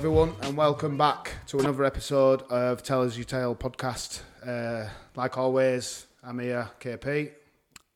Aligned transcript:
everyone, 0.00 0.34
and 0.40 0.56
welcome 0.56 0.96
back 0.96 1.30
to 1.46 1.58
another 1.58 1.84
episode 1.84 2.40
of 2.44 2.82
Tell 2.82 3.02
Us 3.02 3.18
Your 3.18 3.26
Tale 3.26 3.54
podcast. 3.54 4.22
Uh, 4.42 4.88
like 5.14 5.36
always, 5.36 6.06
I'm 6.24 6.38
here, 6.38 6.70
KP, 6.80 7.32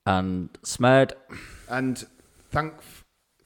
and 0.05 0.53
Smerd. 0.65 1.13
and 1.67 2.05
thank, 2.51 2.75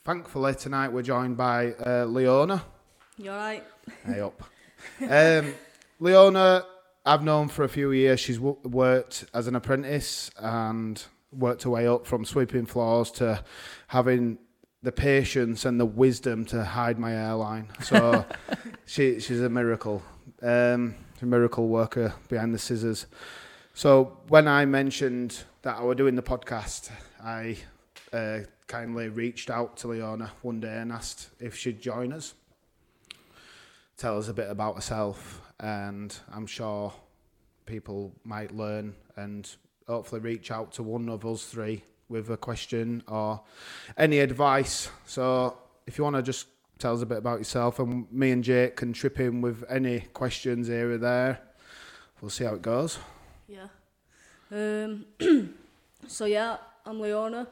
thankfully 0.05 0.57
tonight 0.57 0.89
we're 0.89 1.03
joined 1.03 1.37
by 1.37 1.75
uh, 1.75 2.07
Leona. 2.07 2.65
You 3.17 3.31
alright? 3.31 3.63
Hey 4.05 4.19
up, 4.19 4.43
um, 5.09 5.55
Leona. 6.01 6.67
I've 7.07 7.23
known 7.23 7.47
for 7.47 7.63
a 7.63 7.69
few 7.69 7.93
years. 7.93 8.19
She's 8.19 8.39
w- 8.39 8.59
worked 8.65 9.25
as 9.33 9.47
an 9.47 9.55
apprentice 9.55 10.33
and 10.37 11.01
worked 11.31 11.63
her 11.63 11.71
way 11.71 11.87
up 11.87 12.09
from 12.09 12.25
sweeping 12.25 12.67
floors 12.67 13.13
to 13.13 13.45
having 13.87 14.39
the 14.83 14.93
patience 14.93 15.65
and 15.65 15.81
the 15.81 15.87
wisdom 15.87 16.45
to 16.47 16.65
hide 16.65 16.99
my 16.99 17.13
airline. 17.13 17.69
So 17.83 18.25
she 18.87 19.21
she's 19.21 19.41
a 19.41 19.49
miracle, 19.49 20.03
um, 20.43 20.95
a 21.21 21.27
miracle 21.27 21.69
worker 21.69 22.15
behind 22.29 22.55
the 22.55 22.59
scissors. 22.59 23.07
So 23.75 24.19
when 24.29 24.49
I 24.49 24.65
mentioned 24.65 25.45
that 25.63 25.79
I 25.79 25.83
were 25.83 25.95
doing 25.95 26.17
the 26.17 26.23
podcast, 26.23 26.91
I 27.23 27.57
uh, 28.13 28.41
kindly 28.67 29.09
reached 29.09 29.51
out 29.51 29.77
to 29.79 29.89
Leona 29.89 30.33
one 30.43 30.61
day 30.61 30.79
and 30.79 30.93
asked 30.93 31.31
if 31.41 31.57
she'd 31.57 31.81
join 31.81 32.13
us. 32.13 32.35
Tell 33.97 34.19
us 34.19 34.29
a 34.29 34.35
bit 34.35 34.49
about 34.49 34.77
herself, 34.77 35.41
and 35.59 36.17
I'm 36.33 36.47
sure 36.47 36.93
people 37.67 38.13
might 38.25 38.55
learn 38.55 38.95
and 39.17 39.51
hopefully 39.89 40.21
reach 40.21 40.51
out 40.51 40.73
to 40.73 40.83
one 40.83 41.09
of 41.09 41.27
us 41.27 41.45
three 41.45 41.83
with 42.09 42.31
a 42.31 42.37
question 42.37 43.03
or 43.07 43.41
any 43.97 44.19
advice. 44.21 44.91
So 45.07 45.57
if 45.87 45.99
you 45.99 46.05
want 46.05 46.17
to 46.17 46.23
just 46.23 46.47
tell 46.79 46.95
us 46.95 47.03
a 47.03 47.07
bit 47.07 47.19
about 47.19 47.39
yourself, 47.39 47.79
and 47.79 48.11
me 48.13 48.31
and 48.31 48.43
Jake 48.45 48.77
can 48.77 48.93
trip 48.93 49.19
in 49.21 49.41
with 49.41 49.65
any 49.69 50.01
questions 50.13 50.69
here 50.69 50.93
or 50.93 50.99
there. 50.99 51.41
We'll 52.21 52.31
see 52.31 52.45
how 52.45 52.55
it 52.55 52.63
goes. 52.63 52.99
Yeah. 53.47 53.69
Um, 54.51 55.07
so 56.07 56.25
yeah, 56.25 56.57
I'm 56.85 57.01
Leona. 57.01 57.47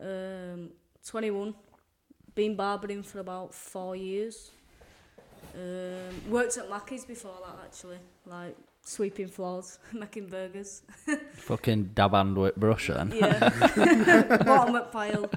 Um, 0.00 0.70
21. 1.06 1.54
Been 2.34 2.54
barbering 2.54 3.02
for 3.02 3.20
about 3.20 3.54
four 3.54 3.96
years. 3.96 4.50
Um, 5.54 6.30
worked 6.30 6.56
at 6.56 6.68
Mackey's 6.70 7.04
before 7.04 7.34
that 7.44 7.64
actually, 7.64 7.98
like 8.26 8.56
sweeping 8.88 9.28
floors, 9.28 9.78
making 9.92 10.26
burgers. 10.28 10.82
Fucking 11.34 11.90
dab 11.94 12.14
and 12.14 12.36
with 12.36 12.56
brush 12.56 12.88
then. 12.88 13.12
Yeah. 13.14 13.48
Bottom 14.44 14.74
up 14.76 14.92
pile. 14.92 15.30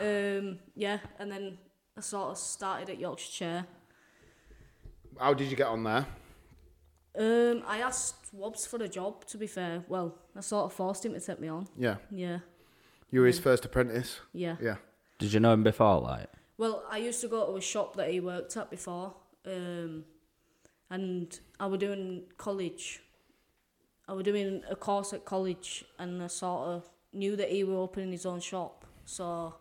um, 0.00 0.58
yeah, 0.74 0.98
and 1.18 1.30
then 1.30 1.58
I 1.96 2.00
sort 2.00 2.30
of 2.32 2.38
started 2.38 2.90
at 2.90 2.98
Yorkshire 2.98 3.32
Chair. 3.32 3.66
How 5.18 5.34
did 5.34 5.50
you 5.50 5.56
get 5.56 5.66
on 5.66 5.84
there? 5.84 6.06
Um, 7.18 7.62
I 7.66 7.78
asked 7.80 8.32
Wobbs 8.32 8.66
for 8.66 8.76
a 8.82 8.88
job. 8.88 9.24
To 9.26 9.38
be 9.38 9.46
fair, 9.46 9.82
well, 9.88 10.14
I 10.36 10.40
sort 10.40 10.66
of 10.66 10.72
forced 10.72 11.04
him 11.04 11.14
to 11.14 11.20
take 11.20 11.40
me 11.40 11.48
on. 11.48 11.66
Yeah, 11.76 11.96
Yeah, 12.10 12.38
you 13.10 13.20
were 13.20 13.26
his 13.26 13.38
first 13.38 13.64
apprentice. 13.64 14.20
yeah. 14.32 14.56
Yeah, 14.60 14.76
Did 15.18 15.32
you 15.32 15.40
know 15.40 15.52
him 15.52 15.62
before, 15.64 16.00
like? 16.00 16.28
Well, 16.58 16.84
I 16.90 16.98
used 16.98 17.20
to 17.22 17.28
go 17.28 17.46
to 17.50 17.56
a 17.56 17.60
shop 17.60 17.96
that 17.96 18.10
he 18.10 18.20
worked 18.20 18.56
at 18.56 18.70
before, 18.70 19.14
um, 19.46 20.04
and 20.90 21.38
I 21.60 21.66
was 21.66 21.78
doing 21.80 22.22
college. 22.36 23.00
I 24.08 24.12
was 24.12 24.24
doing 24.24 24.62
a 24.70 24.76
course 24.76 25.12
at 25.12 25.24
college, 25.24 25.84
and 25.98 26.22
I 26.22 26.28
sort 26.28 26.68
of 26.68 26.88
knew 27.12 27.36
that 27.36 27.50
he 27.50 27.64
was 27.64 27.76
opening 27.76 28.12
his 28.12 28.24
own 28.26 28.40
shop, 28.40 28.84
so 29.04 29.54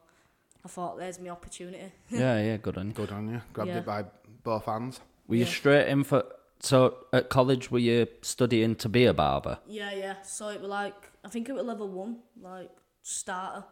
I 0.64 0.67
thought, 0.67 0.98
"There's 0.98 1.20
my 1.20 1.30
opportunity." 1.30 1.92
yeah, 2.10 2.42
yeah, 2.42 2.58
good 2.58 2.77
on 2.77 2.88
you. 2.88 2.93
good 2.93 3.11
on 3.11 3.30
you. 3.30 3.42
Grabbed 3.54 3.70
Yeah. 3.70 3.77
it 3.80 3.86
by 3.86 4.05
both 4.43 4.65
hands. 4.65 5.02
Were 5.27 5.36
you 5.36 5.45
Yeah. 5.45 5.52
straight 5.52 5.88
in 5.89 6.04
for? 6.04 6.23
So 6.60 7.05
at 7.14 7.30
college, 7.30 7.70
were 7.70 7.77
you 7.80 8.08
studying 8.23 8.76
to 8.77 8.89
be 8.89 9.05
a 9.05 9.14
barber? 9.14 9.59
Yeah, 9.67 9.92
yeah. 9.94 10.21
So 10.23 10.49
it 10.49 10.59
was 10.61 10.70
like 10.70 11.11
I 11.23 11.30
think 11.30 11.49
it 11.49 11.54
was 11.54 11.65
level 11.65 11.88
one, 11.89 12.21
like 12.42 12.70
starter, 13.04 13.65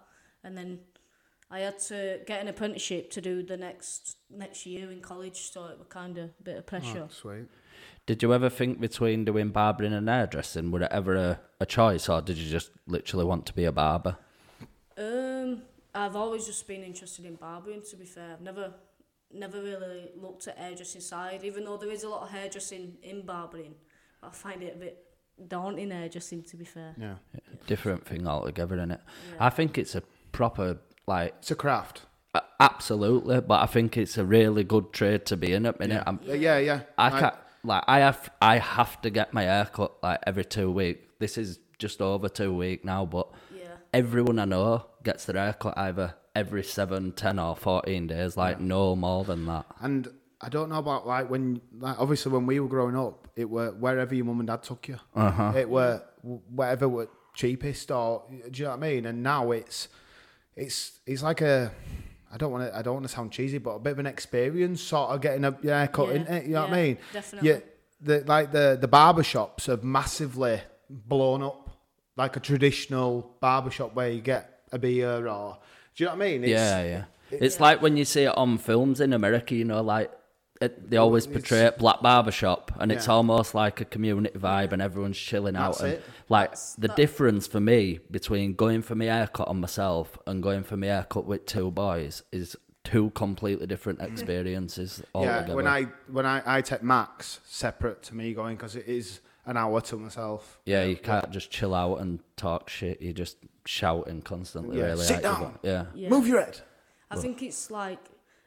and 0.44 0.58
then 0.58 0.80
I 1.52 1.60
had 1.60 1.80
to 1.80 2.20
get 2.26 2.42
an 2.42 2.48
apprenticeship 2.48 3.12
to 3.12 3.22
do 3.22 3.44
the 3.44 3.58
next 3.58 4.18
next 4.30 4.66
year 4.66 4.92
in 4.92 5.00
college. 5.02 5.52
So 5.52 5.66
it 5.66 5.78
was 5.78 5.88
kind 5.90 6.18
of 6.18 6.32
a 6.40 6.44
bit 6.44 6.58
of 6.58 6.66
pressure. 6.66 7.04
Oh, 7.06 7.10
sweet. 7.10 7.48
Did 8.06 8.22
you 8.24 8.34
ever 8.34 8.50
think 8.50 8.80
between 8.80 9.26
doing 9.26 9.50
barbering 9.50 9.94
and 9.94 10.08
hairdressing, 10.08 10.72
were 10.72 10.84
it 10.84 10.92
ever 10.92 11.16
a, 11.16 11.40
a 11.60 11.66
choice, 11.66 12.08
or 12.08 12.22
did 12.22 12.38
you 12.38 12.50
just 12.50 12.72
literally 12.88 13.26
want 13.26 13.46
to 13.48 13.54
be 13.54 13.66
a 13.66 13.72
barber? 13.72 14.18
Um, 14.98 15.64
I've 15.94 16.16
always 16.16 16.46
just 16.46 16.68
been 16.68 16.84
interested 16.84 17.26
in 17.26 17.36
barbering. 17.36 17.82
To 17.90 17.96
be 17.96 18.06
fair, 18.06 18.34
I've 18.34 18.42
never, 18.42 18.74
never 19.34 19.62
really 19.62 20.10
looked 20.16 20.48
at 20.48 20.58
hairdressing 20.58 21.02
side. 21.02 21.44
Even 21.44 21.66
though 21.66 21.78
there 21.78 21.92
is 21.92 22.04
a 22.04 22.10
lot 22.10 22.24
of 22.24 22.30
hairdressing 22.30 22.98
in 23.04 23.26
barbering, 23.26 23.76
I 24.22 24.30
find 24.30 24.62
it 24.64 24.76
a 24.76 24.80
bit 24.80 25.04
daunting 25.48 25.92
hairdressing. 25.92 26.44
To 26.44 26.58
be 26.58 26.66
fair, 26.66 26.96
Yeah, 27.00 27.16
Different 27.68 28.06
thing 28.06 28.28
altogether, 28.28 28.78
innit? 28.78 29.00
Yeah. 29.32 29.38
I 29.40 29.50
think 29.50 29.78
it's 29.78 29.96
a 29.96 30.04
proper 30.32 30.78
like 31.08 31.34
it's 31.40 31.52
a 31.52 31.56
craft. 31.56 32.02
a- 32.34 32.44
absolutely, 32.60 33.42
but 33.42 33.62
I 33.62 33.66
think 33.66 33.98
it's 33.98 34.18
a 34.18 34.26
really 34.26 34.64
good 34.64 34.92
trade 34.94 35.26
to 35.28 35.38
be 35.38 35.54
in 35.54 35.66
at 35.66 35.80
minute. 35.80 36.04
I'm, 36.06 36.20
Yeah, 36.24 36.34
yeah. 36.36 36.58
yeah. 36.60 36.80
I 36.98 37.08
I- 37.08 37.20
can't 37.20 37.36
like 37.64 37.84
I 37.88 38.00
have 38.00 38.30
I 38.42 38.58
have 38.60 39.02
to 39.02 39.10
get 39.10 39.34
my 39.34 39.44
hair 39.44 39.66
cut 39.72 39.92
like 40.04 40.20
every 40.28 40.46
two 40.46 40.72
weeks. 40.72 41.02
This 41.20 41.38
is 41.38 41.60
just 41.80 42.02
over 42.02 42.30
two 42.30 42.54
week 42.54 42.86
now, 42.86 43.06
but 43.06 43.28
yeah, 43.56 43.68
everyone 43.94 44.38
I 44.40 44.46
know 44.46 44.86
gets 45.04 45.26
their 45.26 45.42
hair 45.42 45.54
cut 45.54 45.78
either 45.78 46.14
every 46.36 46.64
seven, 46.64 47.12
ten, 47.14 47.40
or 47.40 47.56
fourteen 47.56 48.08
days. 48.08 48.38
Like 48.38 48.60
no 48.60 48.96
more 48.96 49.24
than 49.24 49.46
that. 49.48 49.66
And 49.82 50.08
I 50.42 50.50
don't 50.50 50.70
know 50.70 50.78
about 50.80 51.08
like 51.08 51.30
when, 51.30 51.62
like 51.80 51.98
obviously 52.00 52.32
when 52.34 52.46
we 52.46 52.60
were 52.60 52.68
growing 52.68 52.96
up, 52.98 53.28
it 53.36 53.50
were 53.50 53.72
wherever 53.72 54.14
your 54.14 54.26
mum 54.26 54.40
and 54.42 54.48
dad 54.48 54.62
took 54.64 54.88
you. 54.88 54.98
Uh-huh. 55.16 55.54
It 55.56 55.70
were 55.70 56.04
whatever 56.22 56.88
were 56.90 57.10
cheapest, 57.34 57.90
or 57.92 58.24
do 58.30 58.36
you 58.60 58.66
know 58.66 58.72
what 58.72 58.78
I 58.78 58.80
mean? 58.80 59.06
And 59.06 59.24
now 59.24 59.52
it's, 59.52 59.88
it's, 60.56 61.00
it's 61.06 61.22
like 61.24 61.42
a, 61.42 61.72
I 62.32 62.38
don't 62.38 62.52
want 62.52 62.70
to, 62.70 62.78
I 62.78 62.82
don't 62.82 62.96
want 62.96 63.06
to 63.08 63.14
sound 63.14 63.32
cheesy, 63.32 63.58
but 63.60 63.72
a 63.72 63.80
bit 63.80 63.92
of 63.92 64.00
an 64.00 64.08
experience, 64.08 64.82
sort 64.82 65.12
of 65.12 65.22
getting 65.22 65.46
a 65.46 65.58
yeah 65.62 65.88
cut 65.88 66.10
Yeah, 66.10 66.16
in 66.16 66.22
it. 66.28 66.46
You 66.46 66.54
know 66.54 66.62
what 66.64 66.74
I 66.74 66.82
mean? 66.84 66.98
definitely. 67.14 67.50
Yeah, 67.50 67.60
the 68.02 68.24
like 68.26 68.52
the 68.52 68.78
the 68.80 68.88
barber 68.88 69.24
shops 69.24 69.68
have 69.68 69.84
massively 69.84 70.62
blown 70.90 71.44
up, 71.44 71.70
like 72.18 72.36
a 72.36 72.40
traditional 72.40 73.36
barber 73.40 73.72
shop 73.72 73.96
where 73.96 74.10
you 74.10 74.22
get 74.22 74.62
a 74.72 74.78
beer 74.80 75.28
or, 75.28 75.58
do 75.96 76.04
you 76.04 76.10
know 76.10 76.16
what 76.16 76.26
I 76.26 76.30
mean? 76.32 76.44
It's, 76.44 76.50
yeah, 76.52 76.84
yeah. 76.84 77.04
It's 77.32 77.60
like 77.60 77.82
when 77.82 77.96
you 77.98 78.06
see 78.06 78.24
it 78.24 78.38
on 78.38 78.58
films 78.58 79.00
in 79.02 79.14
America. 79.14 79.56
You 79.56 79.66
know, 79.66 79.82
like 79.82 80.12
it, 80.66 80.90
they 80.90 80.98
always 80.98 81.26
portray 81.28 81.62
it 81.62 81.78
black 81.78 82.02
barber 82.02 82.32
shop, 82.32 82.72
and 82.80 82.92
it's 82.92 83.08
Yeah. 83.08 83.14
almost 83.14 83.56
like 83.56 83.82
a 83.82 83.86
community 83.86 84.38
vibe, 84.38 84.72
and 84.74 84.82
everyone's 84.82 85.18
chilling 85.18 85.56
out. 85.56 85.80
And 85.80 85.94
it. 85.94 86.04
like 86.30 86.50
That's- 86.52 86.76
the 86.76 86.88
that- 86.90 86.98
difference 86.98 87.48
for 87.48 87.60
me 87.60 88.00
between 88.12 88.54
going 88.54 88.82
for 88.82 88.96
my 88.96 89.06
haircut 89.06 89.48
on 89.48 89.60
myself 89.62 90.18
and 90.28 90.44
going 90.44 90.64
for 90.64 90.76
my 90.78 90.88
haircut 90.88 91.26
with 91.26 91.46
two 91.46 91.72
boys 91.72 92.24
is 92.32 92.56
two 92.84 93.10
completely 93.12 93.66
different 93.68 94.00
experiences. 94.10 95.02
Yeah, 95.16 95.52
when 95.54 95.68
I 95.68 95.84
when 96.12 96.26
I, 96.26 96.42
I 96.46 96.62
take 96.62 96.84
Max 96.84 97.40
separate 97.46 98.04
to 98.04 98.16
me 98.16 98.34
going 98.34 98.56
because 98.58 98.76
it 98.76 98.86
is 98.88 99.22
an 99.48 99.58
hour 99.58 99.80
to 99.82 99.96
myself. 99.98 100.60
Yeah, 100.66 100.84
you 100.84 100.96
can't 100.96 101.30
just 101.32 101.50
chill 101.52 101.74
out 101.76 102.00
and 102.02 102.20
talk 102.36 102.70
shit. 102.70 103.02
You're 103.02 103.14
just 103.14 103.38
shouting 103.66 104.22
constantly. 104.22 104.78
Yeah, 104.80 104.86
Really, 104.86 105.04
sit 105.06 105.14
like, 105.16 105.24
down. 105.24 105.60
Yeah, 105.64 105.86
yeah. 105.96 106.10
Move 106.10 106.28
your 106.28 106.42
head. 106.42 106.60
I 107.12 107.18
think 107.18 107.42
it's 107.44 107.70
like 107.72 108.00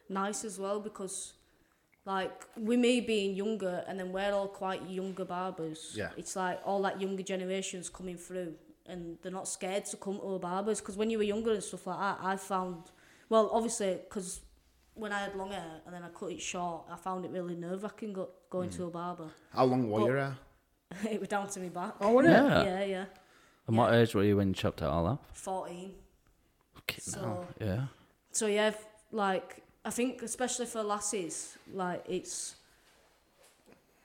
nice 0.08 0.44
as 0.44 0.58
well 0.58 0.80
because, 0.80 1.34
like, 2.08 2.46
with 2.56 2.78
me 2.78 3.02
being 3.02 3.36
younger 3.36 3.84
and 3.86 4.00
then 4.00 4.12
we're 4.12 4.32
all 4.32 4.48
quite 4.48 4.80
younger 4.88 5.26
barbers. 5.26 5.92
Yeah. 5.94 6.08
It's 6.16 6.34
like 6.37 6.58
all 6.64 6.81
that 6.82 6.99
younger 7.02 7.22
generation's 7.22 7.90
coming 7.90 8.16
through 8.16 8.55
and 8.87 9.19
they're 9.20 9.31
not 9.31 9.46
scared 9.46 9.84
to 9.87 9.99
come 9.99 10.19
to 10.19 10.34
a 10.37 10.38
barbers 10.38 10.81
because 10.81 10.96
when 10.96 11.10
you 11.10 11.19
were 11.19 11.25
younger 11.25 11.52
and 11.52 11.62
stuff 11.62 11.87
like 11.87 11.99
that, 11.99 12.19
I 12.22 12.37
found, 12.37 12.84
well, 13.28 13.50
obviously 13.52 13.99
because 14.08 14.40
when 14.94 15.12
I 15.12 15.19
had 15.19 15.37
long 15.37 15.50
hair 15.50 15.82
and 15.84 15.94
then 15.94 16.02
I 16.02 16.08
cut 16.08 16.32
it 16.32 16.40
short, 16.40 16.87
I 16.90 16.96
found 16.96 17.26
it 17.26 17.31
really 17.31 17.55
nerve 17.55 17.82
wracking 17.82 18.14
go, 18.14 18.31
going 18.49 18.70
to 18.70 18.82
mm. 18.84 18.87
a 18.88 18.90
barber. 18.90 19.28
How 19.52 19.64
long 19.64 19.90
were 19.90 20.00
But- 20.00 20.06
your 20.06 20.16
hair? 20.16 20.38
it 21.10 21.20
was 21.20 21.28
down 21.28 21.46
to 21.49 21.60
me 21.60 21.69
back. 21.69 21.93
Oh, 22.00 22.22
Yeah. 22.22 22.64
Yeah, 22.64 22.84
yeah. 22.84 23.05
And 23.66 23.76
what 23.76 23.93
age 23.93 24.14
were 24.14 24.25
you 24.25 24.38
when 24.38 24.49
you 24.49 24.55
chopped 24.55 24.81
it 24.81 24.87
all 24.87 25.06
off? 25.06 25.19
14. 25.34 25.93
okay 26.78 27.00
So- 27.00 27.20
hell, 27.20 27.46
Yeah. 27.60 27.82
So 28.32 28.46
yeah, 28.46 28.69
f- 28.69 28.87
like 29.12 29.62
I 29.84 29.90
think 29.90 30.22
especially 30.22 30.66
for 30.66 30.82
lasses, 30.82 31.56
like 31.72 32.04
it's 32.08 32.56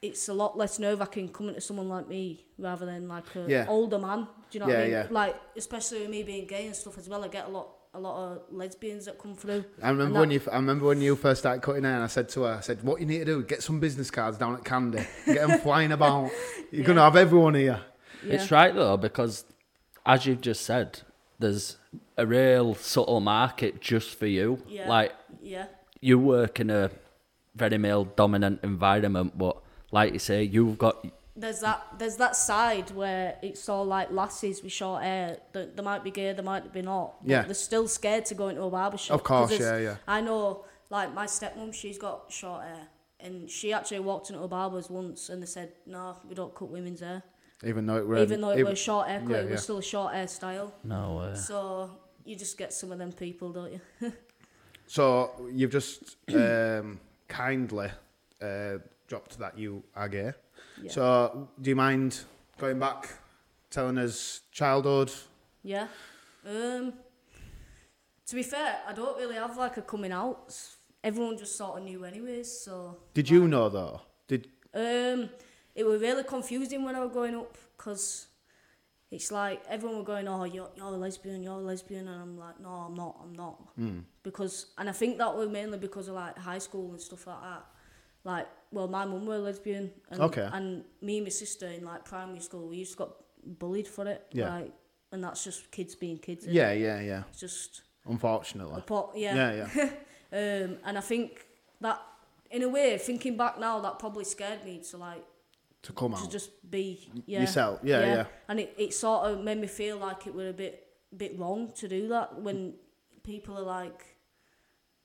it's 0.01 0.27
a 0.27 0.33
lot 0.33 0.57
less 0.57 0.79
nerve 0.79 0.99
wracking 0.99 1.29
coming 1.29 1.55
to 1.55 1.61
someone 1.61 1.87
like 1.87 2.07
me 2.09 2.43
rather 2.57 2.85
than 2.85 3.07
like 3.07 3.23
a 3.35 3.45
Yeah. 3.47 3.65
older 3.69 3.97
man. 3.99 4.27
Do 4.49 4.57
you 4.57 4.59
know 4.59 4.65
what 4.67 4.75
I 4.75 4.81
mean? 4.83 4.91
yeah. 4.91 5.07
Like 5.09 5.35
especially 5.55 6.01
with 6.01 6.09
me 6.09 6.23
being 6.23 6.45
gay 6.45 6.65
and 6.67 6.75
stuff 6.75 6.97
as 6.97 7.07
well, 7.07 7.23
I 7.23 7.27
get 7.29 7.45
a 7.47 7.49
lot 7.49 7.69
a 7.95 7.99
lot 7.99 8.17
of 8.31 8.41
lesbians 8.51 9.05
that 9.05 9.19
come 9.19 9.35
through. 9.35 9.63
I 9.81 9.89
remember 9.89 10.05
And 10.05 10.19
when 10.21 10.31
you. 10.31 10.41
I 10.51 10.55
remember 10.55 10.85
when 10.87 10.99
you 10.99 11.15
first 11.15 11.41
started 11.41 11.61
cutting 11.61 11.83
hair, 11.83 11.93
and 11.93 12.03
I 12.03 12.07
said 12.07 12.27
to 12.29 12.41
her, 12.41 12.55
"I 12.55 12.59
said, 12.61 12.83
what 12.83 12.99
you 12.99 13.05
need 13.05 13.19
to 13.19 13.25
do, 13.25 13.43
get 13.43 13.61
some 13.61 13.79
business 13.79 14.09
cards 14.09 14.35
down 14.37 14.55
at 14.55 14.65
Candy, 14.65 15.05
get 15.27 15.47
them 15.47 15.59
flying 15.61 15.91
about. 15.91 16.31
You're 16.71 16.85
gonna 16.85 17.01
have 17.01 17.15
everyone 17.15 17.53
here." 17.53 17.79
Yeah. 18.25 18.33
It's 18.33 18.49
right 18.51 18.73
though 18.73 18.97
because, 18.97 19.45
as 20.07 20.25
you've 20.25 20.41
just 20.41 20.61
said, 20.61 21.01
there's 21.37 21.77
a 22.17 22.25
real 22.25 22.73
subtle 22.73 23.19
market 23.19 23.79
just 23.79 24.15
for 24.17 24.25
you. 24.25 24.63
Yeah. 24.67 24.89
Like 24.89 25.13
Yeah. 25.43 25.65
you 26.01 26.17
work 26.19 26.59
in 26.59 26.69
a 26.69 26.89
very 27.55 27.77
male 27.77 28.05
dominant 28.05 28.59
environment. 28.63 29.37
But 29.37 29.57
like 29.91 30.13
you 30.13 30.19
say, 30.19 30.43
you've 30.43 30.77
got 30.77 31.05
there's 31.35 31.61
that 31.61 31.83
there's 31.97 32.17
that 32.17 32.35
side 32.35 32.91
where 32.91 33.37
it's 33.41 33.67
all 33.67 33.85
like 33.85 34.11
lasses 34.11 34.61
with 34.63 34.71
short 34.71 35.03
hair. 35.03 35.37
They, 35.53 35.67
they 35.75 35.83
might 35.83 36.03
be 36.03 36.11
gay, 36.11 36.31
they 36.33 36.41
might 36.43 36.71
be 36.71 36.81
not. 36.81 37.21
But 37.21 37.29
Yeah. 37.31 37.41
They're 37.43 37.53
still 37.55 37.87
scared 37.87 38.25
to 38.27 38.35
go 38.35 38.47
into 38.49 38.61
a 38.63 38.69
barber 38.69 38.97
shop. 38.97 39.15
Of 39.15 39.23
course, 39.23 39.59
yeah, 39.59 39.77
yeah. 39.77 39.95
I 40.07 40.21
know, 40.21 40.65
like 40.89 41.13
my 41.13 41.25
stepmom, 41.25 41.73
she's 41.73 41.97
got 41.97 42.31
short 42.31 42.63
hair, 42.63 42.87
and 43.19 43.49
she 43.49 43.73
actually 43.73 43.99
walked 44.01 44.29
into 44.29 44.41
a 44.43 44.47
barber's 44.47 44.89
once, 44.89 45.29
and 45.29 45.41
they 45.41 45.47
said, 45.47 45.71
"No, 45.87 46.17
we 46.27 46.35
don't 46.35 46.53
cut 46.53 46.69
women's 46.69 46.99
hair." 47.01 47.23
Even 47.65 47.85
though 47.87 47.97
it 47.97 48.05
were 48.05 48.17
Even 48.17 48.41
though 48.41 48.49
it 48.49 48.59
even- 48.59 48.71
was 48.71 48.79
short 48.79 49.07
haircut, 49.07 49.29
yeah, 49.31 49.37
it 49.37 49.43
was 49.43 49.51
yeah. 49.51 49.57
still 49.57 49.77
a 49.77 49.83
short 49.83 50.13
hair 50.13 50.27
style. 50.27 50.73
no 50.83 51.15
way. 51.17 51.35
So 51.35 51.89
you 52.25 52.35
just 52.35 52.57
get 52.57 52.73
some 52.73 52.91
of 52.91 52.97
them 52.99 53.11
people, 53.11 53.51
don't 53.51 53.71
you? 53.73 53.81
So 54.93 55.31
you've 55.51 55.71
just 55.71 56.17
um, 56.35 56.99
kindly 57.27 57.89
uh, 58.39 58.77
dropped 59.07 59.39
that 59.39 59.57
you 59.57 59.81
are 59.95 60.07
gay. 60.07 60.33
Yeah. 60.79 60.91
So 60.91 61.49
do 61.59 61.71
you 61.71 61.75
mind 61.75 62.19
going 62.59 62.77
back, 62.77 63.09
telling 63.71 63.97
us 63.97 64.41
childhood? 64.51 65.11
Yeah. 65.63 65.87
Um. 66.47 66.93
To 68.27 68.35
be 68.35 68.43
fair, 68.43 68.81
I 68.87 68.93
don't 68.93 69.17
really 69.17 69.33
have 69.33 69.57
like 69.57 69.77
a 69.77 69.81
coming 69.81 70.11
out. 70.11 70.55
Everyone 71.03 71.39
just 71.39 71.55
sort 71.55 71.79
of 71.79 71.85
knew 71.85 72.05
anyways. 72.05 72.51
So. 72.51 72.97
Did 73.15 73.27
you 73.31 73.47
know 73.47 73.69
though? 73.69 73.99
Did 74.27 74.47
Um, 74.75 75.31
it 75.73 75.87
was 75.87 76.01
really 76.01 76.23
confusing 76.23 76.83
when 76.83 76.95
I 76.95 76.99
was 76.99 77.11
growing 77.11 77.35
up 77.35 77.57
because 77.75 78.27
it's 79.15 79.31
like 79.31 79.61
everyone 79.69 79.97
were 79.99 80.03
going, 80.13 80.27
"Oh, 80.27 80.43
you're 80.55 80.69
you're 80.77 80.87
a 80.87 81.01
lesbian, 81.05 81.43
you're 81.43 81.53
a 81.65 81.67
lesbian," 81.71 82.05
and 82.11 82.21
I'm 82.25 82.35
like, 82.45 82.57
"No, 82.59 82.69
I'm 82.87 82.95
not, 83.03 83.13
I'm 83.23 83.33
not." 83.33 83.57
Because 84.23 84.55
and 84.77 84.89
I 84.89 84.95
think 85.01 85.17
that 85.19 85.33
was 85.39 85.49
mainly 85.49 85.77
because 85.87 86.07
of 86.09 86.15
like 86.15 86.37
high 86.37 86.59
school 86.67 86.91
and 86.91 87.01
stuff 87.09 87.27
like 87.27 87.41
that. 87.49 87.63
Like, 88.25 88.47
well, 88.71 88.87
my 88.87 89.05
mum 89.05 89.25
were 89.25 89.35
a 89.35 89.39
lesbian, 89.49 89.91
and 90.09 90.21
Okay. 90.21 90.47
and 90.57 90.83
me 91.01 91.17
and 91.17 91.25
my 91.25 91.29
sister 91.29 91.67
in 91.67 91.83
like 91.91 92.05
primary 92.05 92.39
school, 92.39 92.67
we 92.69 92.77
used 92.77 92.93
to 92.93 92.97
got 93.03 93.11
bullied 93.59 93.87
for 93.87 94.07
it. 94.07 94.21
Yeah. 94.31 94.49
Like, 94.55 94.71
and 95.11 95.23
that's 95.23 95.43
just 95.43 95.69
kids 95.71 95.93
being 95.95 96.17
kids. 96.17 96.45
yeah, 96.47 96.71
yeah, 96.71 96.99
yeah. 97.01 97.23
It's 97.29 97.39
just 97.39 97.81
Unfortunately. 98.05 98.81
pot. 98.81 99.11
Yeah. 99.15 99.35
Yeah, 99.35 99.51
yeah. 99.75 99.89
Um, 100.33 100.77
and 100.87 100.97
I 100.97 101.01
think 101.01 101.45
that, 101.81 102.01
in 102.49 102.63
a 102.63 102.67
way, 102.77 102.97
thinking 102.97 103.37
back 103.37 103.59
now, 103.59 103.79
that 103.81 103.99
probably 103.99 104.23
scared 104.23 104.65
me 104.65 104.81
to 104.89 104.97
like 104.97 105.23
to 105.83 105.93
come 105.93 106.11
to 106.13 106.17
out. 106.17 106.31
just 106.31 106.49
be 106.69 107.11
yeah, 107.25 107.41
Yourself, 107.41 107.79
yeah, 107.83 108.05
yeah. 108.05 108.25
And 108.47 108.59
it, 108.59 108.73
it 108.77 108.93
sort 108.93 109.29
of 109.29 109.41
made 109.43 109.57
me 109.59 109.67
feel 109.67 109.97
like 109.97 110.25
it 110.27 110.33
were 110.33 110.49
a 110.49 110.53
bit 110.53 110.87
bit 111.15 111.37
wrong 111.37 111.71
to 111.75 111.87
do 111.87 112.07
that 112.09 112.41
when 112.41 112.73
people 113.23 113.57
are 113.57 113.61
like, 113.79 114.03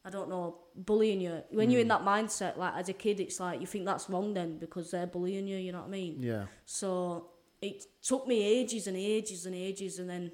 I 0.04 0.10
don't 0.10 0.28
know, 0.30 0.58
bullying 0.74 1.20
you. 1.20 1.42
When 1.50 1.70
you're 1.70 1.80
in 1.82 1.88
Mm. 1.88 1.96
that 1.98 2.04
mindset, 2.04 2.56
like 2.56 2.74
as 2.76 2.88
a 2.88 2.92
kid, 2.94 3.20
it's 3.20 3.38
like 3.40 3.60
you 3.60 3.66
think 3.66 3.84
that's 3.84 4.08
wrong 4.08 4.32
then 4.34 4.58
because 4.58 4.90
they're 4.90 5.06
bullying 5.06 5.46
you. 5.46 5.58
You 5.58 5.72
know 5.72 5.80
what 5.80 5.88
I 5.88 5.90
mean? 5.90 6.16
Yeah. 6.20 6.46
So 6.64 7.30
it 7.60 7.84
took 8.02 8.26
me 8.26 8.42
ages 8.42 8.86
and 8.86 8.96
ages 8.96 9.44
and 9.46 9.54
ages, 9.54 9.98
and 9.98 10.08
then 10.08 10.32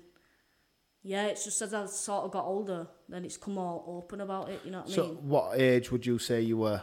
yeah, 1.03 1.27
it's 1.27 1.45
just 1.45 1.61
as 1.63 1.75
I 1.75 1.87
sort 1.87 2.25
of 2.25 2.31
got 2.31 2.45
older, 2.45 2.87
then 3.09 3.25
it's 3.25 3.37
come 3.37 3.59
all 3.59 3.85
open 3.99 4.21
about 4.21 4.49
it. 4.51 4.61
You 4.65 4.71
know 4.71 4.79
what 4.83 4.87
I 4.87 4.89
mean? 4.89 4.97
So 4.97 5.19
what 5.23 5.61
age 5.61 5.91
would 5.91 6.07
you 6.07 6.19
say 6.19 6.41
you 6.43 6.59
were? 6.59 6.83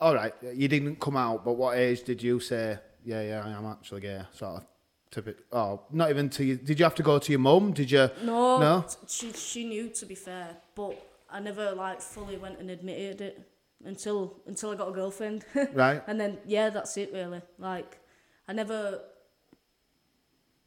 All 0.00 0.14
right, 0.14 0.32
you 0.54 0.66
didn't 0.68 0.98
come 0.98 1.16
out, 1.16 1.44
but 1.44 1.52
what 1.54 1.76
age 1.76 2.02
did 2.04 2.22
you 2.22 2.40
say? 2.40 2.78
Yeah, 3.04 3.22
yeah, 3.22 3.42
I 3.44 3.50
am 3.50 3.66
actually 3.66 4.00
gay. 4.00 4.22
Sort 4.32 4.62
of. 5.14 5.24
Be, 5.24 5.34
oh, 5.52 5.82
not 5.90 6.08
even 6.10 6.30
to 6.30 6.44
you. 6.44 6.56
Did 6.56 6.78
you 6.78 6.84
have 6.84 6.94
to 6.94 7.02
go 7.02 7.18
to 7.18 7.32
your 7.32 7.40
mum? 7.40 7.72
Did 7.72 7.90
you? 7.90 8.08
No, 8.22 8.58
No? 8.60 8.84
she 9.08 9.32
she 9.32 9.64
knew 9.64 9.88
to 9.90 10.06
be 10.06 10.14
fair, 10.14 10.56
but 10.76 10.94
I 11.28 11.40
never 11.40 11.72
like 11.72 12.00
fully 12.00 12.36
went 12.36 12.60
and 12.60 12.70
admitted 12.70 13.20
it 13.20 13.48
until 13.84 14.36
until 14.46 14.70
I 14.70 14.76
got 14.76 14.88
a 14.88 14.92
girlfriend, 14.92 15.44
Right. 15.74 16.00
and 16.06 16.18
then 16.20 16.38
yeah, 16.46 16.70
that's 16.70 16.96
it 16.96 17.12
really. 17.12 17.42
Like 17.58 17.98
I 18.46 18.52
never 18.52 19.00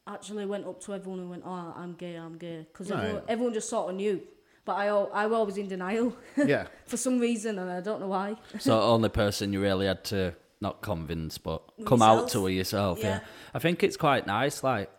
actually 0.06 0.45
went 0.45 0.65
up 0.68 0.81
to 0.83 0.94
everyone 0.94 1.19
and 1.21 1.30
went, 1.30 1.44
"Oh, 1.45 1.74
I'm 1.77 1.94
gay, 1.94 2.15
I'm 2.15 2.38
gay," 2.38 2.68
because 2.71 2.91
everyone, 2.91 3.24
everyone 3.30 3.53
just 3.53 3.69
sort 3.69 3.89
of 3.89 3.95
knew. 3.95 4.21
But 4.65 4.74
I 4.74 4.88
I 4.88 5.25
was 5.27 5.36
always 5.38 5.57
in 5.57 5.68
denial 5.68 6.15
Yeah. 6.38 6.68
for 6.86 6.98
some 6.98 7.19
reason, 7.19 7.60
and 7.60 7.69
I 7.69 7.81
don't 7.81 8.00
know 8.00 8.07
why. 8.07 8.36
So 8.60 8.80
only 8.94 9.10
person 9.10 9.51
you 9.54 9.62
really 9.62 9.88
had 9.88 10.04
to 10.06 10.33
not 10.62 10.81
convince, 10.81 11.38
but 11.38 11.62
come 11.86 12.01
out 12.01 12.30
to 12.30 12.42
with 12.42 12.54
yourself. 12.54 13.00
Yeah. 13.00 13.06
Yeah. 13.06 13.19
I 13.54 13.60
think 13.60 13.83
it's 13.83 13.98
quite 13.98 14.25
nice. 14.25 14.63
Like 14.63 14.89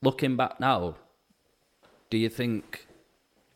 looking 0.00 0.36
back 0.36 0.58
now, 0.60 0.94
do 2.08 2.16
you 2.16 2.28
think 2.30 2.86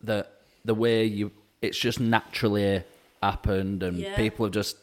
that 0.03 0.31
the 0.65 0.75
way 0.75 1.05
you 1.05 1.31
it's 1.63 1.79
just 1.79 1.99
naturally 1.99 2.83
happened 3.23 3.83
and 3.83 3.97
Yeah. 3.99 4.17
people 4.17 4.45
have 4.45 4.53
just 4.53 4.77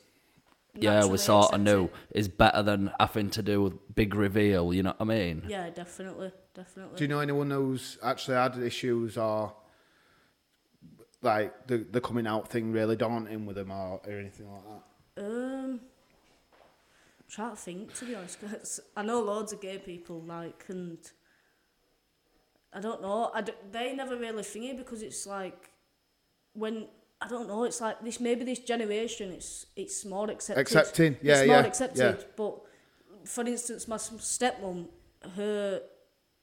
yeah 0.74 0.94
Naturally 0.94 1.12
we 1.12 1.18
sort 1.19 1.45
of 1.54 1.62
accept 1.62 1.63
knew 1.63 1.84
it. 1.86 1.94
is 2.19 2.27
better 2.27 2.63
than 2.63 2.92
having 3.00 3.30
to 3.31 3.44
do 3.44 3.62
with 3.62 3.74
big 3.95 4.16
reveal. 4.16 4.74
You 4.74 4.81
know 4.84 4.95
what 4.98 5.01
I 5.01 5.04
mean? 5.19 5.44
Yeah, 5.48 5.69
definitely, 5.69 6.31
definitely. 6.56 6.98
Do 6.98 7.04
you 7.04 7.07
know 7.07 7.19
anyone 7.19 7.51
who's 7.51 8.00
actually 8.01 8.38
had 8.38 8.57
issues 8.57 9.16
or 9.18 9.54
like 11.22 11.68
the 11.68 11.78
the 11.92 12.02
coming 12.02 12.28
out 12.28 12.50
thing 12.50 12.72
really 12.72 12.96
daunting 12.96 13.46
with 13.46 13.56
them 13.56 13.72
or, 13.72 14.02
or 14.06 14.20
anything 14.20 14.52
like 14.52 14.64
that? 14.66 15.24
Um, 15.24 15.80
I'm 17.20 17.26
trying 17.30 17.52
to 17.52 17.56
think 17.58 17.94
to 17.96 18.06
be 18.06 18.16
honest. 18.16 18.40
'cause 18.42 18.80
I 18.96 19.02
know 19.04 19.22
loads 19.22 19.54
of 19.54 19.62
gay 19.62 19.78
people 19.78 20.22
like, 20.22 20.66
and 20.70 20.98
I 22.74 22.80
don't 22.80 23.02
know. 23.02 23.32
I 23.34 23.42
d- 23.42 23.54
they 23.72 23.94
never 23.96 24.16
really 24.16 24.44
thingy 24.44 24.76
because 24.78 25.02
it's 25.02 25.28
like 25.28 25.72
when 26.54 26.88
I 27.22 27.28
don't 27.28 27.48
know. 27.48 27.66
It's 27.66 27.82
like 27.82 28.02
this 28.02 28.20
maybe 28.20 28.44
this 28.44 28.60
generation. 28.60 29.32
It's 29.32 29.68
it's 29.76 30.06
more 30.06 30.30
accepted. 30.32 30.62
Accepting, 30.62 31.18
yeah, 31.22 31.34
it's 31.40 31.48
yeah, 31.48 31.54
more 31.58 31.66
accepted. 31.68 32.18
yeah. 32.20 32.26
But 32.36 32.62
for 33.26 33.44
instance, 33.46 33.88
my 33.88 33.98
stepmom, 33.98 34.88
her 35.36 35.82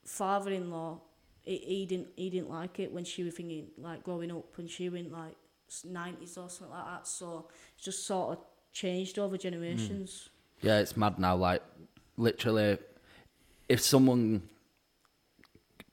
father-in-law, 0.04 1.00
he, 1.48 1.56
he 1.58 1.86
didn't 1.86 2.08
he 2.16 2.30
didn't 2.30 2.50
like 2.50 2.78
it 2.78 2.92
when 2.92 3.04
she 3.04 3.22
was 3.22 3.34
thinking 3.34 3.68
like 3.78 4.02
growing 4.04 4.30
up, 4.30 4.58
and 4.58 4.68
she 4.70 4.88
went 4.88 5.10
like 5.12 5.34
nineties 5.84 6.36
or 6.36 6.48
something 6.48 6.74
like 6.76 6.84
that. 6.86 7.06
So 7.06 7.48
it's 7.74 7.84
just 7.84 8.06
sort 8.06 8.38
of 8.38 8.44
changed 8.72 9.18
over 9.18 9.36
generations. 9.36 10.28
Yeah, 10.62 10.78
it's 10.80 10.96
mad 10.96 11.18
now. 11.18 11.36
Like, 11.36 11.62
literally, 12.16 12.78
if 13.68 13.80
someone, 13.80 14.42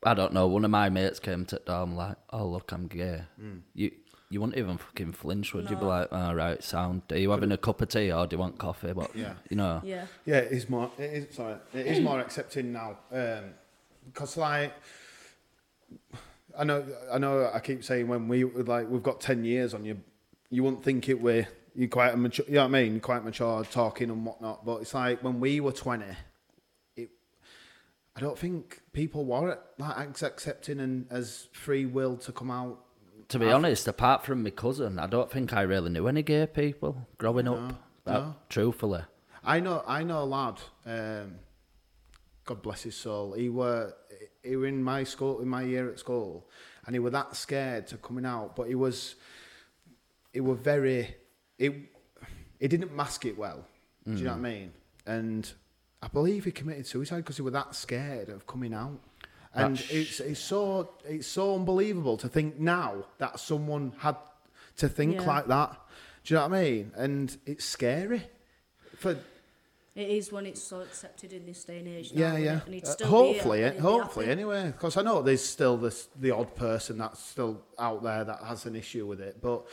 I 0.04 0.14
don't 0.14 0.34
know, 0.34 0.48
one 0.48 0.66
of 0.66 0.72
my 0.72 0.90
mates 0.90 1.20
came 1.20 1.46
to 1.46 1.56
the 1.58 1.62
door, 1.66 1.82
I'm 1.84 1.96
like, 1.96 2.18
oh, 2.32 2.48
look, 2.48 2.72
I'm 2.72 2.88
gay. 2.88 3.22
You 3.74 3.92
you 4.32 4.42
wouldn't 4.42 4.58
even 4.58 4.78
fucking 4.80 5.12
flinch, 5.14 5.54
would 5.54 5.70
you? 5.70 5.76
Be 5.76 5.84
No. 5.84 5.88
like, 5.88 6.12
all 6.12 6.34
right, 6.36 6.62
sound. 6.64 7.04
Are 7.12 7.18
you 7.18 7.30
having 7.30 7.52
a 7.52 7.58
cup 7.58 7.80
of 7.82 7.90
tea 7.90 8.12
or 8.12 8.26
do 8.26 8.36
you 8.36 8.40
want 8.40 8.58
coffee? 8.58 8.92
But, 8.92 9.16
Yeah. 9.16 9.36
you 9.50 9.56
know, 9.56 9.82
Yeah, 9.84 10.08
Yeah, 10.26 10.38
it 10.38 10.52
is 10.52 10.68
more. 10.68 10.92
It 10.98 11.04
is 11.14 11.36
sorry. 11.36 11.58
It 11.74 11.86
is 11.86 12.00
more 12.02 12.20
accepting 12.20 12.72
now. 12.74 12.98
Um, 13.12 13.54
because 14.06 14.36
like, 14.36 14.74
I 16.58 16.64
know, 16.64 16.86
I 17.12 17.18
know. 17.18 17.50
I 17.54 17.60
keep 17.60 17.84
saying 17.84 18.08
when 18.08 18.28
we 18.28 18.44
like 18.44 18.90
we've 18.90 19.04
got 19.04 19.20
ten 19.20 19.44
years 19.44 19.74
on 19.74 19.84
you, 19.84 20.00
you 20.50 20.64
wouldn't 20.64 20.84
think 20.84 21.10
it 21.10 21.20
were 21.22 21.46
you 21.76 21.90
quite 21.90 22.18
mature. 22.18 22.46
You 22.48 22.56
know 22.56 22.62
what 22.62 22.68
I 22.68 22.84
mean? 22.84 22.94
You're 22.94 23.02
quite 23.02 23.24
mature, 23.26 23.64
talking 23.66 24.10
and 24.10 24.26
whatnot. 24.26 24.66
But 24.66 24.82
it's 24.82 24.94
like 24.94 25.24
when 25.24 25.40
we 25.40 25.60
were 25.60 25.74
twenty, 25.74 26.16
it. 26.96 27.10
I 28.16 28.22
don't 28.22 28.40
think 28.40 28.82
people 28.94 29.26
were 29.26 29.60
like 29.78 30.22
accepting 30.22 30.80
and 30.80 31.08
as 31.10 31.50
free 31.52 31.86
will 31.86 32.16
to 32.18 32.32
come 32.32 32.52
out. 32.52 32.80
to 33.30 33.40
be 33.40 33.52
honest, 33.52 33.88
apart 33.88 34.24
from 34.24 34.44
my 34.44 34.52
cousin, 34.52 35.00
I 35.00 35.08
don't 35.08 35.30
think 35.30 35.52
I 35.52 35.64
really 35.64 35.90
knew 35.90 36.08
any 36.08 36.24
gay 36.24 36.48
people 36.48 37.08
growing 37.18 37.48
up. 37.48 37.74
No. 38.06 38.36
Truthfully. 38.50 39.02
I 39.44 39.60
know, 39.60 39.84
I 39.86 40.04
know 40.04 40.24
a 40.24 40.26
lad. 40.26 40.60
Um, 40.86 41.36
God 42.46 42.62
bless 42.62 42.84
his 42.84 42.96
soul. 42.96 43.34
He 43.34 43.50
were 43.50 43.94
he 44.46 44.56
were 44.56 44.68
in 44.68 44.84
my 44.84 45.04
school 45.04 45.42
in 45.42 45.48
my 45.48 45.64
year 45.64 45.90
at 45.90 46.00
school, 46.00 46.48
and 46.86 46.96
he 46.96 47.00
were 47.00 47.10
that 47.12 47.36
scared 47.36 47.88
to 47.88 47.98
coming 47.98 48.26
out. 48.26 48.56
But 48.56 48.68
he 48.68 48.76
was, 48.76 49.16
he 50.34 50.40
were 50.40 50.56
very, 50.56 51.16
he, 51.58 51.88
he 52.60 52.68
didn't 52.68 52.96
mask 52.96 53.26
it 53.26 53.38
well. 53.38 53.66
Do 54.06 54.12
you 54.14 54.24
know 54.24 54.32
what 54.32 54.38
I 54.38 54.40
mm. 54.40 54.44
mean? 54.44 54.72
And 55.08 55.52
I 56.02 56.08
believe 56.08 56.46
he 56.46 56.52
committed 56.52 56.86
suicide 56.86 57.18
because 57.18 57.38
he 57.38 57.42
were 57.42 57.52
that 57.52 57.74
scared 57.74 58.30
of 58.30 58.46
coming 58.46 58.74
out. 58.74 59.00
And 59.56 59.78
That's- 59.78 59.92
it's 59.92 60.20
it's 60.20 60.40
so 60.40 60.92
it's 61.06 61.28
so 61.28 61.56
unbelievable 61.56 62.18
to 62.18 62.28
think 62.28 62.60
now 62.60 63.06
that 63.18 63.40
someone 63.40 63.94
had 63.98 64.18
to 64.78 64.90
think 64.90 65.16
Yeah. 65.16 65.26
like 65.26 65.48
that. 65.48 65.72
Do 66.24 66.34
you 66.34 66.40
know 66.40 66.48
what 66.48 66.58
I 66.58 66.64
mean? 66.64 66.92
And 66.96 67.38
it's 67.46 67.66
scary. 67.66 68.28
For 68.98 69.18
it 69.96 70.10
is 70.10 70.32
when 70.32 70.46
it's 70.46 70.62
so 70.62 70.82
accepted 70.82 71.32
in 71.34 71.46
this 71.46 71.64
day 71.64 71.80
and 71.80 71.88
age. 71.88 72.12
yeah, 72.14 72.32
now, 72.32 72.38
yeah. 72.38 72.60
And 72.66 72.76
it's 72.76 72.90
Uh, 72.90 72.94
still 72.94 73.08
hopefully, 73.08 73.60
here, 73.60 73.68
it'll 73.78 74.02
hopefully, 74.02 74.28
anyway. 74.28 74.68
Because 74.68 74.98
I 74.98 75.02
know 75.02 75.22
there's 75.22 75.44
still 75.44 75.78
this 75.78 76.10
the 76.20 76.32
odd 76.32 76.56
person 76.56 76.98
that's 76.98 77.20
still 77.24 77.62
out 77.80 78.04
there 78.04 78.24
that 78.26 78.40
has 78.44 78.66
an 78.66 78.76
issue 78.76 79.06
with 79.08 79.22
it, 79.22 79.42
but 79.42 79.66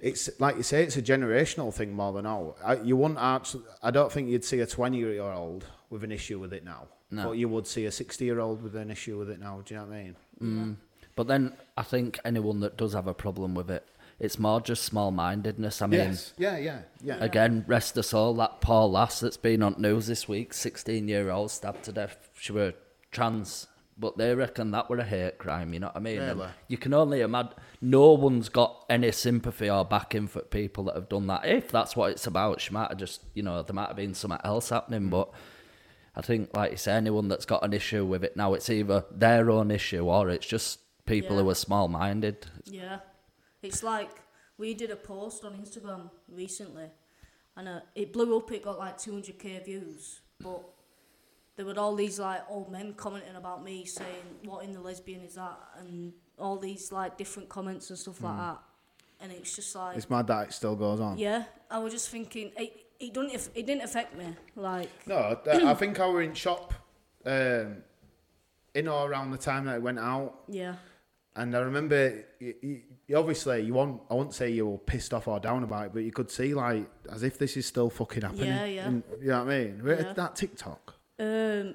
it's 0.00 0.28
like 0.40 0.56
you 0.56 0.62
say, 0.62 0.82
it's 0.84 0.96
a 0.96 1.02
generational 1.02 1.72
thing 1.72 1.92
more 1.92 2.12
than 2.12 2.26
all. 2.26 2.56
I, 2.64 2.76
you 2.76 2.96
wouldn't 2.96 3.18
actually. 3.20 3.64
I 3.82 3.90
don't 3.90 4.10
think 4.12 4.28
you'd 4.28 4.44
see 4.44 4.60
a 4.60 4.66
twenty-year-old 4.66 5.64
with 5.90 6.04
an 6.04 6.12
issue 6.12 6.38
with 6.38 6.52
it 6.52 6.64
now, 6.64 6.88
No. 7.10 7.24
but 7.28 7.32
you 7.32 7.48
would 7.48 7.66
see 7.66 7.86
a 7.86 7.90
sixty-year-old 7.92 8.62
with 8.62 8.74
an 8.76 8.90
issue 8.90 9.18
with 9.18 9.30
it 9.30 9.40
now. 9.40 9.62
Do 9.64 9.74
you 9.74 9.80
know 9.80 9.86
what 9.86 9.96
I 9.96 10.02
mean? 10.04 10.76
But 11.16 11.28
then 11.28 11.54
I 11.76 11.82
think 11.84 12.18
anyone 12.24 12.58
that 12.60 12.76
does 12.76 12.92
have 12.92 13.06
a 13.06 13.14
problem 13.14 13.54
with 13.54 13.70
it, 13.70 13.86
it's 14.20 14.38
more 14.38 14.60
just 14.60 14.84
small 14.84 15.10
mindedness. 15.10 15.82
I 15.82 15.86
mean, 15.86 16.00
Yes. 16.00 16.32
Yeah, 16.38 16.56
yeah, 16.56 16.82
yeah. 17.02 17.16
again, 17.20 17.64
rest 17.66 17.98
us 17.98 18.14
all. 18.14 18.34
That 18.34 18.60
poor 18.60 18.88
lass 18.88 19.20
that's 19.20 19.36
been 19.36 19.62
on 19.62 19.76
news 19.78 20.06
this 20.06 20.28
week, 20.28 20.52
sixteen 20.54 21.08
year 21.08 21.30
old 21.30 21.50
stabbed 21.50 21.84
to 21.84 21.92
death. 21.92 22.30
She 22.38 22.52
were 22.52 22.74
trans, 23.10 23.66
but 23.98 24.16
they 24.16 24.34
reckon 24.34 24.70
that 24.72 24.88
were 24.88 24.98
a 24.98 25.04
hate 25.04 25.38
crime. 25.38 25.72
You 25.74 25.80
know 25.80 25.86
what 25.88 25.96
I 25.96 26.00
mean? 26.00 26.20
Really? 26.20 26.48
you 26.68 26.76
can 26.78 26.94
only 26.94 27.20
imagine. 27.20 27.52
No 27.80 28.12
one's 28.12 28.48
got 28.48 28.84
any 28.88 29.12
sympathy 29.12 29.68
or 29.68 29.84
backing 29.84 30.26
for 30.26 30.40
people 30.40 30.84
that 30.84 30.94
have 30.94 31.08
done 31.08 31.26
that. 31.26 31.44
If 31.44 31.70
that's 31.70 31.94
what 31.96 32.12
it's 32.12 32.26
about, 32.26 32.60
she 32.60 32.72
might 32.72 32.88
have 32.88 32.98
just, 32.98 33.20
you 33.34 33.42
know, 33.42 33.62
there 33.62 33.74
might 33.74 33.88
have 33.88 33.96
been 33.96 34.14
something 34.14 34.40
else 34.44 34.70
happening, 34.70 35.08
but. 35.08 35.30
I 36.16 36.22
think, 36.22 36.56
like 36.56 36.70
you 36.70 36.76
say, 36.76 36.92
anyone 36.92 37.26
that's 37.26 37.44
got 37.44 37.64
an 37.64 37.72
issue 37.72 38.04
with 38.06 38.22
it 38.22 38.36
now, 38.36 38.54
it's 38.54 38.70
either 38.70 39.04
their 39.10 39.50
own 39.50 39.72
issue 39.72 40.06
or 40.06 40.30
it's 40.30 40.46
just 40.46 40.78
people 41.06 41.36
who 41.38 41.50
are 41.50 41.56
small 41.56 41.88
minded. 41.88 42.46
Yeah, 42.66 43.00
it's 43.64 43.82
like 43.82 44.10
we 44.58 44.74
did 44.74 44.90
a 44.90 44.96
post 44.96 45.44
on 45.44 45.54
Instagram 45.54 46.10
recently, 46.28 46.86
and 47.56 47.68
uh, 47.68 47.80
it 47.94 48.12
blew 48.12 48.36
up. 48.36 48.50
It 48.52 48.62
got 48.62 48.78
like 48.78 48.98
200k 48.98 49.64
views, 49.64 50.20
but 50.40 50.62
there 51.56 51.66
were 51.66 51.78
all 51.78 51.94
these 51.94 52.18
like 52.18 52.42
old 52.48 52.70
men 52.70 52.94
commenting 52.94 53.36
about 53.36 53.64
me, 53.64 53.84
saying, 53.84 54.24
"What 54.44 54.64
in 54.64 54.72
the 54.72 54.80
lesbian 54.80 55.20
is 55.22 55.34
that?" 55.34 55.58
and 55.78 56.12
all 56.38 56.58
these 56.58 56.90
like 56.90 57.16
different 57.16 57.48
comments 57.48 57.90
and 57.90 57.98
stuff 57.98 58.20
like 58.22 58.36
that. 58.36 58.58
And 59.20 59.30
it's 59.30 59.54
just 59.54 59.74
like, 59.76 59.96
It's 59.96 60.10
mad 60.10 60.26
that 60.26 60.48
it 60.48 60.52
still 60.52 60.74
goes 60.74 60.98
on. 61.00 61.16
yeah, 61.16 61.44
I 61.70 61.78
was 61.78 61.92
just 61.92 62.10
thinking, 62.10 62.50
it 62.56 62.86
it 62.98 63.14
don't 63.14 63.32
it 63.32 63.66
didn't 63.66 63.82
affect 63.82 64.16
me. 64.16 64.26
Like, 64.56 64.90
No, 65.06 65.38
I 65.46 65.74
think 65.80 66.00
I 66.00 66.08
were 66.08 66.22
in 66.22 66.34
shop 66.34 66.74
um, 67.24 67.76
in 68.74 68.88
or 68.88 69.08
around 69.08 69.30
the 69.30 69.38
time 69.38 69.66
that 69.66 69.76
it 69.76 69.82
went 69.82 70.00
out, 70.00 70.40
yeah, 70.48 70.74
and 71.36 71.56
I 71.56 71.60
remember 71.60 72.24
obviously 73.14 73.62
you 73.62 73.74
want 73.74 74.00
I 74.10 74.14
won't 74.14 74.32
say 74.34 74.50
you 74.50 74.66
were 74.66 74.78
pissed 74.78 75.12
off 75.12 75.28
or 75.28 75.38
down 75.40 75.62
about 75.64 75.86
it, 75.86 75.92
but 75.94 76.00
you 76.04 76.12
could 76.12 76.30
see 76.30 76.54
like 76.54 76.88
as 77.10 77.22
if 77.22 77.38
this 77.38 77.56
is 77.56 77.66
still 77.66 77.90
fucking 77.90 78.22
happening. 78.22 78.46
Yeah, 78.46 78.64
yeah. 78.64 78.86
And- 78.88 79.02
you 79.20 79.28
know 79.28 79.44
what 79.44 79.52
I 79.52 79.58
mean? 79.64 79.84
Where- 79.84 80.02
Yeah. 80.02 80.12
That 80.14 80.36
TikTok. 80.36 80.94
um, 81.18 81.74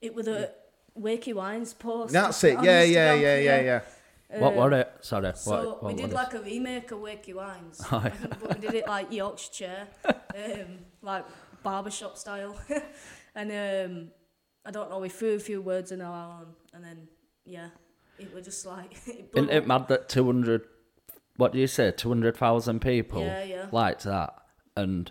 it 0.00 0.14
was 0.14 0.28
a 0.28 0.50
Wakey 0.98 1.34
Wines 1.34 1.74
post. 1.74 2.12
That's 2.12 2.42
it. 2.44 2.56
on 2.56 2.64
Yeah, 2.64 2.82
yeah, 2.82 3.14
Instagram, 3.16 3.20
yeah, 3.22 3.38
yeah, 3.38 3.60
yeah. 4.30 4.40
what 4.40 4.52
Um, 4.52 4.58
were 4.58 4.72
it? 4.80 4.92
Sorry. 5.00 5.32
So 5.34 5.50
what, 5.50 5.82
what 5.82 5.92
we 5.92 5.94
did 5.96 6.06
was 6.06 6.14
like 6.14 6.34
a 6.34 6.40
remake 6.40 6.90
of 6.92 6.98
Wakey 7.00 7.34
Wines, 7.34 7.82
Oh, 7.92 8.10
but 8.40 8.54
we 8.54 8.60
did 8.60 8.74
it 8.74 8.86
like 8.86 9.12
Yorkshire, 9.12 9.86
um, 10.04 10.78
like 11.02 11.24
barbershop 11.62 12.16
style, 12.16 12.56
and 13.34 13.50
um, 13.50 14.10
I 14.64 14.70
don't 14.70 14.88
know. 14.90 14.98
We 14.98 15.08
threw 15.08 15.34
a 15.34 15.38
few 15.38 15.60
words 15.62 15.90
in 15.92 16.00
our 16.00 16.40
own, 16.40 16.46
and 16.72 16.82
then 16.84 17.08
yeah, 17.44 17.68
it 18.20 18.34
was 18.34 18.44
just 18.44 18.66
like 18.66 18.92
it 19.06 19.32
blew 19.32 19.42
Isn't 19.44 19.54
it 19.56 19.66
mad 19.66 19.88
that 19.88 20.08
200, 20.08 20.62
what 21.36 21.52
do 21.52 21.58
you 21.58 21.66
say, 21.66 21.90
200,000 21.92 22.80
people 22.80 23.22
Yeah, 23.22 23.42
yeah. 23.44 23.66
liked 23.72 24.04
that? 24.04 24.34
And 24.76 25.10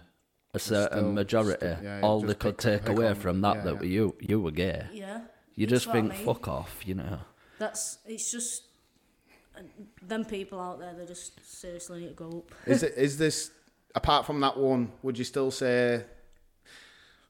a 0.54 0.60
certain 0.60 1.00
still- 1.00 1.12
majority, 1.12 1.58
still- 1.68 1.84
yeah, 1.84 2.02
all 2.02 2.22
they 2.22 2.34
could 2.34 2.58
take 2.58 2.82
pick 2.86 2.90
away 2.98 3.10
on- 3.10 3.16
from 3.16 3.42
that 3.42 3.58
yeah, 3.58 3.64
that 3.64 3.76
yeah. 3.84 3.90
you 3.90 4.16
you 4.20 4.40
were 4.42 4.52
gay. 4.52 4.88
Yeah, 4.94 5.22
You 5.56 5.68
just 5.68 5.88
what 5.88 5.96
I 5.98 6.00
think, 6.02 6.14
mean. 6.14 6.26
fuck 6.26 6.48
off, 6.48 6.82
you 6.86 6.96
know. 6.96 7.20
That's 7.60 7.98
it's 8.06 8.32
just 8.32 8.64
uh, 9.58 9.62
them 10.02 10.24
people 10.26 10.60
out 10.60 10.80
there. 10.80 10.94
They 10.98 11.06
just 11.06 11.40
seriously 11.46 12.00
need 12.02 12.08
to 12.10 12.14
go 12.16 12.30
up. 12.40 12.52
is 12.66 12.82
it 12.84 12.94
is 12.98 13.18
this 13.18 13.52
apart 13.94 14.26
from 14.26 14.40
that 14.42 14.58
one? 14.58 14.92
Would 15.04 15.18
you 15.18 15.26
still 15.26 15.52
say 15.52 16.04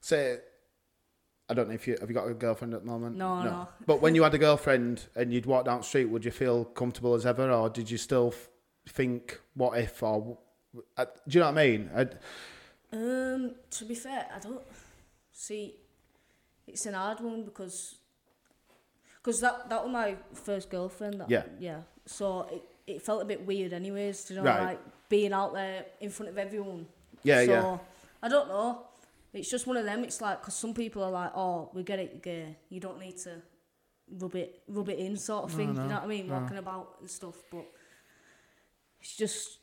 say? 0.00 0.38
I 1.50 1.54
don't 1.54 1.68
know 1.68 1.74
if 1.74 1.86
you 1.88 1.96
have 2.00 2.08
you 2.08 2.14
got 2.14 2.28
a 2.28 2.34
girlfriend 2.34 2.72
at 2.74 2.80
the 2.84 2.86
moment. 2.86 3.16
No, 3.16 3.42
no. 3.42 3.68
But 3.86 4.00
when 4.00 4.14
you 4.14 4.22
had 4.22 4.32
a 4.34 4.38
girlfriend 4.38 5.06
and 5.16 5.32
you'd 5.34 5.46
walk 5.46 5.64
down 5.64 5.78
the 5.78 5.84
street, 5.84 6.06
would 6.06 6.24
you 6.24 6.30
feel 6.30 6.64
comfortable 6.64 7.14
as 7.14 7.26
ever, 7.26 7.50
or 7.50 7.68
did 7.68 7.90
you 7.90 7.98
still 7.98 8.28
f- 8.32 8.48
think, 8.88 9.40
"What 9.54 9.76
if?" 9.78 10.02
Or 10.02 10.38
uh, 10.96 11.04
do 11.04 11.38
you 11.38 11.40
know 11.40 11.46
what 11.50 11.58
I 11.58 11.66
mean? 11.66 11.90
i 11.94 12.02
Um, 12.92 13.54
to 13.70 13.84
be 13.84 13.94
fair, 13.96 14.26
I 14.34 14.38
don't 14.38 14.62
see. 15.32 15.74
It's 16.66 16.86
an 16.86 16.94
hard 16.94 17.20
one 17.20 17.42
because, 17.42 17.96
because 19.16 19.40
that 19.40 19.68
that 19.68 19.82
was 19.84 19.92
my 19.92 20.16
first 20.34 20.70
girlfriend. 20.70 21.20
That, 21.20 21.30
Yeah. 21.30 21.42
Yeah. 21.58 21.80
So 22.06 22.42
it, 22.52 22.62
it 22.86 23.02
felt 23.02 23.22
a 23.22 23.24
bit 23.24 23.44
weird, 23.44 23.72
anyways. 23.72 24.30
You 24.30 24.36
know, 24.36 24.44
Right. 24.44 24.62
like 24.62 24.80
being 25.08 25.32
out 25.32 25.52
there 25.52 25.86
in 26.00 26.10
front 26.10 26.30
of 26.30 26.38
everyone. 26.38 26.86
Yeah, 27.24 27.44
so, 27.44 27.50
yeah. 27.52 27.78
I 28.22 28.28
don't 28.28 28.48
know. 28.48 28.86
It's 29.32 29.50
just 29.50 29.66
one 29.66 29.76
of 29.76 29.84
them. 29.84 30.02
It's 30.04 30.20
like 30.20 30.40
because 30.40 30.54
some 30.54 30.74
people 30.74 31.02
are 31.04 31.10
like, 31.10 31.32
"Oh, 31.34 31.70
we 31.74 31.82
get 31.82 31.98
it, 31.98 32.10
you're 32.12 32.20
gay. 32.20 32.56
You 32.68 32.80
don't 32.80 32.98
need 32.98 33.16
to 33.18 33.42
rub 34.18 34.34
it, 34.34 34.62
rub 34.68 34.88
it 34.88 34.98
in, 34.98 35.16
sort 35.16 35.44
of 35.44 35.52
thing." 35.52 35.68
You 35.68 35.74
know 35.74 35.94
what 35.94 36.02
I 36.02 36.06
mean? 36.06 36.28
Walking 36.28 36.56
about 36.58 36.96
and 37.00 37.08
stuff, 37.10 37.36
but 37.50 37.64
it's 39.00 39.16
just 39.16 39.58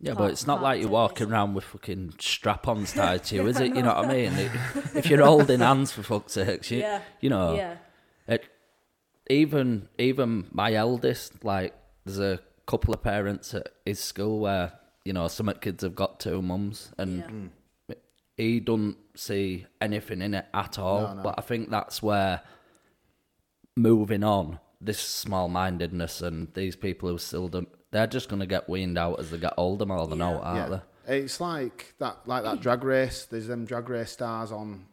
Yeah, 0.00 0.10
Can't- 0.10 0.18
but 0.18 0.30
it's 0.32 0.46
not 0.46 0.60
like 0.62 0.80
you're 0.80 0.90
walking 0.90 1.30
around 1.30 1.54
with 1.54 1.64
fucking 1.64 2.14
strap-ons 2.18 2.92
tied 2.92 3.24
to 3.24 3.34
you, 3.36 3.46
is 3.46 3.60
it? 3.60 3.74
You 3.76 3.82
know 3.82 3.94
what 3.94 4.06
I 4.06 4.08
mean? 4.08 4.32
It, 4.32 4.50
if 4.94 5.06
you're 5.08 5.24
holding 5.24 5.60
hands 5.60 5.92
for 5.92 6.02
fuck's 6.02 6.32
sake, 6.32 6.70
you, 6.70 6.78
yeah, 6.80 7.00
you 7.20 7.30
know, 7.30 7.54
yeah, 7.54 7.76
it, 8.26 8.44
even 9.30 9.88
even 9.98 10.48
my 10.50 10.74
eldest, 10.74 11.44
like, 11.44 11.74
there's 12.04 12.18
a 12.18 12.40
couple 12.66 12.92
of 12.92 13.02
parents 13.02 13.54
at 13.54 13.68
his 13.86 14.00
school 14.00 14.40
where 14.40 14.72
you 15.04 15.12
know 15.12 15.28
some 15.28 15.48
of 15.48 15.54
the 15.56 15.60
kids 15.60 15.82
have 15.82 15.94
got 15.94 16.20
two 16.20 16.42
mums, 16.42 16.92
and 16.98 17.18
yeah. 17.18 17.26
Mm. 17.28 17.48
He 18.36 18.60
doesn't 18.60 18.96
see 19.14 19.66
anything 19.80 20.22
in 20.22 20.34
it 20.34 20.46
at 20.52 20.78
all. 20.78 21.02
No, 21.02 21.14
no. 21.14 21.22
But 21.22 21.34
I 21.38 21.42
think 21.42 21.70
that's 21.70 22.02
where 22.02 22.42
moving 23.76 24.24
on, 24.24 24.58
this 24.80 25.00
small-mindedness 25.00 26.20
and 26.22 26.52
these 26.54 26.76
people 26.76 27.08
who 27.08 27.18
still 27.18 27.48
don't, 27.48 27.68
they're 27.90 28.06
just 28.06 28.28
gonna 28.28 28.46
get 28.46 28.68
weaned 28.68 28.98
out 28.98 29.20
as 29.20 29.30
they 29.30 29.38
get 29.38 29.54
older 29.56 29.86
more 29.86 30.06
than 30.06 30.18
Yeah. 30.18 30.28
out, 30.28 30.42
aren't 30.42 30.70
yeah. 30.70 30.80
they? 31.06 31.18
It's 31.20 31.40
like 31.40 31.94
that, 31.98 32.26
like 32.26 32.44
that 32.44 32.60
drag 32.60 32.82
race. 32.82 33.26
There's 33.26 33.46
them 33.46 33.64
drag 33.64 33.88
race 33.88 34.12
stars 34.12 34.50
on. 34.50 34.86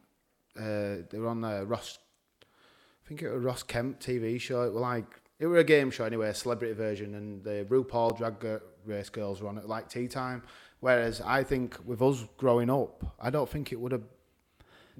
Uh, 0.56 1.02
they 1.10 1.18
were 1.18 1.28
on 1.28 1.40
the 1.40 1.64
Ross. 1.64 1.98
I 2.42 3.08
think 3.08 3.22
it 3.22 3.30
was 3.30 3.42
Ross 3.42 3.62
Kemp 3.62 3.98
TV 3.98 4.40
show. 4.40 4.62
It 4.62 4.72
was 4.72 4.82
like 4.82 5.06
it 5.38 5.46
were 5.46 5.58
a 5.58 5.64
game 5.64 5.90
show 5.90 6.04
anyway, 6.04 6.28
a 6.28 6.34
celebrity 6.34 6.74
version, 6.74 7.14
and 7.14 7.42
the 7.42 7.66
RuPaul 7.68 8.16
drag 8.16 8.60
race 8.84 9.08
girls 9.08 9.40
were 9.42 9.48
on 9.48 9.58
it 9.58 9.66
like 9.66 9.88
tea 9.88 10.06
time. 10.06 10.42
Whereas 10.82 11.20
I 11.20 11.44
think 11.44 11.76
with 11.86 12.02
us 12.02 12.24
growing 12.36 12.68
up, 12.68 13.14
I 13.20 13.30
don't 13.30 13.48
think 13.48 13.70
it 13.72 13.78
would 13.80 13.92
have 13.92 14.02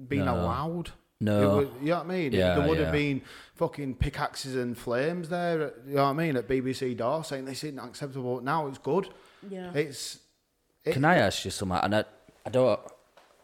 been 0.07 0.23
No. 0.25 0.35
allowed. 0.35 0.91
No. 1.19 1.41
It 1.41 1.55
would, 1.57 1.71
you 1.81 1.87
know 1.89 1.97
what 1.97 2.05
I 2.05 2.07
mean? 2.09 2.31
Yeah, 2.31 2.55
there 2.55 2.67
would 2.69 2.77
yeah. 2.79 2.85
have 2.85 2.93
been 2.93 3.21
fucking 3.55 3.95
pickaxes 3.95 4.55
and 4.55 4.77
flames 4.77 5.27
there. 5.27 5.61
at- 5.61 5.75
You 5.85 5.95
know 5.95 6.03
what 6.05 6.09
I 6.11 6.13
mean? 6.13 6.37
At 6.37 6.47
BBC 6.47 6.95
door 6.97 7.23
saying 7.25 7.43
this 7.45 7.65
isn't 7.65 7.79
acceptable. 7.79 8.39
Now 8.41 8.67
it's 8.67 8.77
good. 8.77 9.09
yeah. 9.49 9.73
It's. 9.73 10.19
It, 10.85 10.93
Can 10.93 11.03
I 11.05 11.15
ask 11.15 11.43
you 11.45 11.51
something? 11.51 11.77
And 11.81 11.95
I, 11.95 12.05
I 12.45 12.49
don't. 12.49 12.79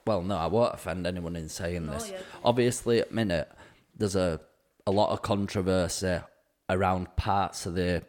Well, 0.08 0.22
no, 0.22 0.38
I 0.38 0.48
won't 0.48 0.74
offend 0.74 1.06
anyone 1.06 1.36
in 1.36 1.50
saying 1.50 1.86
No, 1.88 1.94
this. 1.94 2.10
yeah. 2.10 2.18
Obviously, 2.44 3.00
at 3.00 3.12
minute, 3.14 3.50
there's 3.98 4.16
a 4.16 4.40
a 4.88 4.92
lot 4.92 5.10
of 5.12 5.22
controversy 5.22 6.20
around 6.70 7.14
parts 7.18 7.66
of 7.66 7.76
the 7.76 8.04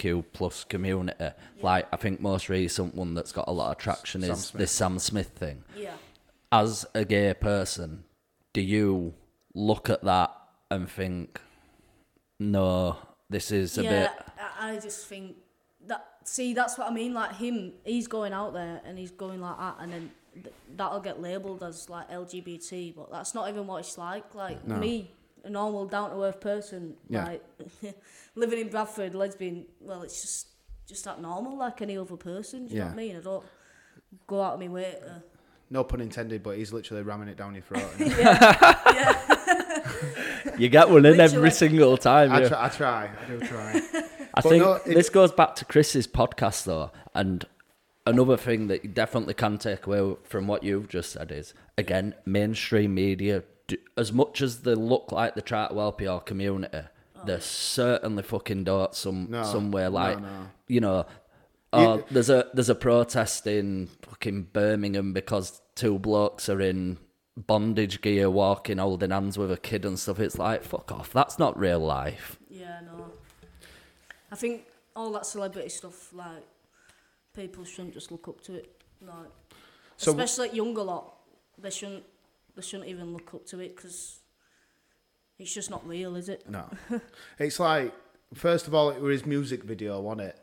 LGBTQ 0.00 0.24
plus 0.32 0.64
community. 0.64 1.30
Like, 1.62 1.86
I 1.92 1.96
think 1.96 2.20
most 2.20 2.48
recent 2.48 2.94
one 2.94 3.14
that's 3.14 3.32
got 3.32 3.46
a 3.48 3.52
lot 3.52 3.70
of 3.72 3.78
traction 3.78 4.22
Sam 4.22 4.30
is 4.32 4.44
Smith. 4.46 4.60
this 4.60 4.72
Sam 4.72 4.98
Smith 4.98 5.28
thing. 5.28 5.64
Yeah. 5.76 5.94
As 6.52 6.86
a 6.94 7.04
gay 7.04 7.32
person, 7.34 8.04
do 8.52 8.60
you 8.60 9.14
look 9.54 9.88
at 9.90 10.02
that 10.04 10.34
and 10.70 10.90
think, 10.90 11.40
no, 12.38 12.96
this 13.28 13.50
is 13.52 13.78
a 13.78 13.82
yeah, 13.84 13.90
bit. 13.90 14.10
I, 14.58 14.72
I 14.72 14.78
just 14.78 15.06
think 15.06 15.36
that. 15.86 16.06
See, 16.24 16.52
that's 16.54 16.76
what 16.78 16.90
I 16.90 16.92
mean. 16.94 17.14
Like 17.14 17.36
him, 17.36 17.72
he's 17.84 18.06
going 18.06 18.32
out 18.32 18.52
there 18.52 18.80
and 18.84 18.98
he's 18.98 19.10
going 19.10 19.40
like 19.40 19.58
that, 19.58 19.76
and 19.80 19.92
then 19.92 20.10
th- 20.34 20.54
that'll 20.76 21.00
get 21.00 21.20
labelled 21.20 21.62
as 21.62 21.88
like 21.88 22.10
LGBT, 22.10 22.94
but 22.96 23.10
that's 23.10 23.34
not 23.34 23.48
even 23.48 23.66
what 23.66 23.78
it's 23.78 23.96
like. 23.98 24.34
Like 24.34 24.66
No. 24.66 24.76
me, 24.76 25.12
a 25.44 25.50
normal, 25.50 25.86
down 25.86 26.10
to 26.10 26.22
earth 26.22 26.40
person, 26.40 26.94
Yeah. 27.08 27.24
like 27.24 27.44
living 28.34 28.58
in 28.60 28.68
Bradford, 28.68 29.14
lesbian. 29.14 29.66
Well, 29.80 30.02
it's 30.02 30.20
just 30.20 30.46
just 30.86 31.04
that 31.04 31.20
normal, 31.20 31.56
like 31.58 31.80
any 31.82 31.96
other 31.98 32.16
person. 32.16 32.66
Do 32.66 32.74
you 32.74 32.80
know 32.80 32.86
what 32.86 32.92
I 32.92 32.96
mean? 32.96 33.16
I 33.16 33.20
don't 33.20 33.44
go 34.26 34.42
out 34.42 34.54
of 34.54 34.60
my 34.60 34.68
way 34.68 34.96
to. 35.00 35.22
No 35.72 35.84
pun 35.84 36.00
intended, 36.00 36.42
but 36.42 36.56
he's 36.58 36.72
literally 36.72 37.02
ramming 37.04 37.28
it 37.28 37.36
down 37.36 37.54
your 37.54 37.62
throat. 37.62 37.84
yeah, 38.00 38.76
yeah, 38.92 40.52
You 40.58 40.68
get 40.68 40.90
one 40.90 41.06
in 41.06 41.20
every 41.20 41.50
single 41.52 41.96
time. 41.96 42.32
I, 42.32 42.40
yeah. 42.42 42.48
try, 42.48 42.64
I 42.64 42.68
try. 42.68 43.10
I 43.22 43.28
do 43.28 43.38
try. 43.46 43.82
I 44.34 44.40
But 44.40 44.42
think 44.44 44.64
no, 44.64 44.72
it- 44.74 44.84
this 44.86 45.08
goes 45.08 45.32
back 45.32 45.54
to 45.56 45.64
Chris's 45.64 46.06
podcast 46.08 46.64
though, 46.64 46.90
and 47.14 47.44
another 48.06 48.36
thing 48.36 48.66
that 48.68 48.82
you 48.84 48.90
definitely 48.90 49.34
can 49.34 49.58
take 49.58 49.86
away 49.86 50.16
from 50.24 50.46
what 50.48 50.64
you've 50.64 50.88
just 50.88 51.12
said 51.12 51.30
is 51.30 51.54
again 51.78 52.14
mainstream 52.26 52.94
media. 52.94 53.44
Do, 53.70 53.76
as 53.96 54.12
much 54.12 54.42
as 54.42 54.62
they 54.62 54.74
look 54.74 55.12
like 55.12 55.34
they 55.34 55.40
try 55.42 55.68
to 55.68 55.74
help 55.74 56.00
your 56.00 56.20
community, 56.20 56.82
oh. 57.16 57.24
they 57.24 57.38
certainly 57.40 58.22
fucking 58.22 58.64
don't. 58.64 58.94
Some 58.94 59.28
No, 59.30 59.42
somewhere 59.44 59.88
like 59.90 60.20
no. 60.20 60.48
you 60.68 60.80
know. 60.80 61.06
Oh, 61.72 62.02
there's 62.10 62.30
a 62.30 62.48
there's 62.52 62.68
a 62.68 62.74
protest 62.74 63.46
in 63.46 63.88
fucking 64.02 64.48
Birmingham 64.52 65.12
because 65.12 65.62
two 65.76 65.98
blokes 66.00 66.48
are 66.48 66.60
in 66.60 66.98
bondage 67.36 68.00
gear 68.00 68.28
walking 68.28 68.78
holding 68.78 69.10
hands 69.10 69.38
with 69.38 69.52
a 69.52 69.56
kid 69.56 69.84
and 69.84 69.96
stuff. 69.98 70.18
It's 70.18 70.36
like 70.36 70.64
fuck 70.64 70.90
off. 70.90 71.12
That's 71.12 71.38
not 71.38 71.56
real 71.58 71.78
life. 71.78 72.38
yeah. 72.48 72.80
No, 72.84 73.12
I 74.32 74.36
think 74.36 74.62
all 74.96 75.12
that 75.12 75.26
celebrity 75.26 75.68
stuff, 75.68 76.12
like 76.12 76.44
people 77.34 77.64
shouldn't 77.64 77.94
just 77.94 78.10
look 78.10 78.26
up 78.26 78.40
to 78.42 78.54
it. 78.54 78.82
Like, 79.00 79.30
So- 79.96 80.10
especially 80.10 80.48
like 80.48 80.56
younger 80.56 80.82
lot, 80.82 81.14
they 81.56 81.70
shouldn't 81.70 82.02
they 82.60 82.66
shouldn't 82.66 82.90
even 82.90 83.14
look 83.14 83.32
up 83.32 83.46
to 83.46 83.60
it 83.60 83.74
because 83.74 84.20
it's 85.38 85.52
just 85.52 85.70
not 85.70 85.86
real, 85.88 86.14
is 86.14 86.28
it? 86.28 86.48
No. 86.48 86.68
it's 87.38 87.58
like, 87.58 87.94
first 88.34 88.66
of 88.66 88.74
all, 88.74 88.90
it 88.90 89.00
was 89.00 89.20
his 89.20 89.26
music 89.26 89.64
video, 89.64 89.98
wasn't 90.00 90.28
it? 90.28 90.40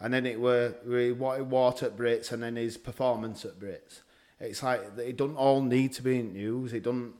And 0.00 0.14
then 0.14 0.24
it 0.24 0.40
were, 0.40 0.74
were 0.86 1.10
what 1.10 1.36
he 1.36 1.42
wore 1.42 1.74
at 1.82 1.96
Brits 1.96 2.32
and 2.32 2.42
then 2.42 2.56
his 2.56 2.78
performance 2.78 3.44
at 3.44 3.58
Brits. 3.58 4.00
It's 4.40 4.62
like, 4.62 4.80
it 4.98 5.16
doesn't 5.18 5.36
all 5.36 5.60
need 5.60 5.92
to 5.94 6.02
be 6.02 6.20
in 6.20 6.32
news. 6.32 6.72
It 6.72 6.84
doesn't, 6.84 7.14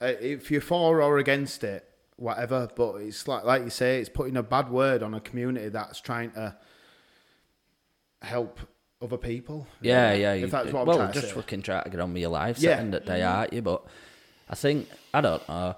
uh, 0.00 0.12
if 0.20 0.50
you're 0.50 0.60
for 0.60 1.00
or 1.00 1.18
against 1.18 1.64
it, 1.64 1.88
whatever, 2.16 2.68
but 2.76 2.96
it's 2.96 3.26
like, 3.26 3.44
like 3.44 3.62
you 3.62 3.70
say, 3.70 4.00
it's 4.00 4.10
putting 4.10 4.36
a 4.36 4.42
bad 4.42 4.68
word 4.68 5.02
on 5.02 5.14
a 5.14 5.20
community 5.20 5.68
that's 5.70 6.00
trying 6.00 6.32
to 6.32 6.56
help 8.20 8.60
other 9.02 9.16
people. 9.18 9.66
Yeah, 9.80 10.12
yeah. 10.14 10.32
If 10.34 10.50
that's 10.50 10.72
what 10.72 10.80
I'm 10.82 10.86
well, 10.86 10.96
trying 10.98 11.08
to 11.12 11.14
just 11.14 11.28
say. 11.28 11.34
fucking 11.34 11.62
try 11.62 11.82
to 11.82 11.90
get 11.90 12.00
on 12.00 12.12
with 12.12 12.20
your 12.22 12.30
life, 12.30 12.58
Yeah. 12.58 12.76
setting 12.76 12.90
that 12.92 13.06
day, 13.06 13.22
aren't 13.22 13.52
you? 13.52 13.62
But 13.62 13.84
I 14.48 14.54
think 14.54 14.88
I 15.12 15.20
don't 15.20 15.46
know. 15.48 15.76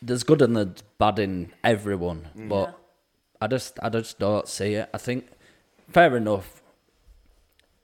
There's 0.00 0.22
good 0.22 0.42
and 0.42 0.56
there's 0.56 0.82
bad 0.98 1.18
in 1.18 1.52
everyone, 1.64 2.28
Mm. 2.36 2.48
but 2.48 2.68
Yeah. 2.68 2.74
I 3.42 3.46
just 3.48 3.78
I 3.82 3.88
just 3.88 4.18
don't 4.18 4.46
see 4.48 4.74
it. 4.74 4.88
I 4.94 4.98
think 4.98 5.28
fair 5.88 6.16
enough. 6.16 6.62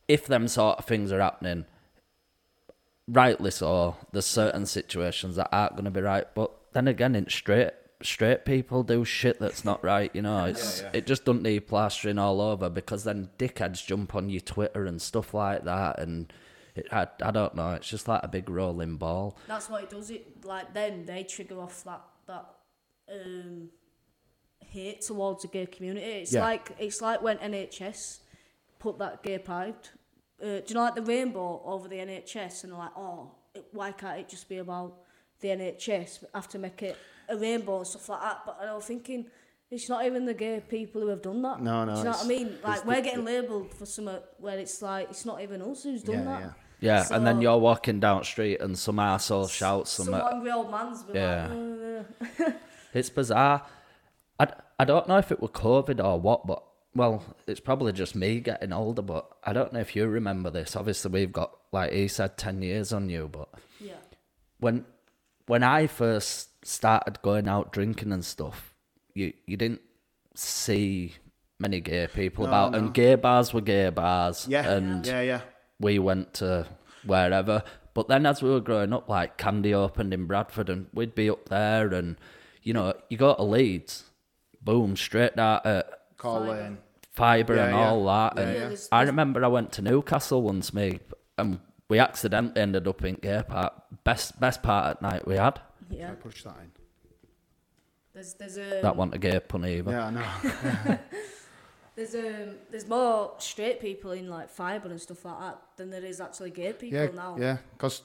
If 0.06 0.26
them 0.26 0.46
sort 0.48 0.78
of 0.78 0.84
things 0.84 1.10
are 1.10 1.20
happening, 1.20 1.64
rightly 3.08 3.50
so. 3.50 3.96
There's 4.12 4.26
certain 4.26 4.66
situations 4.66 5.36
that 5.36 5.48
aren't 5.50 5.72
going 5.72 5.86
to 5.86 5.90
be 5.90 6.02
right, 6.02 6.26
but 6.34 6.52
then 6.72 6.86
again, 6.88 7.14
it's 7.16 7.34
straight 7.34 7.70
straight 8.02 8.44
people 8.44 8.82
do 8.82 9.04
shit 9.04 9.38
that's 9.38 9.64
not 9.64 9.82
right. 9.84 10.10
You 10.14 10.22
know, 10.22 10.44
it's 10.46 10.82
it 10.92 11.06
just 11.06 11.24
doesn't 11.24 11.42
need 11.42 11.66
plastering 11.68 12.18
all 12.18 12.40
over 12.40 12.68
because 12.70 13.04
then 13.04 13.30
dickheads 13.38 13.84
jump 13.86 14.14
on 14.14 14.28
your 14.30 14.40
Twitter 14.40 14.84
and 14.84 15.00
stuff 15.00 15.34
like 15.34 15.64
that, 15.64 15.98
and 15.98 16.32
it, 16.74 16.86
I 16.92 17.06
I 17.22 17.30
don't 17.30 17.54
know. 17.54 17.70
It's 17.74 17.88
just 17.88 18.08
like 18.08 18.22
a 18.22 18.28
big 18.28 18.48
rolling 18.50 18.96
ball. 18.96 19.36
That's 19.46 19.68
what 19.70 19.84
it 19.84 19.90
does. 19.90 20.10
It 20.10 20.44
like 20.44 20.74
then 20.74 21.04
they 21.06 21.24
trigger 21.24 21.60
off 21.60 21.84
that 21.84 22.02
that 22.26 22.46
um, 23.12 23.68
hate 24.60 25.02
towards 25.02 25.42
the 25.42 25.48
gay 25.48 25.66
community. 25.66 26.06
It's 26.06 26.32
Yeah. 26.32 26.42
like 26.42 26.70
it's 26.78 27.00
like 27.00 27.22
when 27.22 27.38
NHS 27.38 28.20
put 28.78 28.98
that 28.98 29.22
gay 29.22 29.38
pride. 29.38 29.74
Uh, 30.42 30.58
do 30.58 30.64
you 30.68 30.74
know 30.74 30.82
like 30.82 30.94
the 30.96 31.02
rainbow 31.02 31.62
over 31.64 31.88
the 31.88 31.96
NHS 31.96 32.64
and 32.64 32.72
they're 32.72 32.78
like, 32.78 32.96
oh, 32.96 33.30
why 33.72 33.92
can't 33.92 34.18
it 34.18 34.28
just 34.28 34.48
be 34.48 34.58
about 34.58 34.94
the 35.40 35.48
NHS? 35.48 36.24
Have 36.34 36.48
to 36.48 36.58
make 36.58 36.82
it 36.82 36.96
a 37.28 37.36
rainbow 37.36 37.78
and 37.78 37.86
stuff 37.86 38.08
like 38.08 38.20
that. 38.20 38.40
But 38.46 38.58
I 38.62 38.74
was 38.74 38.84
thinking. 38.86 39.26
It's 39.70 39.88
not 39.88 40.04
even 40.04 40.24
the 40.24 40.34
gay 40.34 40.62
people 40.68 41.00
who 41.00 41.08
have 41.08 41.22
done 41.22 41.42
that. 41.42 41.60
No, 41.60 41.84
no, 41.84 41.92
Do 41.94 41.98
you 41.98 42.04
know 42.04 42.10
what 42.12 42.24
I 42.24 42.28
mean? 42.28 42.58
Like 42.62 42.84
we're 42.84 42.96
the- 42.96 43.00
getting 43.02 43.24
labelled 43.24 43.74
for 43.74 43.86
something 43.86 44.18
where 44.38 44.58
it's 44.58 44.80
like 44.82 45.08
it's 45.10 45.24
not 45.24 45.40
even 45.40 45.62
us 45.62 45.82
who's 45.82 46.02
done 46.04 46.16
Yeah, 46.18 46.24
that. 46.24 46.40
yeah. 46.40 46.50
Yeah, 47.08 47.16
and 47.16 47.26
then 47.26 47.40
you're 47.40 47.56
walking 47.58 47.98
down 47.98 48.18
the 48.20 48.24
street 48.24 48.60
and 48.60 48.78
some 48.78 48.96
arsehole 48.96 49.50
shouts 49.50 49.90
Some 49.90 50.06
something. 50.06 50.22
angry 50.32 50.52
old 50.52 50.70
man's 50.70 51.02
be 51.02 51.14
Yeah. 51.14 51.48
like, 51.48 52.40
"Uh, 52.48 52.50
It's 52.92 53.10
bizarre. 53.10 53.66
I, 54.38 54.48
I 54.78 54.84
don't 54.84 55.08
know 55.08 55.16
if 55.16 55.32
it 55.32 55.40
were 55.40 55.48
COVID 55.48 56.04
or 56.04 56.20
what, 56.20 56.46
but 56.46 56.62
well, 56.94 57.24
it's 57.48 57.58
probably 57.60 57.92
just 57.92 58.14
me 58.14 58.38
getting 58.40 58.72
older. 58.72 59.02
But 59.02 59.26
I 59.42 59.52
don't 59.54 59.72
know 59.72 59.80
if 59.80 59.96
you 59.96 60.06
remember 60.06 60.50
this. 60.50 60.76
Obviously, 60.76 61.10
we've 61.10 61.32
got 61.32 61.56
like 61.72 61.90
he 61.92 62.06
said, 62.06 62.36
ten 62.36 62.60
years 62.62 62.92
on 62.92 63.08
you. 63.08 63.28
But 63.32 63.48
yeah. 63.80 63.94
when 64.60 64.84
when 65.46 65.62
I 65.62 65.86
first 65.86 66.66
started 66.66 67.20
going 67.22 67.48
out 67.48 67.72
drinking 67.72 68.12
and 68.12 68.24
stuff, 68.24 68.74
you 69.14 69.32
you 69.46 69.56
didn't 69.56 69.82
see 70.34 71.14
many 71.58 71.80
gay 71.80 72.06
people 72.12 72.44
No, 72.44 72.50
about, 72.50 72.72
no. 72.72 72.78
and 72.78 72.94
gay 72.94 73.14
bars 73.14 73.52
were 73.54 73.60
gay 73.60 73.90
bars. 73.90 74.46
Yeah, 74.48 74.68
and 74.68 75.06
yeah, 75.06 75.20
yeah. 75.22 75.40
we 75.78 75.98
went 75.98 76.34
to 76.34 76.66
wherever. 77.04 77.62
But 77.94 78.08
then 78.08 78.26
as 78.26 78.42
we 78.42 78.50
were 78.50 78.60
growing 78.60 78.92
up, 78.92 79.08
like 79.08 79.36
Candy 79.38 79.72
opened 79.72 80.12
in 80.12 80.26
Bradford, 80.26 80.68
and 80.68 80.86
we'd 80.92 81.14
be 81.14 81.30
up 81.30 81.48
there, 81.48 81.88
and 81.94 82.16
you 82.62 82.72
know, 82.72 82.94
you 83.08 83.16
go 83.16 83.34
to 83.34 83.42
Leeds, 83.42 84.04
boom, 84.62 84.96
straight 84.96 85.38
out 85.38 85.64
at 85.66 85.86
Call 86.16 86.46
Fibre. 86.46 86.78
Fibre 87.12 87.54
Yeah, 87.56 87.64
and 87.66 87.76
yeah. 87.76 87.88
all 87.88 88.04
that. 88.06 88.38
And 88.38 88.72
yeah. 88.72 88.76
I 88.90 89.02
remember 89.02 89.44
I 89.44 89.48
went 89.48 89.70
to 89.72 89.82
Newcastle 89.82 90.42
once, 90.42 90.74
me, 90.74 90.98
and 91.38 91.60
we 91.94 92.00
accidentally 92.00 92.60
ended 92.60 92.88
up 92.88 93.04
in 93.04 93.14
Gay 93.14 93.40
Park. 93.46 93.72
Best 94.02 94.40
best 94.40 94.64
part 94.64 94.96
at 94.96 95.00
night 95.00 95.24
we 95.28 95.36
had. 95.36 95.60
Yeah. 95.88 96.10
I 96.10 96.14
push 96.16 96.42
that 96.42 96.56
in. 96.64 96.72
There's 98.12 98.34
there's 98.34 98.58
um, 98.58 98.82
That 98.82 98.96
wasn't 98.96 99.14
a 99.14 99.18
gay 99.18 99.38
pun 99.38 99.64
either. 99.64 99.92
Yeah, 99.92 100.06
I 100.06 100.10
know. 100.10 100.98
there's 101.96 102.16
um 102.16 102.56
there's 102.68 102.88
more 102.88 103.34
straight 103.38 103.78
people 103.80 104.10
in 104.10 104.28
like 104.28 104.50
fibre 104.50 104.88
and 104.88 105.00
stuff 105.00 105.24
like 105.24 105.38
that 105.38 105.62
than 105.76 105.90
there 105.90 106.04
is 106.04 106.20
actually 106.20 106.50
gay 106.50 106.72
people 106.72 106.98
Yeah, 106.98 107.08
now. 107.14 107.36
yeah. 107.38 107.58
Because 107.76 108.02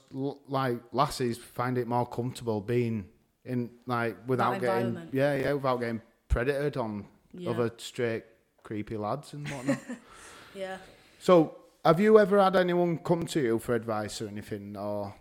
like 0.48 0.78
lassies 0.92 1.40
find 1.40 1.76
it 1.80 1.88
more 1.88 2.06
comfortable 2.06 2.62
being 2.62 3.08
in 3.44 3.72
like 3.88 4.18
without 4.28 4.62
getting 4.62 5.10
yeah, 5.12 5.34
yeah, 5.36 5.54
without 5.54 5.80
getting 5.80 6.02
predated 6.30 6.78
on 6.78 7.08
Yeah. 7.34 7.50
other 7.50 7.72
straight 7.78 8.26
creepy 8.62 8.98
lads 8.98 9.34
and 9.34 9.48
whatnot. 9.50 9.80
Yeah. 10.56 10.78
so, 11.20 11.56
have 11.90 12.00
you 12.00 12.20
ever 12.20 12.42
had 12.42 12.56
anyone 12.56 13.00
come 13.00 13.26
to 13.26 13.42
you 13.42 13.60
for 13.60 13.74
advice 13.74 14.22
or 14.22 14.28
anything, 14.28 14.78
or 14.78 15.16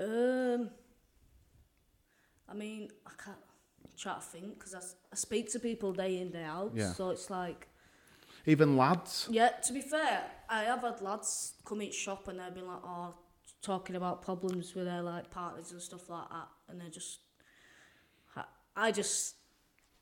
Um. 0.00 0.70
I 2.48 2.54
mean, 2.54 2.90
I 3.06 3.10
can't 3.22 3.38
try 3.96 4.14
to 4.14 4.20
think 4.20 4.58
because 4.58 4.74
I 4.74 5.16
speak 5.16 5.50
to 5.52 5.58
people 5.58 5.92
day 5.92 6.18
in 6.18 6.30
day 6.30 6.44
out. 6.44 6.72
Yeah. 6.74 6.92
So 6.92 7.10
it's 7.10 7.30
like 7.30 7.68
even 8.46 8.76
lads? 8.76 9.28
yeah. 9.30 9.50
To 9.66 9.72
be 9.72 9.80
fair, 9.80 10.24
I 10.48 10.64
have 10.64 10.82
had 10.82 11.00
lads 11.00 11.54
come 11.64 11.80
in 11.82 11.92
shop 11.92 12.28
and 12.28 12.38
they've 12.40 12.54
been 12.54 12.66
like, 12.66 12.82
oh, 12.84 13.14
talking 13.62 13.96
about 13.96 14.22
problems 14.22 14.74
with 14.74 14.86
their 14.86 15.02
like 15.02 15.30
partners 15.30 15.72
and 15.72 15.80
stuff 15.80 16.08
like 16.08 16.28
that, 16.30 16.48
and 16.68 16.80
they're 16.80 16.88
just, 16.88 17.20
I, 18.36 18.44
I 18.76 18.90
just 18.90 19.36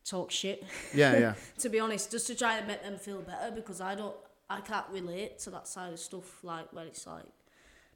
talk 0.04 0.30
shit. 0.30 0.64
Yeah, 0.94 1.18
yeah. 1.18 1.34
to 1.58 1.68
be 1.68 1.80
honest, 1.80 2.10
just 2.10 2.26
to 2.28 2.34
try 2.34 2.58
and 2.58 2.66
make 2.66 2.82
them 2.82 2.98
feel 2.98 3.20
better 3.20 3.50
because 3.50 3.80
I 3.80 3.94
don't, 3.94 4.16
I 4.50 4.60
can't 4.60 4.86
relate 4.90 5.38
to 5.40 5.50
that 5.50 5.66
side 5.68 5.92
of 5.92 5.98
stuff 6.00 6.42
like 6.42 6.72
where 6.72 6.86
it's 6.86 7.06
like 7.06 7.24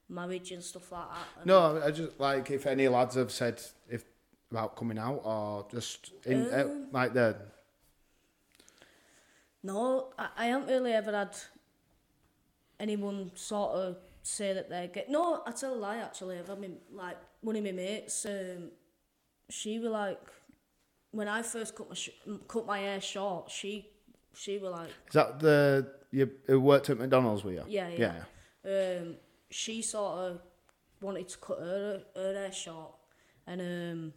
marriage 0.08 0.52
and 0.52 0.62
stuff 0.62 0.90
like 0.92 1.08
that. 1.08 1.26
And 1.38 1.46
No, 1.46 1.82
I 1.84 1.90
just 1.90 2.18
like 2.20 2.50
if 2.50 2.66
any 2.66 2.88
lads 2.88 3.16
have 3.16 3.32
said 3.32 3.60
if 3.90 4.04
about 4.50 4.76
coming 4.76 4.98
out 4.98 5.20
or 5.24 5.66
just 5.70 6.12
in 6.24 6.42
uh, 6.52 6.64
Um. 6.64 6.88
like 6.92 7.12
the 7.12 7.36
No, 9.62 10.12
I, 10.18 10.28
I 10.36 10.46
haven't 10.46 10.68
really 10.68 10.92
ever 10.92 11.12
had 11.12 11.36
anyone 12.78 13.30
sort 13.34 13.72
of 13.72 13.96
say 14.22 14.52
that 14.52 14.68
they're 14.68 14.88
gay. 14.88 15.06
No, 15.08 15.42
I 15.46 15.52
tell 15.52 15.74
a 15.74 15.76
lie 15.76 15.96
actually. 15.98 16.38
I've 16.38 16.48
had 16.48 16.60
me, 16.60 16.70
like 16.92 17.16
one 17.40 17.56
of 17.56 17.64
my 17.64 17.72
mates. 17.72 18.26
Um, 18.26 18.70
she 19.50 19.78
was 19.78 19.90
like, 19.90 20.20
when 21.10 21.28
I 21.28 21.42
first 21.42 21.74
cut 21.76 21.88
my 21.88 21.94
sh- 21.94 22.10
cut 22.48 22.66
my 22.66 22.78
hair 22.78 23.00
short, 23.00 23.50
she 23.50 23.88
she 24.34 24.58
was 24.58 24.72
like, 24.72 24.88
is 25.08 25.14
that 25.14 25.38
the 25.40 25.94
you 26.14 26.30
who 26.46 26.60
worked 26.60 26.90
at 26.90 26.98
McDonald's 26.98 27.44
with 27.44 27.54
you? 27.54 27.64
Yeah, 27.68 27.88
yeah. 27.88 28.24
um, 28.64 29.16
she 29.50 29.82
sort 29.82 30.18
of 30.18 30.42
wanted 31.00 31.28
to 31.28 31.38
cut 31.38 31.58
her 31.58 32.02
her 32.16 32.34
hair 32.34 32.52
short, 32.52 32.94
and 33.46 33.60
um, 33.60 34.12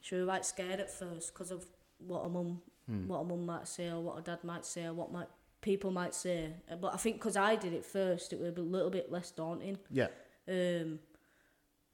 she 0.00 0.14
was 0.16 0.26
like 0.26 0.44
scared 0.44 0.80
at 0.80 0.90
first 0.90 1.32
because 1.32 1.50
of 1.50 1.64
what 1.98 2.22
her 2.24 2.28
mum 2.28 2.60
what 3.08 3.18
her 3.18 3.24
mum 3.24 3.44
might 3.44 3.66
say 3.66 3.88
or 3.90 4.00
what 4.00 4.14
her 4.16 4.22
dad 4.22 4.44
might 4.44 4.64
say 4.64 4.84
or 4.84 4.94
what 4.94 5.10
might 5.10 5.26
people 5.60 5.90
might 5.90 6.14
say. 6.14 6.52
Uh, 6.70 6.76
But 6.76 6.94
I 6.94 6.98
think 6.98 7.16
because 7.16 7.36
I 7.36 7.56
did 7.56 7.72
it 7.72 7.84
first, 7.84 8.32
it 8.32 8.38
was 8.38 8.56
a 8.56 8.60
little 8.60 8.90
bit 8.90 9.10
less 9.10 9.32
daunting. 9.32 9.78
Yeah. 9.90 10.08
Um, 10.48 11.00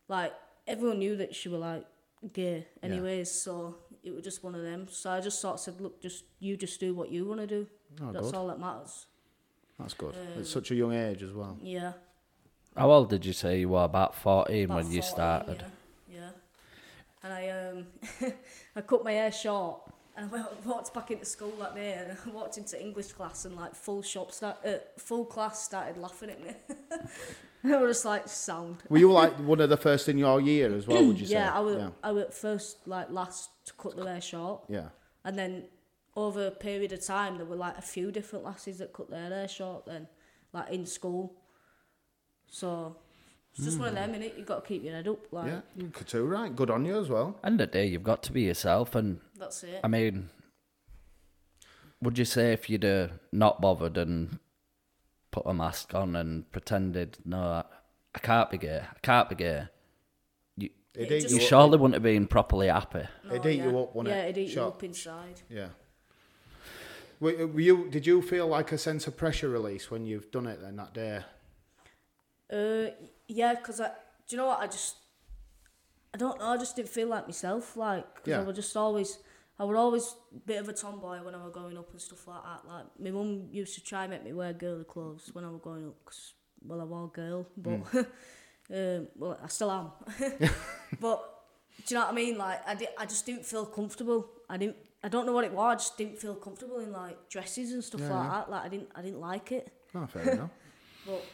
like 0.09 0.33
everyone 0.66 0.98
knew 0.98 1.16
that 1.16 1.35
she 1.35 1.48
was 1.48 1.61
like 1.61 1.87
gay, 2.33 2.66
anyways. 2.83 3.31
So 3.31 3.77
it 4.03 4.12
was 4.14 4.22
just 4.25 4.44
one 4.44 4.55
of 4.55 4.62
them. 4.62 4.87
So 4.90 5.11
I 5.11 5.20
just 5.20 5.40
sort 5.40 5.55
of 5.55 5.61
said, 5.61 5.81
look, 5.81 6.03
just 6.03 6.25
you 6.40 6.57
just 6.59 6.79
do 6.79 6.94
what 6.94 7.11
you 7.11 7.25
want 7.25 7.40
to 7.40 7.46
do. 7.46 7.66
Oh, 8.01 8.13
That's 8.13 8.27
good. 8.27 8.35
all 8.37 8.47
that 8.49 8.59
matters. 8.61 9.07
That's 9.79 9.95
good. 9.95 10.15
Um, 10.15 10.41
At 10.41 10.47
such 10.47 10.71
a 10.71 10.75
young 10.75 10.93
age 10.95 11.23
as 11.23 11.33
well. 11.33 11.57
Yeah. 11.63 11.93
How 12.77 12.91
old 12.91 13.11
did 13.11 13.25
you 13.27 13.33
say 13.33 13.61
you 13.61 13.69
were? 13.69 13.85
About 13.85 14.15
fourteen 14.15 14.65
About 14.65 14.77
when 14.85 14.93
you 14.93 15.03
started. 15.03 15.63
Yeah, 16.11 16.21
yeah. 16.21 16.31
And 17.23 17.33
I 17.33 17.49
um 17.51 18.33
I 18.77 18.81
cut 18.81 19.05
my 19.05 19.13
hair 19.13 19.31
short 19.33 19.81
and 20.17 20.27
I 20.27 20.29
went, 20.29 20.67
walked 20.67 20.93
back 20.95 21.11
into 21.11 21.25
school 21.27 21.53
that 21.61 21.75
day 21.75 21.93
and 21.95 22.13
I 22.13 22.31
walked 22.35 22.57
into 22.59 22.81
English 22.81 23.13
class 23.13 23.45
and 23.45 23.57
like 23.57 23.75
full 23.75 24.03
shop 24.03 24.33
start 24.33 24.57
uh, 24.65 24.75
full 24.99 25.25
class 25.27 25.63
started 25.65 25.97
laughing 25.99 26.31
at 26.31 26.43
me. 26.43 26.53
I 27.65 27.77
was 27.77 27.97
just 27.97 28.05
like 28.07 28.27
sound. 28.29 28.79
Were 28.89 28.99
you 28.99 29.13
like 29.13 29.35
one 29.35 29.61
of 29.61 29.69
the 29.69 29.77
first 29.77 30.09
in 30.09 30.17
your 30.19 30.41
year 30.41 30.75
as 30.75 30.87
well? 30.87 31.05
Would 31.05 31.21
you 31.21 31.27
say? 31.27 31.35
Yeah, 31.35 31.55
I 31.55 31.61
was 31.61 31.77
Yeah. 31.77 31.91
I 32.03 32.13
was 32.13 32.27
first 32.31 32.87
like 32.89 33.11
last 33.11 33.51
to 33.67 33.73
cut 33.75 33.97
the 33.97 34.05
hair 34.07 34.21
short 34.21 34.63
Yeah. 34.69 34.89
and 35.25 35.39
then 35.39 35.65
over 36.14 36.46
a 36.46 36.51
period 36.51 36.92
of 36.92 37.05
time 37.05 37.38
there 37.38 37.46
were 37.46 37.57
like 37.57 37.77
a 37.79 37.83
few 37.83 38.12
different 38.12 38.44
lasses 38.44 38.79
that 38.79 38.92
cut 38.92 39.11
their 39.11 39.31
hair 39.31 39.48
short 39.48 39.87
then 39.87 40.07
like 40.53 40.70
in 40.70 40.87
school. 40.87 41.35
So 42.48 42.96
it's 43.55 43.64
just 43.64 43.79
one 43.79 43.88
of 43.88 43.94
them, 43.94 44.12
innit? 44.14 44.37
You've 44.37 44.46
got 44.46 44.64
to 44.64 44.68
keep 44.68 44.85
your 44.85 44.94
head 44.94 45.09
up. 45.09 45.27
Like 45.31 45.46
Yeah. 45.46 45.61
You 45.77 45.88
could 45.88 46.07
too, 46.07 46.25
right? 46.25 46.55
Good 46.55 46.70
on 46.70 46.85
you 46.85 46.98
as 46.98 47.09
well. 47.09 47.38
End 47.44 47.61
of 47.61 47.70
the 47.70 47.79
day, 47.79 47.87
you've 47.87 48.03
got 48.03 48.22
to 48.25 48.33
be 48.33 48.42
yourself, 48.42 48.94
and 48.94 49.20
that's 49.38 49.62
it. 49.64 49.81
I 49.83 49.88
mean, 49.88 50.31
would 52.01 52.18
you 52.18 52.25
say 52.25 52.53
if 52.53 52.70
you'd 52.70 52.85
uh, 52.85 53.09
not 53.31 53.61
bothered 53.61 53.98
and 53.98 54.38
put 55.31 55.44
a 55.46 55.55
mask 55.55 55.94
on 55.94 56.16
and 56.16 56.51
pretended, 56.51 57.18
no, 57.25 57.38
I, 57.38 57.64
I 58.14 58.18
can't 58.18 58.51
be 58.51 58.59
gay, 58.59 58.83
I 58.83 58.98
can't 59.01 59.29
be 59.29 59.35
gay, 59.35 59.68
you, 60.57 60.70
It 60.94 61.11
it 61.11 61.31
you 61.31 61.40
surely 61.40 61.79
wouldn't 61.79 61.94
have 61.94 62.03
been 62.03 62.27
properly 62.27 62.68
happy. 62.68 63.07
It'd 63.27 63.46
eat 63.46 63.59
yeah. 63.59 63.70
you 63.70 63.79
up, 63.79 63.94
wouldn't 63.94 64.14
yeah, 64.14 64.22
it? 64.22 64.25
Yeah, 64.25 64.31
it'd 64.31 64.38
eat 64.38 64.55
you 64.55 64.62
up 64.62 64.83
inside. 64.83 65.42
Yeah. 65.48 65.68
Were, 67.23 67.47
were 67.47 67.61
you? 67.61 67.89
Did 67.89 68.05
you 68.05 68.21
feel 68.21 68.49
like 68.49 68.73
a 68.73 68.79
sense 68.79 69.07
of 69.07 69.17
pressure 69.17 69.49
release 69.49 69.93
when 69.93 70.07
you've 70.07 70.33
done 70.33 70.49
it 70.49 70.61
then 70.61 70.75
that 70.75 70.93
day? 70.93 71.21
Uh, 72.53 72.91
yeah, 73.29 73.55
because 73.55 73.81
I, 73.81 73.87
do 74.27 74.31
you 74.31 74.37
know 74.39 74.47
what? 74.47 74.59
I 74.59 74.67
just, 74.67 74.97
I 76.13 76.19
don't 76.19 76.37
know. 76.41 76.47
I 76.47 76.57
just 76.57 76.75
didn't 76.75 76.89
feel 76.89 77.07
like 77.07 77.27
myself. 77.29 77.77
Like, 77.77 78.13
because 78.17 78.29
Yeah. 78.29 78.41
I 78.41 78.43
was 78.43 78.57
just 78.57 78.77
always, 78.77 79.19
I 79.57 79.63
was 79.65 79.77
always 79.77 80.17
a 80.35 80.41
bit 80.41 80.61
of 80.61 80.69
a 80.69 80.73
tomboy 80.73 81.23
when 81.23 81.37
I 81.37 81.45
was 81.45 81.53
growing 81.53 81.79
up 81.79 81.93
and 81.93 82.01
stuff 82.01 82.27
like 82.27 82.43
that. 82.43 82.67
Like, 82.67 82.87
my 82.99 83.11
mum 83.13 83.47
used 83.53 83.77
to 83.77 83.85
try 83.85 84.03
and 84.03 84.11
make 84.11 84.25
me 84.25 84.33
wear 84.33 84.53
girly 84.53 84.83
clothes 84.83 85.31
when 85.33 85.45
I 85.45 85.51
was 85.51 85.61
growing 85.63 85.87
up. 85.87 86.05
Cause, 86.05 86.35
well, 86.61 86.81
I 86.81 86.85
was 86.85 87.09
a 87.13 87.17
girl, 87.21 87.47
but, 87.57 87.81
um, 88.77 89.07
well, 89.15 89.39
I 89.41 89.47
still 89.47 89.71
am. 89.71 89.93
but 91.01 91.19
do 91.87 91.95
you 91.95 92.01
know 92.01 92.07
what 92.07 92.13
I 92.13 92.17
mean? 92.17 92.37
Like, 92.37 92.69
I, 92.69 92.75
di- 92.75 92.97
I 92.99 93.07
just 93.07 93.25
didn't 93.27 93.47
feel 93.47 93.65
comfortable. 93.67 94.29
I 94.51 94.57
didn't. 94.57 94.77
I 95.05 95.09
don't 95.09 95.27
know 95.27 95.33
what 95.33 95.45
it 95.45 95.53
was. 95.53 95.73
I 95.73 95.75
just 95.77 95.99
didn't 95.99 96.19
feel 96.19 96.35
comfortable 96.37 96.79
in 96.79 96.93
like 96.93 97.29
dresses 97.29 97.73
and 97.73 97.83
stuff 97.83 98.01
Yeah, 98.03 98.11
like 98.15 98.25
yeah. 98.25 98.31
that. 98.31 98.51
Like, 98.51 98.62
I 98.65 98.69
didn't. 98.69 98.88
I 98.95 99.03
didn't 99.03 99.21
like 99.21 99.53
it. 99.53 99.73
No, 99.95 100.07
fair 100.07 100.23
enough. 100.35 100.51
But 101.05 101.25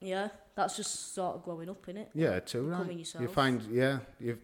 yeah, 0.00 0.28
that's 0.54 0.76
just 0.76 1.14
sort 1.14 1.36
of 1.36 1.42
growing 1.42 1.70
up 1.70 1.88
in 1.88 1.96
it. 1.96 2.10
Yeah, 2.14 2.40
too 2.40 2.64
right. 2.68 2.78
Becoming 2.86 3.04
You 3.20 3.28
find, 3.28 3.62
yeah, 3.72 3.98
you 4.20 4.38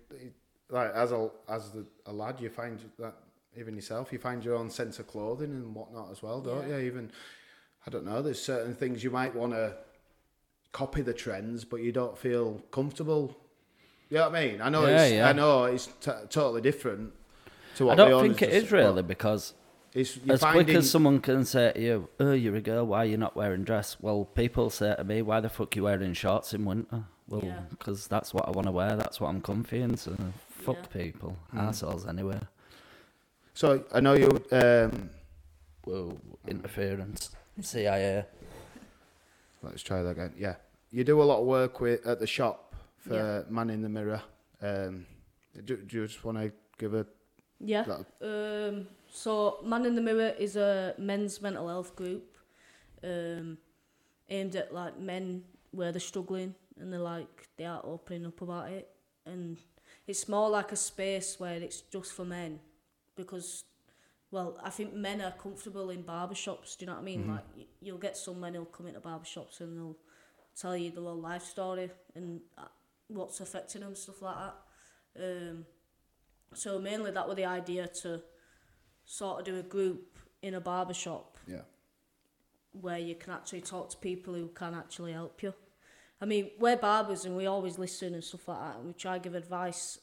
like 0.70 0.90
as 0.94 1.12
a 1.12 1.30
as 1.48 1.70
the, 1.70 1.84
a 2.06 2.12
lad, 2.12 2.40
you 2.40 2.48
find 2.48 2.80
that 2.98 3.14
even 3.56 3.74
yourself, 3.76 4.10
you 4.12 4.18
find 4.18 4.42
your 4.42 4.54
own 4.56 4.70
sense 4.70 4.98
of 4.98 5.06
clothing 5.06 5.50
and 5.50 5.74
whatnot 5.74 6.10
as 6.10 6.22
well, 6.22 6.40
don't 6.40 6.66
Yeah. 6.68 6.78
you? 6.78 6.86
Even 6.86 7.12
I 7.86 7.90
don't 7.90 8.06
know. 8.06 8.22
There's 8.22 8.42
certain 8.42 8.74
things 8.74 9.04
you 9.04 9.10
might 9.10 9.34
want 9.34 9.52
to 9.52 9.76
copy 10.72 11.02
the 11.02 11.12
trends, 11.12 11.64
but 11.64 11.76
you 11.82 11.92
don't 11.92 12.16
feel 12.16 12.62
comfortable. 12.70 13.36
You 14.08 14.16
know 14.16 14.30
what 14.30 14.36
I 14.38 14.46
mean? 14.46 14.60
I 14.62 14.70
know. 14.70 14.86
Yeah, 14.86 15.02
it's, 15.04 15.12
yeah. 15.14 15.28
I 15.28 15.32
know 15.34 15.64
it's 15.64 15.86
t- 16.00 16.10
totally 16.30 16.62
different. 16.62 17.12
To 17.76 17.86
what 17.86 17.92
I 18.00 18.08
don't 18.08 18.22
think 18.22 18.42
it 18.42 18.50
is 18.50 18.70
really 18.72 19.02
because 19.02 19.54
It's, 19.92 20.16
you're 20.18 20.34
as 20.34 20.42
quick 20.42 20.68
as 20.70 20.90
someone 20.90 21.20
can 21.20 21.44
say 21.44 21.72
to 21.72 21.80
you, 21.80 22.08
"Oh, 22.20 22.32
you're 22.32 22.56
a 22.56 22.60
girl. 22.60 22.86
Why 22.86 22.98
are 23.02 23.06
you 23.06 23.16
not 23.16 23.34
wearing 23.36 23.64
dress?" 23.64 23.96
Well, 24.00 24.24
people 24.24 24.70
say 24.70 24.94
to 24.96 25.04
me, 25.04 25.22
"Why 25.22 25.40
the 25.40 25.48
fuck 25.48 25.74
you 25.76 25.84
wearing 25.84 26.12
shorts 26.14 26.54
in 26.54 26.64
winter?" 26.64 27.04
Well, 27.28 27.42
Yeah. 27.44 27.60
because 27.70 28.06
that's 28.06 28.34
what 28.34 28.46
I 28.46 28.50
want 28.50 28.66
to 28.66 28.72
wear. 28.72 28.96
That's 28.96 29.20
what 29.20 29.28
I'm 29.28 29.40
comfy 29.40 29.80
in. 29.80 29.96
So 29.96 30.16
fuck 30.48 30.76
Yeah. 30.76 31.02
people, 31.02 31.36
Hmm. 31.50 31.58
assholes 31.60 32.06
anyway. 32.06 32.40
So 33.54 33.84
I 33.92 34.00
know 34.00 34.14
you. 34.14 34.30
Um, 34.52 35.10
Whoa, 35.84 36.18
interference, 36.48 37.30
CIA. 37.60 38.24
let's 39.62 39.82
try 39.82 40.02
that 40.02 40.10
again. 40.10 40.32
Yeah, 40.38 40.56
you 40.90 41.04
do 41.04 41.20
a 41.22 41.24
lot 41.24 41.40
of 41.40 41.46
work 41.46 41.80
with 41.80 42.06
at 42.06 42.20
the 42.20 42.26
shop 42.26 42.74
for 42.98 43.14
Yeah. 43.14 43.42
Man 43.50 43.68
in 43.70 43.82
the 43.82 43.88
Mirror. 43.88 44.22
Um, 44.62 45.06
do, 45.64 45.76
do 45.76 45.96
you 45.98 46.06
just 46.06 46.24
want 46.24 46.38
to 46.38 46.52
give 46.78 46.94
a 46.94 47.06
Yeah. 47.64 47.84
Um, 48.20 48.86
so, 49.10 49.58
Man 49.64 49.86
in 49.86 49.94
the 49.94 50.02
Mirror 50.02 50.34
is 50.38 50.56
a 50.56 50.94
men's 50.98 51.40
mental 51.40 51.68
health 51.68 51.96
group 51.96 52.36
um, 53.02 53.58
aimed 54.28 54.56
at 54.56 54.72
like 54.72 54.98
men 54.98 55.44
where 55.70 55.92
they're 55.92 56.00
struggling 56.00 56.54
and 56.78 56.92
they're 56.92 57.00
like 57.00 57.48
they 57.56 57.64
are 57.64 57.80
opening 57.84 58.26
up 58.26 58.40
about 58.42 58.70
it, 58.70 58.88
and 59.24 59.56
it's 60.06 60.28
more 60.28 60.50
like 60.50 60.72
a 60.72 60.76
space 60.76 61.36
where 61.38 61.56
it's 61.56 61.80
just 61.80 62.12
for 62.12 62.24
men 62.24 62.60
because. 63.16 63.64
Well, 64.30 64.58
I 64.64 64.70
think 64.70 64.92
men 64.94 65.20
are 65.20 65.30
comfortable 65.30 65.90
in 65.90 66.02
barbershops. 66.02 66.76
Do 66.76 66.84
you 66.84 66.86
know 66.88 66.94
what 66.94 67.02
I 67.02 67.04
mean? 67.04 67.28
Like, 67.28 67.44
you'll 67.80 67.98
get 67.98 68.16
some 68.16 68.40
men 68.40 68.54
who'll 68.54 68.64
come 68.64 68.88
into 68.88 68.98
barbershops 68.98 69.60
and 69.60 69.76
they'll 69.78 69.96
tell 70.60 70.76
you 70.76 70.90
the 70.90 71.02
whole 71.02 71.20
life 71.20 71.44
story 71.44 71.88
and 72.16 72.40
uh, 72.58 72.62
what's 73.06 73.38
affecting 73.38 73.82
them, 73.82 73.94
stuff 73.94 74.22
like 74.22 74.36
that. 74.36 74.56
Um, 75.22 75.66
so 76.52 76.78
mainly 76.78 77.10
that 77.10 77.26
was 77.26 77.36
the 77.36 77.44
idea 77.44 77.86
to 77.88 78.22
sort 79.04 79.40
of 79.40 79.44
do 79.44 79.58
a 79.58 79.62
group 79.62 80.18
in 80.42 80.54
a 80.54 80.60
barber 80.60 80.94
shop 80.94 81.38
yeah. 81.46 81.62
where 82.72 82.98
you 82.98 83.14
can 83.14 83.32
actually 83.32 83.60
talk 83.60 83.90
to 83.90 83.96
people 83.96 84.34
who 84.34 84.48
can 84.48 84.74
actually 84.74 85.12
help 85.12 85.42
you. 85.42 85.54
I 86.20 86.26
mean, 86.26 86.50
we're 86.58 86.76
barbers 86.76 87.24
and 87.24 87.36
we 87.36 87.46
always 87.46 87.78
listen 87.78 88.14
and 88.14 88.22
stuff 88.22 88.48
like 88.48 88.60
that 88.60 88.76
and 88.76 88.86
we 88.86 88.92
try 88.92 89.18
give 89.18 89.34
advice, 89.34 89.98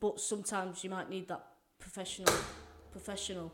but 0.00 0.20
sometimes 0.20 0.82
you 0.84 0.90
might 0.90 1.08
need 1.08 1.28
that 1.28 1.44
professional 1.78 2.32
professional 2.92 3.52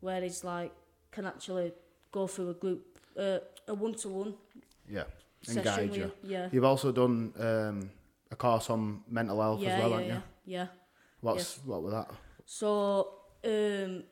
where 0.00 0.22
it's 0.22 0.44
like 0.44 0.72
can 1.10 1.24
actually 1.24 1.72
go 2.12 2.26
through 2.26 2.50
a 2.50 2.54
group 2.54 2.98
uh, 3.18 3.38
a 3.66 3.74
one 3.74 3.94
to 3.94 4.08
one 4.08 4.34
Yeah, 4.88 5.04
and 5.48 5.64
guide 5.64 5.94
you. 5.94 6.02
you. 6.02 6.12
Yeah. 6.22 6.48
You've 6.52 6.64
also 6.64 6.92
done 6.92 7.32
um, 7.38 7.90
a 8.30 8.36
course 8.36 8.70
on 8.70 9.02
mental 9.08 9.40
health 9.40 9.60
yeah, 9.60 9.68
as 9.70 9.80
well, 9.80 9.90
yeah, 9.90 9.96
haven't 9.96 10.08
yeah, 10.08 10.14
you? 10.14 10.22
yeah. 10.46 10.66
What's 11.20 11.58
what 11.64 11.82
was 11.82 11.92
that? 11.92 12.10
So 12.44 13.14
um, 13.44 14.04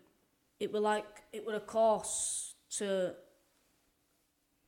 it 0.58 0.72
were 0.72 0.80
like 0.80 1.22
it 1.32 1.46
were 1.46 1.54
a 1.54 1.60
course 1.60 2.54
to 2.78 3.14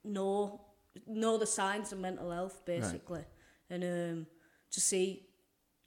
know 0.05 0.61
know 1.07 1.39
the 1.39 1.47
signs 1.47 1.93
of 1.93 1.99
mental 1.99 2.31
health 2.31 2.65
basically, 2.65 3.25
and 3.71 3.85
um, 3.85 4.27
to 4.71 4.81
see 4.81 5.25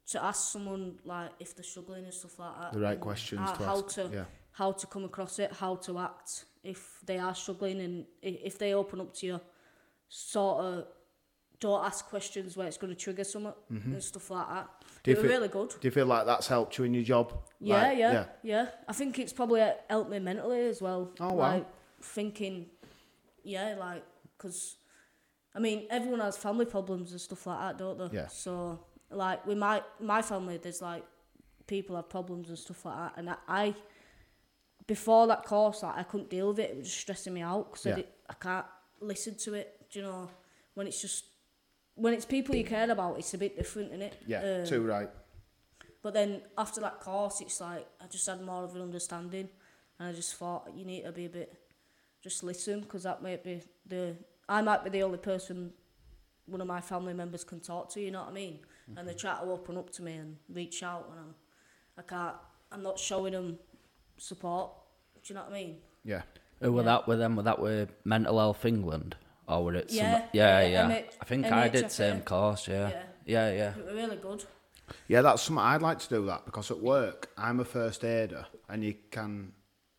to 0.08 0.24
ask 0.24 0.52
someone 0.52 1.00
like 1.06 1.32
if 1.40 1.56
they're 1.56 1.64
struggling 1.64 2.04
and 2.04 2.14
stuff 2.14 2.38
like 2.40 2.60
that. 2.60 2.74
The 2.74 2.80
right 2.80 3.00
questions 3.00 3.42
how, 3.42 3.54
to 3.54 3.64
how 3.64 3.78
ask. 3.78 3.96
to 3.96 4.10
yeah, 4.14 4.24
how 4.52 4.72
to 4.74 4.88
come 4.88 5.06
across 5.06 5.40
it, 5.40 5.54
how 5.54 5.76
to 5.76 6.00
act 6.00 6.46
if 6.64 7.00
they 7.06 7.18
are 7.18 7.34
struggling, 7.34 7.80
and 7.82 8.06
if 8.22 8.60
they 8.60 8.74
open 8.74 9.02
up 9.02 9.14
to 9.16 9.26
you, 9.26 9.42
sort 10.10 10.66
of 10.66 10.88
don't 11.60 11.86
ask 11.86 12.06
questions 12.08 12.58
where 12.58 12.68
it's 12.68 12.78
going 12.78 12.94
to 12.94 13.00
trigger 13.00 13.24
something 13.24 13.54
and 13.70 14.04
stuff 14.04 14.30
like 14.32 14.48
that. 14.48 14.70
Do 15.04 15.12
you 15.12 15.18
feel- 15.18 15.26
really 15.30 15.48
good. 15.48 15.70
do 15.70 15.88
you 15.88 15.92
feel 15.92 16.06
like 16.06 16.26
that's 16.26 16.48
helped 16.48 16.78
you 16.78 16.84
in 16.86 16.94
your 16.94 17.04
job? 17.04 17.34
Yeah, 17.60 17.88
Like, 17.90 17.98
yeah, 17.98 18.26
yeah, 18.44 18.66
I 18.88 18.94
think 18.94 19.18
it's 19.20 19.34
probably 19.34 19.62
helped 19.90 20.10
me 20.12 20.20
mentally 20.20 20.62
as 20.68 20.82
well. 20.82 21.12
Oh, 21.20 21.34
wow. 21.34 21.54
Like 21.54 21.68
thinking, 22.02 22.68
yeah, 23.44 23.76
like 23.80 24.04
because, 24.38 24.76
I 25.56 25.60
mean, 25.60 25.88
everyone 25.90 26.20
has 26.20 26.38
family 26.38 26.66
problems 26.66 27.12
and 27.12 27.22
stuff 27.22 27.46
like 27.48 27.60
that, 27.60 27.78
don't 27.78 27.98
they? 27.98 28.18
Yeah. 28.18 28.28
So 28.28 28.80
like 29.10 29.46
with 29.46 29.58
my 29.58 29.82
my 30.00 30.22
family, 30.22 30.58
there's 30.58 30.82
like 30.82 31.04
people 31.68 31.96
have 31.96 32.10
problems 32.10 32.50
and 32.50 32.58
stuff 32.58 32.86
like 32.86 32.98
that, 32.98 33.14
and 33.18 33.30
I, 33.30 33.36
I 33.48 33.76
before 34.88 35.28
that 35.28 35.44
course, 35.46 35.84
like 35.84 35.98
I 35.98 36.04
couldn't 36.04 36.30
deal 36.30 36.50
with 36.50 36.60
it. 36.60 36.72
It 36.72 36.78
was 36.78 36.88
just 36.88 37.00
stressing 37.02 37.34
me 37.34 37.42
out 37.42 37.72
because 37.72 37.86
Yeah. 37.86 37.96
I, 37.98 38.06
I 38.30 38.34
can't 38.34 38.66
listen 39.00 39.36
to 39.36 39.54
it. 39.54 39.86
Do 39.92 40.00
you 40.00 40.06
know 40.06 40.30
when 40.74 40.88
it's 40.88 41.02
just 41.02 41.26
when 42.02 42.14
it's 42.14 42.26
people 42.26 42.56
you 42.56 42.64
care 42.66 42.90
about, 42.90 43.18
it's 43.20 43.34
a 43.34 43.38
bit 43.38 43.56
different, 43.56 43.90
isn't 43.90 44.02
it? 44.02 44.16
Yeah, 44.28 44.42
Um, 44.62 44.66
too 44.66 44.82
right. 44.84 45.10
but 46.02 46.14
then 46.14 46.42
after 46.58 46.80
that 46.82 47.00
course, 47.00 47.42
it's 47.42 47.60
like 47.62 47.86
I 48.04 48.08
just 48.08 48.26
had 48.28 48.42
more 48.42 48.64
of 48.64 48.76
an 48.76 48.82
understanding, 48.82 49.48
and 50.00 50.10
I 50.10 50.14
just 50.14 50.36
thought 50.36 50.72
you 50.76 50.86
need 50.86 51.04
to 51.04 51.12
be 51.12 51.26
a 51.26 51.30
bit, 51.30 51.54
just 52.22 52.44
listen, 52.44 52.82
because 52.82 53.04
that 53.04 53.22
might 53.22 53.44
be 53.44 53.62
the 53.86 54.16
I 54.50 54.62
might 54.62 54.84
be 54.84 54.90
the 54.90 55.04
only 55.04 55.18
person 55.20 55.74
one 56.48 56.60
of 56.60 56.68
my 56.68 56.82
family 56.82 57.14
members 57.14 57.44
can 57.44 57.60
talk 57.62 57.90
to. 57.94 58.02
You 58.02 58.12
know 58.12 58.22
what 58.22 58.30
I 58.30 58.34
mean? 58.34 58.60
And 58.98 59.08
they 59.08 59.14
try 59.14 59.36
to 59.40 59.44
open 59.44 59.78
up 59.78 59.90
to 59.92 60.02
me 60.02 60.14
and 60.16 60.36
reach 60.50 60.84
out, 60.84 61.08
and 61.12 61.20
I'm, 61.20 61.36
I 61.98 62.02
can't. 62.02 62.36
I'm 62.74 62.84
not 62.84 62.98
showing 63.00 63.34
them 63.34 63.58
support. 64.18 64.72
Do 65.24 65.34
you 65.34 65.36
know 65.36 65.44
what 65.46 65.52
I 65.52 65.54
mean? 65.54 65.78
Yeah, 66.04 66.24
Who 66.60 66.74
were 66.74 66.82
Yeah. 66.82 66.86
that 66.86 67.08
with 67.08 67.20
them? 67.20 67.36
Were 67.38 67.44
that 67.44 67.60
with 67.60 67.90
Mental 68.04 68.38
Health 68.40 68.66
England? 68.66 69.16
Or 69.48 69.64
were 69.66 69.76
it 69.76 69.90
some... 69.90 69.98
Yeah, 69.98 70.26
yeah, 70.34 70.62
yeah, 70.62 70.90
yeah. 70.90 71.02
I 71.22 71.26
think 71.26 71.46
I 71.52 71.68
did 71.68 71.86
MHFA. 71.86 71.92
same 71.92 72.22
course, 72.22 72.68
yeah. 72.68 72.90
Yeah. 72.90 73.04
Yeah, 73.26 73.52
yeah. 73.52 73.74
Really 73.94 74.16
good. 74.18 74.46
yeah. 75.08 75.22
That's 75.22 75.42
something 75.42 75.64
I'd 75.64 75.82
like 75.82 76.00
to 76.00 76.10
do 76.10 76.26
that 76.28 76.46
because 76.46 76.72
at 76.72 76.80
work 76.80 77.30
I'm 77.38 77.60
a 77.60 77.66
first 77.66 78.04
aider, 78.04 78.46
and 78.70 78.84
you 78.84 78.96
can, 79.12 79.52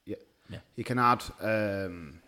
yeah, 0.06 0.16
Yeah. 0.48 0.58
you 0.76 0.84
can 0.84 0.98
add, 0.98 1.22
um, 1.40 2.20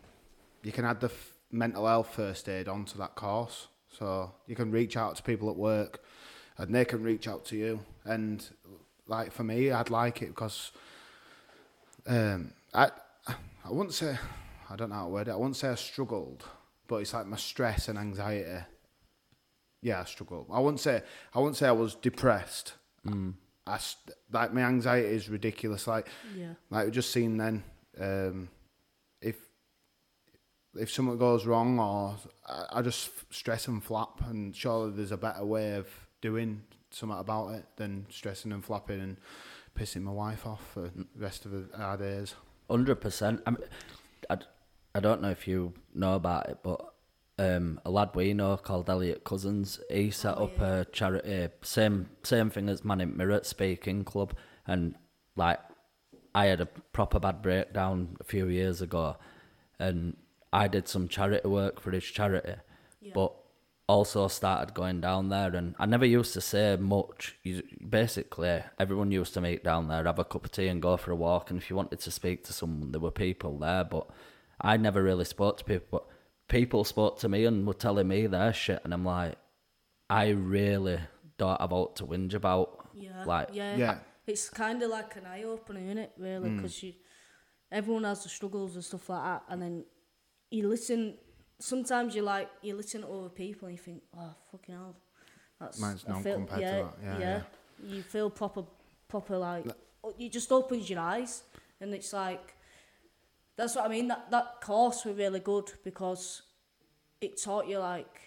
you 0.63 0.73
can 0.73 0.85
add 0.85 1.01
the 1.01 1.07
f- 1.09 1.33
mental 1.51 1.87
health 1.87 2.15
first 2.15 2.49
aid 2.49 2.69
onto 2.69 2.99
that 2.99 3.15
course, 3.15 3.69
so 3.99 4.33
you 4.47 4.55
can 4.57 4.71
reach 4.71 4.97
out 4.97 5.17
to 5.17 5.23
people 5.23 5.49
at 5.51 5.57
work, 5.57 6.03
and 6.59 6.75
they 6.75 6.85
can 6.85 7.03
reach 7.03 7.27
out 7.29 7.45
to 7.47 7.57
you. 7.57 7.81
And 8.05 8.47
like 9.07 9.33
for 9.33 9.45
me, 9.45 9.71
I'd 9.71 9.91
like 9.91 10.23
it 10.23 10.29
because, 10.29 10.73
um, 12.07 12.53
I, 12.73 12.91
I 13.27 13.71
wouldn't 13.71 13.95
say, 13.95 14.17
I 14.71 14.77
don't 14.77 14.91
know 14.91 14.97
how 14.97 15.05
to 15.05 15.11
word 15.11 15.29
it. 15.29 15.33
I 15.33 15.37
wouldn't 15.37 15.57
say 15.57 15.69
I 15.69 15.75
struggled, 15.75 16.45
but 16.89 16.97
it's 16.97 17.15
like 17.15 17.27
my 17.27 17.37
stress 17.37 17.89
and 17.89 17.99
anxiety. 17.99 18.65
Yeah, 19.83 20.01
I 20.01 20.05
struggle. 20.05 20.47
I 20.53 20.61
won't 20.61 20.81
say 20.81 21.03
I 21.35 21.39
wouldn't 21.39 21.57
say 21.57 21.69
I 21.69 21.73
was 21.73 21.95
depressed. 21.95 22.75
I 23.67 23.79
like 24.33 24.53
my 24.53 24.63
anxiety 24.63 25.09
is 25.09 25.29
ridiculous. 25.29 25.87
Like 25.87 26.09
Yeah. 26.35 26.55
like 26.71 26.87
we 26.87 26.91
just 26.91 27.11
seen 27.11 27.37
then, 27.37 27.65
um, 28.01 28.49
if 29.21 29.37
if 30.77 30.91
something 30.93 31.19
goes 31.19 31.47
wrong 31.47 31.79
or 31.79 32.17
I, 32.47 32.79
I 32.79 32.83
just 32.83 33.11
stress 33.33 33.69
and 33.69 33.83
flap, 33.83 34.21
and 34.29 34.55
surely 34.57 34.91
there's 34.93 35.13
a 35.13 35.17
better 35.17 35.45
way 35.45 35.75
of 35.77 35.87
doing 36.21 36.63
something 36.91 37.19
about 37.19 37.49
it 37.55 37.65
than 37.77 38.07
stressing 38.11 38.53
and 38.53 38.65
flapping 38.65 39.01
and 39.01 39.17
pissing 39.79 40.03
my 40.03 40.13
wife 40.13 40.47
off 40.47 40.63
for 40.73 40.83
the 40.83 41.07
rest 41.17 41.45
of 41.45 41.51
the- 41.53 41.69
our 41.81 41.97
days. 41.97 42.35
Hundred 42.71 42.97
percent. 43.01 43.43
I, 43.47 43.51
mean, 43.51 43.59
I, 44.31 44.39
I 44.95 45.01
don't 45.01 45.21
know 45.23 45.31
if 45.31 45.49
you 45.49 45.75
know 45.95 46.15
about 46.15 46.49
it, 46.49 46.59
but 46.63 46.81
um, 47.39 47.81
a 47.85 47.91
lad 47.91 48.11
we 48.15 48.33
know 48.33 48.57
called 48.57 48.89
Elliot 48.89 49.25
Cousins, 49.25 49.81
he 49.91 50.11
set 50.11 50.37
Oh, 50.39 50.45
up 50.45 50.61
a 50.61 50.87
charity, 50.93 51.49
same 51.63 52.11
same 52.23 52.51
thing 52.51 52.69
as 52.69 52.85
Man 52.85 53.01
in 53.01 53.17
Mirror 53.17 53.41
Speaking 53.43 54.05
Club, 54.05 54.35
and 54.67 54.95
like 55.37 55.59
I 56.35 56.47
had 56.47 56.61
a 56.61 56.67
proper 56.67 57.19
bad 57.19 57.43
breakdown 57.43 58.17
a 58.21 58.25
few 58.25 58.49
years 58.49 58.81
ago, 58.81 59.17
and 59.79 60.17
I 60.53 60.69
did 60.69 60.87
some 60.87 61.09
charity 61.09 61.49
work 61.49 61.81
for 61.81 61.91
his 61.91 62.05
charity, 62.05 62.55
Yeah. 63.01 63.13
but 63.15 63.33
also 63.87 64.29
started 64.29 64.73
going 64.73 64.99
down 65.01 65.29
there 65.29 65.55
and 65.55 65.75
I 65.79 65.85
never 65.85 66.07
used 66.07 66.33
to 66.35 66.41
say 66.41 66.75
much. 66.77 67.37
You, 67.43 67.63
basically, 67.87 68.63
everyone 68.79 69.11
used 69.11 69.35
to 69.35 69.41
meet 69.43 69.63
down 69.63 69.89
there, 69.89 70.05
have 70.05 70.19
a 70.19 70.25
cup 70.25 70.47
of 70.47 70.53
tea 70.53 70.69
and 70.69 70.81
go 70.81 70.97
for 70.97 71.11
a 71.11 71.17
walk. 71.17 71.51
And 71.51 71.61
if 71.61 71.69
you 71.69 71.77
wanted 71.77 71.99
to 72.01 72.11
speak 72.11 72.45
to 72.45 72.55
someone, 72.55 72.93
there 72.93 73.01
were 73.01 73.11
people 73.11 73.59
there. 73.59 73.85
But 73.85 74.09
I 74.61 74.77
never 74.77 75.03
really 75.03 75.25
spoke 75.25 75.59
to 75.59 75.65
people. 75.65 75.87
But 75.91 76.07
people 76.49 76.85
spoke 76.85 77.19
to 77.21 77.29
me 77.29 77.45
and 77.45 77.67
were 77.67 77.75
telling 77.75 78.09
me 78.09 78.27
their 78.27 78.53
shit. 78.53 78.81
And 78.85 78.93
I'm 78.95 79.05
like, 79.05 79.37
I 80.11 80.29
really 80.31 81.01
don't 81.39 81.61
have 81.61 81.73
out 81.73 81.97
to 81.97 82.05
whinge 82.07 82.35
about. 82.35 82.89
Yeah. 82.95 83.25
Like, 83.25 83.49
yeah. 83.53 83.77
Yeah. 83.77 83.99
It's 84.27 84.49
kind 84.49 84.83
of 84.83 84.91
like 84.91 85.17
an 85.17 85.27
eye 85.27 85.43
opener, 85.43 85.81
isn't 85.81 85.99
it? 85.99 86.13
Really, 86.19 86.49
Mm. 86.51 86.57
because 86.57 86.83
you, 86.83 86.95
everyone 87.71 88.05
has 88.05 88.23
the 88.23 88.29
struggles 88.31 88.75
and 88.75 88.85
stuff 88.85 89.09
like 89.11 89.23
that, 89.23 89.43
and 89.51 89.61
then 89.61 89.85
you 90.51 90.69
listen. 90.69 91.19
Sometimes 91.61 92.15
you 92.17 92.23
like 92.23 92.49
you 92.63 92.75
listen 92.75 93.03
to 93.03 93.09
other 93.09 93.29
people 93.29 93.69
and 93.69 93.77
you 93.77 93.83
think, 93.83 94.03
oh 94.17 94.35
fucking 94.51 94.75
hell, 94.75 94.97
that's 95.61 95.79
Mine's 95.79 96.05
I 96.09 96.13
none 96.13 96.23
feel- 96.23 96.35
compared 96.37 96.61
to 96.61 96.67
yeah, 96.67 96.83
that. 97.03 97.21
Yeah, 97.21 97.43
You 97.87 98.03
feel 98.03 98.31
proper, 98.31 98.65
proper 99.09 99.37
like 99.37 99.67
you 100.19 100.31
just 100.31 100.51
opens 100.51 100.89
your 100.89 101.01
eyes, 101.01 101.43
and 101.81 101.93
it's 101.95 102.13
like 102.15 102.55
that's 103.57 103.77
what 103.77 103.85
I 103.85 103.89
mean. 103.89 104.09
That 104.09 104.31
that 104.31 104.61
course 104.61 105.05
was 105.05 105.17
really 105.17 105.41
good 105.41 105.73
because 105.85 106.43
it 107.21 107.41
taught 107.43 107.67
you 107.69 107.79
like 107.79 108.21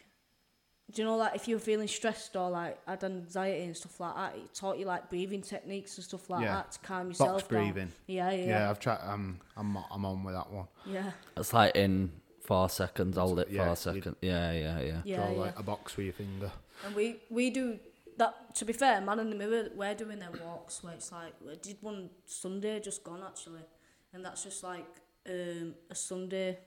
do 0.93 1.01
you 1.01 1.05
know 1.07 1.17
like 1.17 1.35
if 1.35 1.49
you 1.49 1.55
were 1.55 1.59
feeling 1.59 1.87
stressed 1.87 2.35
or 2.37 2.49
like 2.49 2.79
had 2.87 3.03
anxiety 3.03 3.65
and 3.65 3.75
stuff 3.75 3.99
like 3.99 4.15
that, 4.15 4.35
it 4.37 4.53
taught 4.53 4.79
you 4.79 4.85
like 4.85 5.09
breathing 5.09 5.41
techniques 5.41 5.97
and 5.97 6.05
stuff 6.05 6.29
like 6.29 6.43
Yeah. 6.43 6.53
that 6.55 6.71
to 6.71 6.79
calm 6.79 7.07
yourself 7.09 7.29
Box 7.41 7.43
down. 7.49 7.63
breathing. 7.73 7.91
Yeah, 8.07 8.31
yeah, 8.31 8.37
Yeah, 8.37 8.47
yeah. 8.47 8.69
I've 8.69 8.79
tried. 8.79 8.99
Um, 9.03 9.39
I'm 9.57 9.77
I'm 9.91 10.05
on 10.05 10.23
with 10.23 10.33
that 10.35 10.49
one. 10.49 10.67
Yeah, 10.85 11.11
it's 11.35 11.51
like 11.53 11.75
in 11.75 12.11
four 12.45 12.69
seconds, 12.69 13.17
hold 13.17 13.39
it 13.39 13.49
Yeah, 13.49 13.63
four 13.65 13.69
you- 13.71 13.75
seconds. 14.01 14.15
Yeah, 14.21 14.51
yeah, 14.53 14.79
yeah. 14.79 15.01
yeah, 15.03 15.15
Draw 15.17 15.31
yeah. 15.31 15.37
like 15.37 15.59
a 15.59 15.63
box 15.63 15.97
with 15.97 16.05
your 16.05 16.13
finger. 16.13 16.51
And 16.85 16.95
we 16.95 17.17
we 17.29 17.49
do 17.49 17.79
that. 18.17 18.55
To 18.55 18.63
be 18.63 18.71
fair, 18.71 19.01
man 19.01 19.19
in 19.19 19.29
the 19.29 19.35
mirror, 19.35 19.67
we're 19.75 19.93
doing 19.93 20.19
their 20.19 20.31
walks 20.31 20.81
where 20.83 20.93
it's 20.93 21.11
like 21.11 21.33
we 21.45 21.53
did 21.57 21.77
one 21.81 22.09
Sunday 22.25 22.79
just 22.79 23.03
gone 23.03 23.21
actually, 23.27 23.65
and 24.13 24.23
that's 24.23 24.43
just 24.45 24.63
like 24.63 24.85
um, 25.27 25.75
a 25.89 25.95
Sunday. 25.95 26.59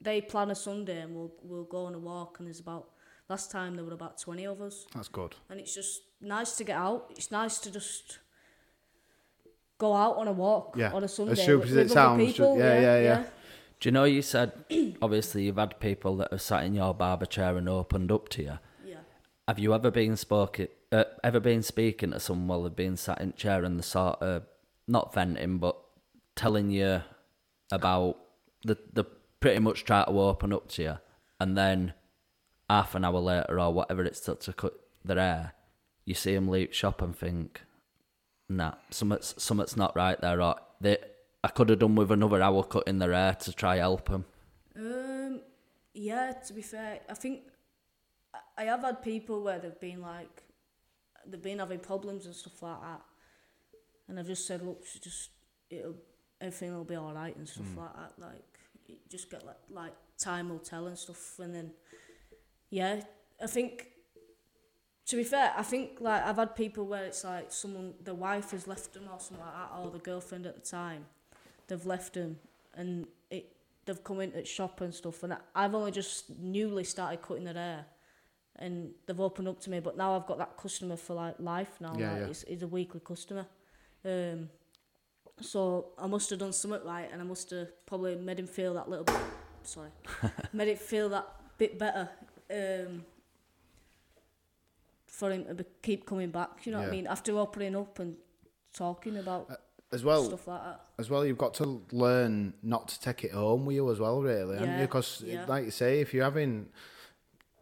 They 0.00 0.20
plan 0.20 0.50
a 0.50 0.54
Sunday 0.54 1.00
and 1.00 1.14
we'll 1.14 1.32
we'll 1.42 1.64
go 1.64 1.86
on 1.86 1.94
a 1.94 1.98
walk 1.98 2.38
and 2.38 2.46
there's 2.48 2.60
about 2.60 2.88
last 3.28 3.50
time 3.50 3.74
there 3.76 3.84
were 3.84 3.94
about 3.94 4.18
twenty 4.18 4.46
of 4.46 4.60
us 4.60 4.84
That's 4.94 5.08
good. 5.08 5.34
and 5.48 5.58
it's 5.60 5.74
just 5.74 6.02
nice 6.20 6.56
to 6.56 6.64
get 6.64 6.76
out. 6.76 7.06
It's 7.16 7.30
nice 7.30 7.58
to 7.60 7.70
just 7.70 8.18
go 9.78 9.94
out 9.94 10.16
on 10.16 10.28
a 10.28 10.32
walk 10.32 10.76
Yeah, 10.76 10.92
on 10.92 11.02
a 11.02 11.04
as 11.04 11.14
Sunday. 11.14 11.34
stupid 11.34 11.70
with- 11.70 11.70
as 11.70 11.76
it 11.76 11.82
with 11.84 11.96
other 11.96 12.24
sounds, 12.24 12.32
ju- 12.34 12.54
yeah, 12.58 12.80
yeah, 12.80 13.00
yeah. 13.00 13.22
Do 13.80 13.88
you 13.88 13.92
know 13.92 14.04
you 14.04 14.22
said 14.22 14.52
obviously 15.02 15.44
you've 15.44 15.56
had 15.56 15.80
people 15.80 16.16
that 16.18 16.30
have 16.30 16.42
sat 16.42 16.64
in 16.64 16.74
your 16.74 16.94
barber 16.94 17.26
chair 17.26 17.56
and 17.56 17.68
opened 17.68 18.10
up 18.12 18.28
to 18.30 18.42
you. 18.42 18.58
yeah. 18.84 18.96
Have 19.48 19.58
you 19.58 19.74
ever 19.74 19.90
been 19.90 20.16
spoken, 20.16 20.68
uh, 20.92 21.04
ever 21.22 21.40
been 21.40 21.62
speaking 21.62 22.12
to 22.12 22.20
someone 22.20 22.48
while 22.48 22.62
they've 22.62 22.76
been 22.76 22.96
sat 22.96 23.20
in 23.20 23.32
chair 23.34 23.64
and 23.64 23.78
the 23.78 23.82
sort 23.82 24.20
of 24.22 24.44
not 24.86 25.12
venting 25.14 25.58
but 25.58 25.76
telling 26.36 26.70
you 26.70 27.02
about 27.70 28.18
the 28.64 28.76
the 28.92 29.04
pretty 29.40 29.60
much 29.60 29.84
try 29.84 30.04
to 30.04 30.10
open 30.10 30.52
up 30.52 30.68
to 30.68 30.82
you, 30.82 30.98
and 31.40 31.56
then 31.56 31.94
half 32.70 32.94
an 32.94 33.04
hour 33.04 33.18
later 33.20 33.60
or 33.60 33.72
whatever 33.72 34.02
it's 34.04 34.20
took 34.20 34.40
to 34.40 34.52
cut 34.52 34.72
their 35.04 35.18
hair, 35.18 35.52
you 36.04 36.14
see 36.14 36.34
them 36.34 36.48
leave 36.48 36.74
shop 36.74 37.02
and 37.02 37.16
think, 37.16 37.60
nah, 38.48 38.74
something's 38.90 39.34
something's 39.42 39.76
not 39.76 39.94
right 39.96 40.20
there, 40.20 40.40
or 40.40 40.56
they. 40.80 40.98
I 41.42 41.48
could 41.48 41.68
have 41.68 41.78
done 41.80 41.94
with 41.94 42.10
another 42.10 42.40
hour 42.42 42.62
cutting 42.64 43.00
their 43.00 43.12
hair 43.12 43.34
to 43.34 43.52
try 43.52 43.76
help 43.76 44.08
them. 44.08 44.24
Um, 44.74 45.40
yeah. 45.92 46.32
To 46.32 46.52
be 46.54 46.62
fair, 46.62 47.00
I 47.06 47.12
think 47.12 47.42
I- 48.32 48.62
I 48.62 48.64
have 48.64 48.80
had 48.80 49.02
people 49.02 49.42
where 49.42 49.58
they've 49.58 49.78
been 49.78 50.00
like 50.00 50.42
they've 51.26 51.42
been 51.42 51.58
having 51.58 51.80
problems 51.80 52.24
and 52.24 52.34
stuff 52.34 52.62
like 52.62 52.80
that, 52.80 53.02
and 54.08 54.18
I've 54.18 54.26
just 54.26 54.46
said, 54.46 54.62
look, 54.62 54.82
just 55.02 55.30
it'll 55.68 55.96
everything 56.40 56.74
will 56.74 56.84
be 56.84 56.96
all 56.96 57.12
right 57.12 57.36
and 57.36 57.48
stuff 57.48 57.66
like 57.76 57.94
that. 57.94 58.12
Like 58.18 58.58
you 58.86 58.96
just 59.10 59.30
get 59.30 59.44
like 59.44 59.56
like 59.70 59.92
time 60.18 60.48
will 60.48 60.58
tell 60.58 60.86
and 60.86 60.98
stuff, 60.98 61.38
and 61.38 61.54
then 61.54 61.70
yeah, 62.70 63.02
I 63.42 63.46
think. 63.46 63.88
To 65.08 65.16
be 65.16 65.24
fair, 65.24 65.52
I 65.54 65.62
think 65.62 66.00
like 66.00 66.24
I've 66.24 66.36
had 66.36 66.56
people 66.56 66.86
where 66.86 67.04
it's 67.04 67.24
like 67.24 67.52
someone, 67.52 67.92
the 68.02 68.14
wife 68.14 68.52
has 68.52 68.66
left 68.66 68.94
them 68.94 69.02
or 69.12 69.20
something 69.20 69.44
like 69.44 69.54
that, 69.54 69.78
or 69.78 69.90
the 69.90 69.98
girlfriend 69.98 70.46
at 70.46 70.54
the 70.54 70.66
time, 70.66 71.04
they've 71.66 71.84
left 71.84 72.14
them, 72.14 72.38
and 72.74 73.06
it 73.30 73.54
they've 73.84 74.02
come 74.02 74.20
into 74.22 74.38
the 74.38 74.46
shop 74.46 74.80
and 74.80 74.94
stuff, 74.94 75.22
and 75.22 75.34
I, 75.34 75.36
I've 75.54 75.74
only 75.74 75.90
just 75.90 76.30
newly 76.38 76.84
started 76.84 77.20
cutting 77.20 77.44
their 77.44 77.52
hair, 77.52 77.84
and 78.56 78.92
they've 79.04 79.20
opened 79.20 79.46
up 79.46 79.60
to 79.60 79.70
me, 79.70 79.78
but 79.78 79.94
now 79.98 80.16
I've 80.16 80.24
got 80.24 80.38
that 80.38 80.56
customer 80.56 80.96
for 80.96 81.12
like 81.12 81.34
life 81.38 81.78
now. 81.82 81.94
Yeah, 81.98 82.12
like, 82.12 82.20
yeah. 82.22 82.26
It's, 82.28 82.42
it's 82.44 82.62
a 82.62 82.66
weekly 82.66 83.00
customer, 83.04 83.44
um, 84.06 84.48
so 85.40 85.86
I 85.98 86.06
must 86.06 86.30
have 86.30 86.38
done 86.38 86.52
something 86.52 86.80
right, 86.84 87.08
and 87.12 87.20
I 87.20 87.24
must 87.24 87.50
have 87.50 87.68
probably 87.86 88.16
made 88.16 88.38
him 88.38 88.46
feel 88.46 88.74
that 88.74 88.88
little 88.88 89.04
bit. 89.04 89.16
Sorry, 89.62 89.90
made 90.52 90.68
it 90.68 90.78
feel 90.78 91.08
that 91.10 91.26
bit 91.58 91.78
better. 91.78 92.08
Um, 92.50 93.04
for 95.06 95.30
him 95.30 95.44
to 95.46 95.54
be, 95.54 95.64
keep 95.82 96.06
coming 96.06 96.30
back, 96.30 96.66
you 96.66 96.72
know 96.72 96.80
what 96.80 96.88
I 96.88 96.90
mean? 96.90 97.06
After 97.06 97.38
opening 97.38 97.76
up 97.76 97.98
and 98.00 98.16
talking 98.72 99.16
about 99.16 99.48
As 99.92 100.02
well, 100.04 100.24
stuff 100.24 100.48
like 100.48 100.60
that. 100.62 100.80
as 100.98 101.08
well, 101.08 101.24
you've 101.24 101.38
got 101.38 101.54
to 101.54 101.82
learn 101.92 102.54
not 102.62 102.88
to 102.88 103.00
take 103.00 103.22
it 103.24 103.30
home 103.32 103.64
with 103.64 103.76
you 103.76 103.90
as 103.92 104.00
well, 104.00 104.20
really? 104.20 104.56
Yeah, 104.56 104.80
Because, 104.80 105.22
yeah. 105.24 105.44
like 105.46 105.64
you 105.66 105.70
say, 105.70 106.00
if 106.00 106.12
you're 106.12 106.24
having, 106.24 106.66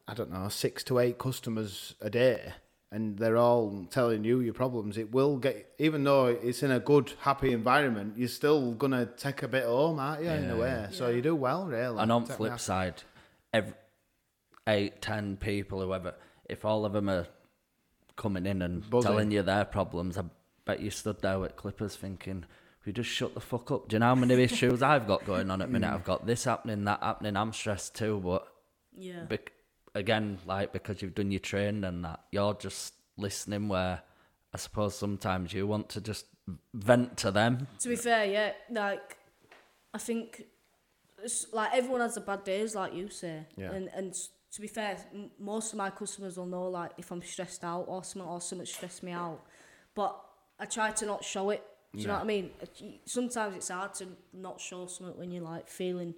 I 0.08 0.14
don't 0.14 0.30
know, 0.32 0.48
six 0.48 0.82
to 0.84 0.98
eight 0.98 1.18
customers 1.18 1.94
a 2.00 2.08
day, 2.08 2.54
and 2.92 3.18
they're 3.18 3.38
all 3.38 3.86
telling 3.90 4.22
you 4.22 4.40
your 4.40 4.54
problems, 4.54 4.98
it 4.98 5.10
will 5.12 5.38
get. 5.38 5.72
Even 5.78 6.04
though 6.04 6.26
it's 6.26 6.62
in 6.62 6.70
a 6.70 6.78
good, 6.78 7.12
happy 7.20 7.52
environment, 7.52 8.14
you're 8.16 8.28
still 8.28 8.72
gonna 8.72 9.06
take 9.06 9.42
a 9.42 9.48
bit 9.48 9.64
home, 9.64 9.98
aren't 9.98 10.22
you? 10.22 10.30
in 10.30 10.50
a 10.50 10.54
Yeah. 10.56 10.60
way, 10.60 10.88
so 10.92 11.08
you 11.08 11.22
do 11.22 11.34
well, 11.34 11.66
really. 11.66 11.98
And 11.98 12.12
on 12.12 12.26
flip 12.26 12.52
off. 12.52 12.60
side, 12.60 13.02
every 13.52 13.74
eight, 14.68 15.00
ten 15.02 15.36
people, 15.36 15.80
whoever, 15.80 16.14
if 16.48 16.64
all 16.64 16.84
of 16.84 16.92
them 16.92 17.08
are 17.08 17.26
coming 18.16 18.46
in 18.46 18.62
and 18.62 18.88
Buzzing. 18.88 19.10
telling 19.10 19.30
you 19.30 19.42
their 19.42 19.64
problems, 19.64 20.18
I 20.18 20.24
bet 20.64 20.80
you 20.80 20.90
stood 20.90 21.20
there 21.22 21.38
with 21.38 21.56
Clippers 21.56 21.96
thinking, 21.96 22.44
"We 22.84 22.92
just 22.92 23.08
shut 23.10 23.34
the 23.34 23.40
fuck 23.40 23.70
up." 23.70 23.88
Do 23.88 23.94
you 23.96 24.00
know 24.00 24.06
how 24.06 24.14
many 24.14 24.34
issues 24.34 24.82
I've 24.82 25.06
got 25.06 25.24
going 25.24 25.50
on 25.50 25.62
at 25.62 25.68
the 25.68 25.72
minute? 25.72 25.90
Mm. 25.90 25.94
I've 25.94 26.04
got 26.04 26.26
this 26.26 26.44
happening, 26.44 26.84
that 26.84 27.02
happening. 27.02 27.36
I'm 27.36 27.52
stressed 27.52 27.94
too, 27.96 28.20
but 28.22 28.46
Yeah. 28.94 29.24
bec- 29.24 29.52
again, 29.94 30.38
like 30.46 30.72
because 30.72 31.02
you've 31.02 31.14
done 31.14 31.30
your 31.30 31.40
training 31.40 31.84
and 31.84 32.04
that, 32.04 32.20
you're 32.30 32.54
just 32.54 32.94
listening. 33.16 33.68
Where 33.68 34.02
I 34.52 34.56
suppose 34.56 34.94
sometimes 34.96 35.52
you 35.52 35.66
want 35.66 35.88
to 35.90 36.00
just 36.00 36.26
vent 36.74 37.16
to 37.18 37.30
them. 37.30 37.66
To 37.80 37.88
be 37.88 37.96
fair, 37.96 38.24
yeah, 38.24 38.52
like 38.70 39.16
I 39.94 39.98
think 39.98 40.44
it's 41.22 41.46
like 41.52 41.70
everyone 41.74 42.00
has 42.00 42.16
a 42.16 42.20
bad 42.20 42.44
days, 42.44 42.74
like 42.74 42.94
you 42.94 43.08
say. 43.08 43.46
Yeah. 43.56 43.72
And 43.72 43.88
and 43.94 44.14
to 44.52 44.60
be 44.60 44.66
fair, 44.66 44.96
m- 45.14 45.30
most 45.38 45.72
of 45.72 45.78
my 45.78 45.90
customers 45.90 46.36
will 46.36 46.46
know 46.46 46.68
like 46.68 46.92
if 46.98 47.10
I'm 47.10 47.22
stressed 47.22 47.64
out 47.64 47.84
or 47.88 48.04
something 48.04 48.28
or 48.28 48.40
something 48.40 48.66
stressed 48.66 49.02
me 49.02 49.12
out, 49.12 49.40
but 49.94 50.18
I 50.58 50.66
try 50.66 50.90
to 50.90 51.06
not 51.06 51.24
show 51.24 51.50
it. 51.50 51.62
Do 51.94 52.00
you 52.00 52.06
know 52.06 52.14
what 52.14 52.22
I 52.22 52.26
mean? 52.26 52.50
Sometimes 53.04 53.54
it's 53.54 53.68
hard 53.68 53.92
to 53.94 54.06
not 54.32 54.58
show 54.58 54.86
something 54.86 55.18
when 55.18 55.30
you're 55.30 55.42
like 55.44 55.68
feeling 55.68 56.14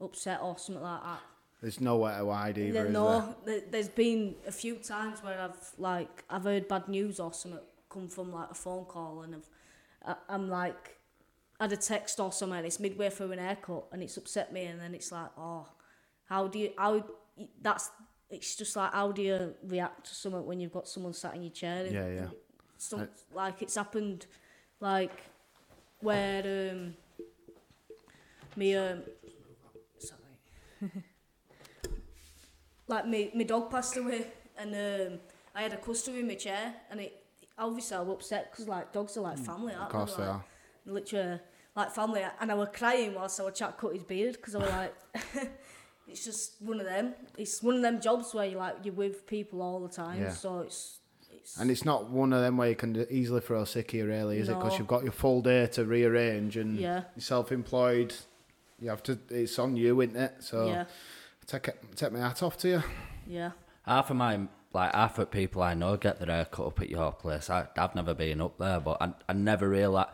upset 0.00 0.40
or 0.42 0.56
something 0.56 0.82
like 0.82 1.02
that. 1.02 1.20
There's 1.60 1.80
nowhere 1.80 2.18
to 2.18 2.30
hide 2.30 2.56
either. 2.58 2.86
Is 2.86 2.92
no, 2.92 3.34
there? 3.44 3.60
there's 3.70 3.88
been 3.88 4.36
a 4.46 4.52
few 4.52 4.76
times 4.76 5.22
where 5.22 5.40
I've 5.40 5.58
like 5.76 6.24
I've 6.30 6.44
heard 6.44 6.68
bad 6.68 6.88
news 6.88 7.18
or 7.18 7.32
something 7.32 7.60
come 7.90 8.08
from 8.08 8.32
like 8.32 8.50
a 8.50 8.54
phone 8.54 8.84
call 8.84 9.22
and 9.22 9.34
I've 9.34 9.48
I, 10.04 10.34
I'm 10.34 10.48
like 10.48 10.98
had 11.58 11.72
a 11.72 11.76
text 11.76 12.20
or 12.20 12.30
something 12.30 12.64
it's 12.64 12.78
midway 12.78 13.10
through 13.10 13.32
an 13.32 13.38
haircut 13.38 13.84
and 13.92 14.02
it's 14.02 14.16
upset 14.16 14.52
me 14.52 14.64
and 14.66 14.80
then 14.80 14.94
it's 14.94 15.10
like 15.10 15.30
oh 15.36 15.66
how 16.26 16.46
do 16.46 16.58
you 16.58 16.70
how 16.78 17.04
that's 17.60 17.90
it's 18.30 18.54
just 18.54 18.76
like 18.76 18.92
how 18.92 19.10
do 19.10 19.22
you 19.22 19.54
react 19.64 20.06
to 20.06 20.14
something 20.14 20.46
when 20.46 20.60
you've 20.60 20.72
got 20.72 20.86
someone 20.86 21.12
sat 21.12 21.34
in 21.34 21.42
your 21.42 21.50
chair 21.52 21.84
and, 21.86 21.94
Yeah, 21.94 22.08
yeah. 22.08 22.20
and 22.20 22.30
some, 22.76 23.08
like 23.34 23.62
it's 23.62 23.74
happened 23.74 24.26
like 24.80 25.24
where 26.00 26.70
um 26.72 26.94
me 28.54 28.76
um 28.76 29.02
sorry 29.98 30.92
like 32.88 33.06
me, 33.06 33.30
my 33.34 33.44
dog 33.44 33.70
passed 33.70 33.96
away 33.96 34.26
and 34.58 34.74
um, 34.74 35.18
I 35.54 35.62
had 35.62 35.72
a 35.72 35.76
customer 35.76 36.18
in 36.18 36.26
my 36.26 36.34
chair 36.34 36.74
and 36.90 37.00
it 37.00 37.22
obviously 37.58 37.96
I 37.96 38.00
was 38.00 38.14
upset 38.14 38.50
because 38.50 38.66
like 38.68 38.92
dogs 38.92 39.16
are 39.16 39.20
like 39.22 39.38
family 39.38 39.74
aren't 39.74 39.92
Mm, 39.92 40.00
Of 40.02 40.06
course 40.06 40.14
they? 40.16 40.22
like, 40.22 40.30
are. 40.32 40.44
literally 40.86 41.40
like 41.76 41.92
family, 41.92 42.22
and 42.40 42.50
I 42.50 42.54
was 42.54 42.68
crying 42.72 43.14
whilst 43.14 43.38
I 43.40 43.44
was 43.44 43.56
chat 43.56 43.78
cut 43.78 43.92
his 43.94 44.02
beard 44.02 44.32
because 44.36 44.56
I 44.56 44.58
was 44.58 44.68
like, 44.70 44.94
it's 46.08 46.24
just 46.24 46.54
one 46.60 46.80
of 46.80 46.86
them. 46.86 47.14
It's 47.36 47.62
one 47.62 47.76
of 47.76 47.82
them 47.82 48.00
jobs 48.00 48.34
where 48.34 48.46
you 48.46 48.56
like 48.56 48.76
you're 48.82 48.94
with 48.94 49.26
people 49.26 49.62
all 49.62 49.78
the 49.80 49.88
time, 49.88 50.20
Yeah. 50.22 50.30
so 50.30 50.60
it's 50.60 50.98
it's 51.30 51.56
And 51.60 51.70
it's 51.70 51.84
not 51.84 52.10
one 52.10 52.32
of 52.32 52.40
them 52.40 52.56
where 52.56 52.68
you 52.70 52.74
can 52.74 53.06
easily 53.10 53.40
throw 53.40 53.64
sick 53.64 53.90
here, 53.92 54.06
really, 54.08 54.38
is 54.38 54.48
it? 54.48 54.54
Because 54.58 54.76
you've 54.78 54.88
got 54.88 55.02
your 55.04 55.12
full 55.12 55.40
day 55.40 55.66
to 55.68 55.84
rearrange 55.84 56.56
and 56.56 56.76
Yeah. 56.76 57.02
you're 57.14 57.22
self-employed. 57.22 58.12
You 58.80 58.88
have 58.90 59.02
to. 59.04 59.18
It's 59.30 59.58
on 59.58 59.76
you, 59.76 60.00
isn't 60.00 60.16
it? 60.16 60.34
So 60.40 60.66
yeah, 60.66 60.84
take 61.48 61.68
it, 61.68 61.82
take 61.96 62.12
my 62.12 62.20
hat 62.20 62.42
off 62.44 62.56
to 62.58 62.68
you. 62.68 62.82
yeah, 63.26 63.50
Half 63.84 64.10
of 64.10 64.16
my 64.16 64.46
like 64.72 64.94
half 64.94 65.18
of 65.18 65.30
people 65.30 65.62
I 65.62 65.74
know 65.74 65.96
get 65.96 66.20
their 66.20 66.34
hair 66.34 66.44
cut 66.44 66.66
up 66.66 66.80
at 66.80 66.90
your 66.90 67.10
place. 67.12 67.50
I, 67.50 67.66
I've 67.76 67.94
never 67.94 68.14
been 68.14 68.40
up 68.40 68.58
there, 68.58 68.78
but 68.78 68.98
I, 69.00 69.12
I 69.28 69.32
never 69.32 69.68
realised. 69.68 70.10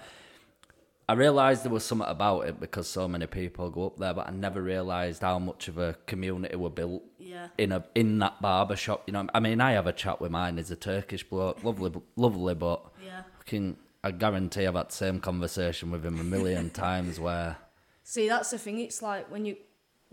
I 1.07 1.13
realised 1.13 1.65
there 1.65 1.73
was 1.73 1.85
something 1.85 2.09
about 2.09 2.47
it 2.47 2.59
because 2.59 2.89
so 2.89 3.07
many 3.07 3.27
people 3.27 3.69
go 3.69 3.89
up 3.89 3.99
there, 3.99 4.15
but 4.15 4.27
I 4.27 4.31
never 4.31 4.63
realised 4.63 5.21
how 5.21 5.39
much 5.39 5.69
of 5.69 5.77
a 5.77 5.99
community 6.07 6.57
were 6.57 6.71
built 6.71 7.03
yeah, 7.19 7.49
in 7.59 7.73
a 7.73 7.85
in 7.95 8.21
that 8.21 8.41
barber 8.41 8.77
shop. 8.77 9.03
You 9.07 9.13
know, 9.13 9.27
I 9.35 9.41
mean, 9.41 9.61
I 9.61 9.73
have 9.73 9.87
a 9.87 9.93
chat 9.93 10.21
with 10.21 10.31
mine. 10.31 10.57
He's 10.57 10.71
a 10.71 10.77
Turkish 10.77 11.23
bloke, 11.25 11.63
lovely, 11.63 11.93
lovely, 12.17 12.55
but 12.55 12.87
yeah. 13.05 13.25
fucking, 13.37 13.77
I 14.03 14.13
guarantee 14.13 14.67
I've 14.67 14.77
had 14.77 14.89
the 14.89 14.95
same 14.95 15.21
conversation 15.21 15.91
with 15.91 16.07
him 16.07 16.19
a 16.21 16.25
million 16.25 16.71
times. 16.87 17.21
Where 17.21 17.59
See, 18.03 18.27
that's 18.27 18.51
the 18.51 18.59
thing. 18.59 18.79
It's 18.81 19.03
like 19.03 19.31
when 19.31 19.45
you 19.45 19.57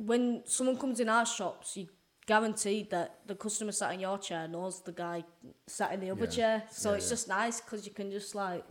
when 0.05 0.41
someone 0.45 0.77
comes 0.77 0.99
in 0.99 1.09
our 1.09 1.25
shops, 1.25 1.77
you 1.77 1.87
guaranteed 2.25 2.89
that 2.89 3.19
the 3.27 3.35
customer 3.35 3.71
sat 3.71 3.93
in 3.93 3.99
your 3.99 4.17
chair 4.17 4.47
knows 4.47 4.81
the 4.81 4.91
guy 4.91 5.23
sat 5.67 5.91
in 5.93 5.99
the 5.99 6.09
other 6.11 6.25
Yeah. 6.25 6.29
chair. 6.37 6.63
So 6.71 6.89
Yeah, 6.91 6.97
it's 6.97 7.05
yeah. 7.05 7.09
just 7.15 7.27
nice 7.27 7.61
because 7.61 7.85
you 7.85 7.93
can 7.93 8.09
just 8.11 8.35
like 8.35 8.65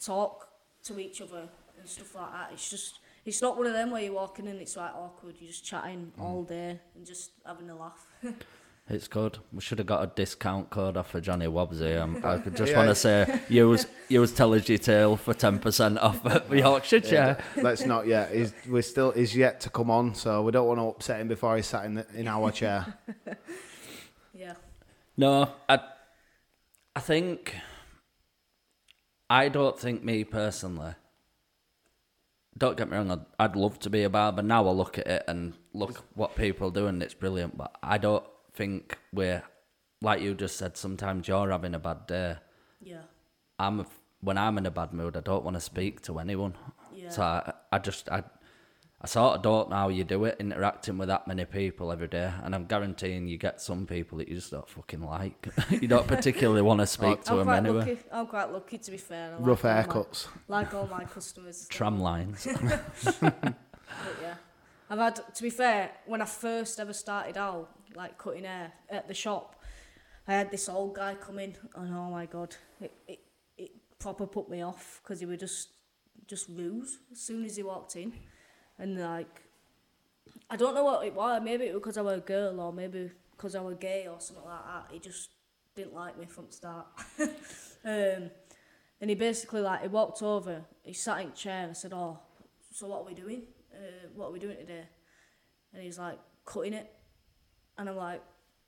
talk 0.00 0.48
to 0.84 0.98
each 0.98 1.20
other 1.20 1.48
and 1.78 1.88
stuff 1.88 2.14
like 2.14 2.32
that. 2.32 2.52
It's 2.52 2.68
just 2.70 2.98
it's 3.24 3.40
not 3.40 3.56
one 3.56 3.66
of 3.66 3.72
them 3.72 3.90
where 3.90 4.02
you're 4.02 4.12
walking 4.12 4.46
in. 4.46 4.56
It's 4.60 4.76
like 4.76 4.94
awkward. 4.94 5.36
You're 5.40 5.48
just 5.50 5.64
chatting 5.64 6.12
Mm. 6.18 6.22
all 6.22 6.42
day 6.44 6.80
and 6.94 7.06
just 7.06 7.30
having 7.46 7.70
a 7.70 7.76
laugh. 7.76 8.06
it's 8.88 9.08
good. 9.08 9.38
We 9.52 9.60
should 9.62 9.78
have 9.78 9.86
got 9.86 10.02
a 10.02 10.12
discount 10.14 10.68
code 10.68 10.96
off 10.98 11.10
for 11.10 11.20
Johnny 11.20 11.46
Wobbsy. 11.46 11.98
Um, 12.00 12.20
I 12.22 12.36
just 12.50 12.72
Yeah. 12.72 12.76
want 12.78 12.88
to 12.90 12.94
say 12.94 13.40
use 13.48 13.86
use 14.08 14.32
Tellergy 14.32 14.78
Tail 14.82 15.16
for 15.16 15.32
ten 15.32 15.58
percent 15.58 15.98
off 15.98 16.24
at 16.26 16.50
Yorkshire 16.52 17.00
Chair. 17.00 17.38
Let's 17.56 17.86
not 17.86 18.06
yet. 18.06 18.32
He's 18.34 18.52
we're 18.68 18.82
still 18.82 19.12
he's 19.12 19.34
yet 19.34 19.60
to 19.62 19.70
come 19.70 19.90
on, 19.90 20.14
so 20.14 20.42
we 20.42 20.52
don't 20.52 20.66
want 20.66 20.80
to 20.80 20.84
upset 20.88 21.20
him 21.20 21.28
before 21.28 21.56
he's 21.56 21.66
sat 21.66 21.86
in 21.86 21.94
the, 21.94 22.06
in 22.14 22.28
our 22.28 22.50
chair. 22.52 22.94
yeah, 24.34 24.54
No, 25.16 25.48
I, 25.68 25.78
I 26.94 27.00
think, 27.00 27.54
I 29.30 29.48
don't 29.48 29.78
think 29.78 30.04
me 30.04 30.24
personally. 30.24 30.94
Don't 32.56 32.76
get 32.76 32.88
me 32.90 32.96
wrong, 32.96 33.10
I'd, 33.10 33.24
I'd 33.38 33.56
love 33.56 33.78
to 33.80 33.90
be 33.90 34.04
a 34.04 34.10
barber. 34.10 34.42
Now 34.42 34.68
I 34.68 34.70
look 34.70 34.98
at 34.98 35.06
it 35.08 35.24
and 35.26 35.54
look 35.72 36.04
what 36.14 36.36
people 36.36 36.70
do, 36.70 36.86
and 36.86 37.02
it's 37.02 37.14
brilliant. 37.14 37.56
But 37.56 37.74
I 37.82 37.98
don't 37.98 38.22
think 38.54 38.96
we're, 39.12 39.42
like 40.00 40.20
you 40.22 40.34
just 40.34 40.56
said, 40.56 40.76
sometimes 40.76 41.28
you're 41.28 41.50
having 41.50 41.74
a 41.74 41.78
bad 41.78 42.06
day. 42.06 42.36
yeah, 42.80 43.02
I'm 43.58 43.86
when 44.20 44.38
I'm 44.38 44.56
in 44.58 44.64
a 44.66 44.70
bad 44.70 44.92
mood, 44.94 45.16
I 45.16 45.20
don't 45.20 45.44
want 45.44 45.54
to 45.56 45.60
speak 45.60 46.00
to 46.02 46.18
anyone. 46.18 46.54
Yeah. 46.94 47.10
So 47.10 47.22
I, 47.22 47.52
I 47.72 47.78
just 47.78 48.08
I, 48.10 48.22
I 49.02 49.06
sort 49.06 49.36
of 49.36 49.42
don't 49.42 49.68
know 49.68 49.76
how 49.76 49.88
you 49.90 50.02
do 50.02 50.24
it, 50.24 50.36
interacting 50.40 50.96
with 50.96 51.08
that 51.08 51.28
many 51.28 51.44
people 51.44 51.92
every 51.92 52.08
day, 52.08 52.32
and 52.42 52.54
I'm 52.54 52.64
guaranteeing 52.64 53.28
you 53.28 53.36
get 53.36 53.60
some 53.60 53.86
people 53.86 54.16
that 54.18 54.28
you 54.28 54.36
just 54.36 54.50
don't 54.50 54.66
fucking 54.68 55.02
like. 55.02 55.46
you 55.70 55.88
don't 55.88 56.06
particularly 56.06 56.62
want 56.62 56.80
to 56.80 56.86
speak 56.98 57.22
to 57.24 57.32
I'm 57.32 57.38
them 57.38 57.46
quite 57.46 57.56
anyway. 57.58 57.78
lucky. 57.80 57.98
I'm 58.10 58.26
quite 58.26 58.50
lucky 58.52 58.78
to 58.78 58.90
be 58.90 58.96
fair. 58.96 59.32
I 59.34 59.36
like 59.36 59.46
Rough 59.46 59.64
all 59.64 59.70
my- 59.74 59.82
haircuts. 59.82 60.26
like 60.48 60.74
all 60.74 60.86
my 60.86 61.04
customers. 61.04 61.66
Tram 61.68 62.00
lines. 62.00 62.46
But 63.22 64.16
yeah, 64.22 64.34
I've 64.94 65.00
had 65.00 65.34
to 65.34 65.42
be 65.42 65.50
fair. 65.50 65.90
When 66.06 66.22
I 66.22 66.24
first 66.24 66.78
ever 66.78 66.92
started 66.92 67.36
out, 67.36 67.68
like 67.96 68.16
cutting 68.16 68.44
hair 68.44 68.72
at 68.88 69.08
the 69.08 69.14
shop, 69.14 69.60
I 70.28 70.34
had 70.34 70.52
this 70.52 70.68
old 70.68 70.94
guy 70.94 71.16
come 71.16 71.40
in, 71.40 71.56
and 71.74 71.92
oh 71.92 72.10
my 72.10 72.26
god, 72.26 72.54
it 72.80 72.92
it, 73.08 73.18
it 73.58 73.70
proper 73.98 74.24
put 74.24 74.48
me 74.48 74.62
off 74.62 75.00
because 75.02 75.18
he 75.18 75.26
was 75.26 75.40
just 75.40 75.70
just 76.28 76.48
rude 76.48 76.86
as 77.10 77.20
soon 77.20 77.44
as 77.44 77.56
he 77.56 77.64
walked 77.64 77.96
in, 77.96 78.12
and 78.78 79.00
like 79.00 79.42
I 80.48 80.54
don't 80.54 80.76
know 80.76 80.84
what 80.84 81.04
it 81.04 81.12
was. 81.12 81.42
Maybe 81.42 81.64
it 81.64 81.74
was 81.74 81.80
because 81.80 81.98
I 81.98 82.02
was 82.02 82.18
a 82.18 82.20
girl, 82.20 82.60
or 82.60 82.72
maybe 82.72 83.10
because 83.32 83.56
I 83.56 83.62
was 83.62 83.74
gay 83.80 84.06
or 84.06 84.20
something 84.20 84.44
like 84.44 84.64
that. 84.64 84.86
He 84.92 85.00
just 85.00 85.30
didn't 85.74 85.94
like 85.94 86.16
me 86.16 86.26
from 86.26 86.46
the 86.46 86.52
start. 86.52 86.86
um, 87.84 88.30
and 89.00 89.10
he 89.10 89.16
basically 89.16 89.60
like 89.60 89.82
he 89.82 89.88
walked 89.88 90.22
over, 90.22 90.62
he 90.84 90.92
sat 90.92 91.20
in 91.22 91.28
a 91.30 91.32
chair, 91.32 91.62
and 91.62 91.70
I 91.70 91.74
said, 91.74 91.92
"Oh, 91.92 92.20
so 92.70 92.86
what 92.86 93.00
are 93.00 93.06
we 93.06 93.14
doing? 93.14 93.42
Uh, 93.74 94.08
what 94.14 94.26
are 94.28 94.32
we 94.32 94.38
doing 94.38 94.56
today?" 94.56 94.84
And 95.72 95.82
he's 95.82 95.98
like, 95.98 96.18
"Cutting 96.44 96.74
it," 96.74 96.90
and 97.78 97.88
I'm 97.88 97.96
like, 97.96 98.22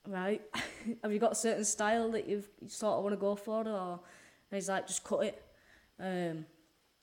"Right, 0.07 0.42
have 1.03 1.12
you 1.12 1.19
got 1.19 1.33
a 1.33 1.37
certain 1.37 1.64
style 1.64 2.11
that 2.12 2.27
you've 2.29 2.49
you 2.61 2.69
sort 2.69 2.95
of 2.99 3.05
want 3.05 3.12
to 3.14 3.21
go 3.21 3.37
for, 3.37 3.66
or?" 3.69 4.01
And 4.51 4.57
he's 4.57 4.69
like, 4.69 4.87
"Just 4.87 5.05
cut 5.05 5.25
it." 5.25 5.42
Um, 5.99 6.47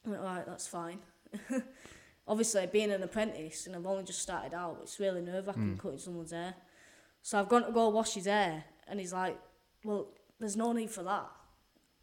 I 0.05 0.09
went, 0.09 0.21
"Right, 0.21 0.45
that's 0.45 0.67
fine." 0.67 0.99
Obviously, 2.27 2.65
being 2.67 2.91
an 2.91 3.03
apprentice 3.03 3.67
and 3.67 3.75
I've 3.75 3.85
only 3.85 4.03
just 4.03 4.21
started 4.21 4.53
out, 4.53 4.79
it's 4.83 4.97
really 4.99 5.19
nerve 5.21 5.47
wracking 5.47 5.77
cutting 5.77 5.97
someone's 5.99 6.31
hair. 6.31 6.55
So 7.21 7.37
I've 7.37 7.49
gone 7.49 7.65
to 7.65 7.71
go 7.71 7.89
wash 7.89 8.13
his 8.13 8.25
hair, 8.25 8.63
and 8.87 8.99
he's 8.99 9.11
like, 9.13 9.37
"Well, 9.83 10.07
there's 10.39 10.55
no 10.55 10.71
need 10.73 10.89
for 10.89 11.03
that." 11.03 11.29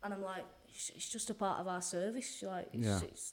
And 0.03 0.13
I'm 0.15 0.23
like, 0.23 0.45
"It's, 0.69 0.91
it's 0.95 1.09
just 1.09 1.31
a 1.31 1.35
part 1.35 1.61
of 1.61 1.69
our 1.69 1.81
service. 1.83 2.43
Like, 2.43 2.69
it's, 2.73 2.83
Yeah. 2.87 3.01
it's, 3.03 3.33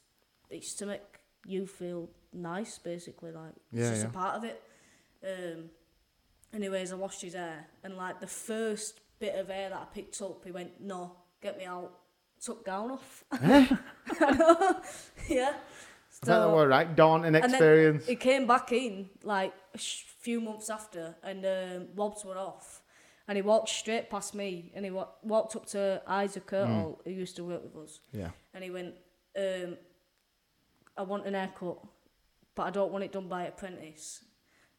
it's 0.50 0.74
to 0.76 0.86
make 0.86 1.02
you 1.46 1.66
feel 1.68 2.10
nice, 2.38 2.78
basically. 2.78 3.32
Like, 3.32 3.54
it's 3.71 3.82
Yeah, 3.82 3.89
just 3.89 4.02
yeah. 4.04 4.10
a 4.10 4.12
part 4.12 4.36
of 4.36 4.43
it." 4.43 4.62
Um, 5.23 5.69
anyways, 6.54 6.91
I 6.91 6.95
washed 6.95 7.21
his 7.21 7.34
hair, 7.34 7.67
and 7.84 7.97
like 7.97 8.19
the 8.19 8.28
first 8.28 9.00
bit 9.19 9.36
of 9.36 9.47
hair 9.50 9.69
that 9.69 9.80
I 9.80 9.86
picked 9.93 10.21
up, 10.21 10.43
he 10.45 10.52
went, 10.52 10.80
"No, 10.82 11.15
get 11.41 11.58
me 11.58 11.65
out." 11.65 11.91
Took 12.39 12.63
gown 12.65 12.91
off. 12.91 13.23
yeah. 15.28 15.54
I 16.21 16.26
think 16.26 16.26
that 16.26 16.50
were 16.52 16.67
right. 16.67 16.95
Daunting 16.95 17.36
experience. 17.36 18.06
He 18.08 18.15
came 18.15 18.47
back 18.47 18.71
in 18.71 19.10
like 19.23 19.54
a 19.73 19.78
sh- 19.78 20.04
few 20.19 20.39
months 20.41 20.69
after, 20.69 21.15
and 21.23 21.45
um, 21.45 21.88
Wobbs 21.95 22.23
were 22.26 22.38
off, 22.38 22.82
and 23.28 23.36
he 23.38 23.41
walked 23.41 23.69
straight 23.69 24.10
past 24.10 24.34
me, 24.36 24.71
and 24.76 24.86
he 24.86 24.91
wa- 24.91 25.08
walked 25.23 25.56
up 25.56 25.65
to 25.67 26.02
Isaac 26.08 26.45
Kurtle, 26.47 27.00
who 27.04 27.10
used 27.12 27.36
to 27.38 27.43
work 27.43 27.63
with 27.63 27.76
us, 27.84 28.00
yeah. 28.12 28.30
and 28.54 28.63
he 28.63 28.69
went, 28.71 28.95
um, 29.38 29.78
"I 30.97 31.02
want 31.04 31.26
an 31.28 31.34
haircut, 31.36 31.80
but 32.58 32.63
I 32.63 32.72
don't 32.72 32.91
want 32.91 33.06
it 33.06 33.13
done 33.13 33.30
by 33.30 33.43
apprentice." 33.46 34.22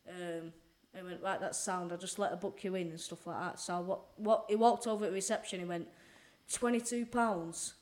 Um, 0.07 0.53
and 0.93 0.97
he 0.97 1.03
went, 1.03 1.23
"Right, 1.23 1.41
that's 1.41 1.59
sound. 1.59 1.93
I'll 1.93 1.99
just 1.99 2.19
let 2.19 2.31
her 2.31 2.37
book 2.37 2.63
you 2.63 2.75
in 2.75 2.89
and 2.89 3.01
stuff 3.01 3.27
like 3.27 3.41
that." 3.41 3.61
So 3.61 3.81
what? 3.81 4.01
What? 4.19 4.45
He 4.49 4.57
walked 4.57 4.87
over 4.87 5.07
at 5.07 5.13
reception. 5.13 5.61
He 5.61 5.65
went, 5.67 5.89
22 6.53 7.07
pounds." 7.07 7.75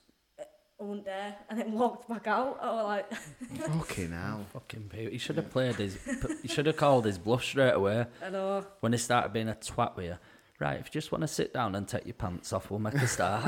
I 0.79 0.85
wasn't 0.85 1.07
there, 1.07 1.35
and 1.49 1.59
then 1.59 1.73
walked 1.73 2.07
back 2.07 2.27
out. 2.27 2.59
I 2.61 2.67
was 2.71 2.85
like, 2.85 3.15
Fucking 3.79 4.13
hell. 4.23 4.45
Fucking 4.53 4.91
people. 4.91 5.11
He 5.11 5.17
should 5.17 5.37
have 5.37 5.51
played 5.51 5.77
his. 5.77 5.97
He 6.43 6.49
should 6.49 6.67
have 6.67 6.77
called 6.77 7.07
his 7.07 7.17
bluff 7.17 7.43
straight 7.45 7.73
away 7.73 8.05
I 8.23 8.29
know. 8.29 8.63
when 8.81 8.93
he 8.93 8.99
started 8.99 9.33
being 9.33 9.49
a 9.49 9.55
twat 9.55 9.97
with 9.97 10.05
you. 10.05 10.19
Right, 10.61 10.79
if 10.79 10.87
you 10.87 10.93
just 10.93 11.13
want 11.13 11.23
to 11.23 11.29
sit 11.29 11.55
down 11.55 11.75
and 11.75 11.89
take 11.89 12.05
your 12.05 12.13
pants 12.15 12.53
off, 12.53 12.71
we'll 12.71 12.79
make 12.81 12.93
a 12.95 13.07
start. 13.07 13.43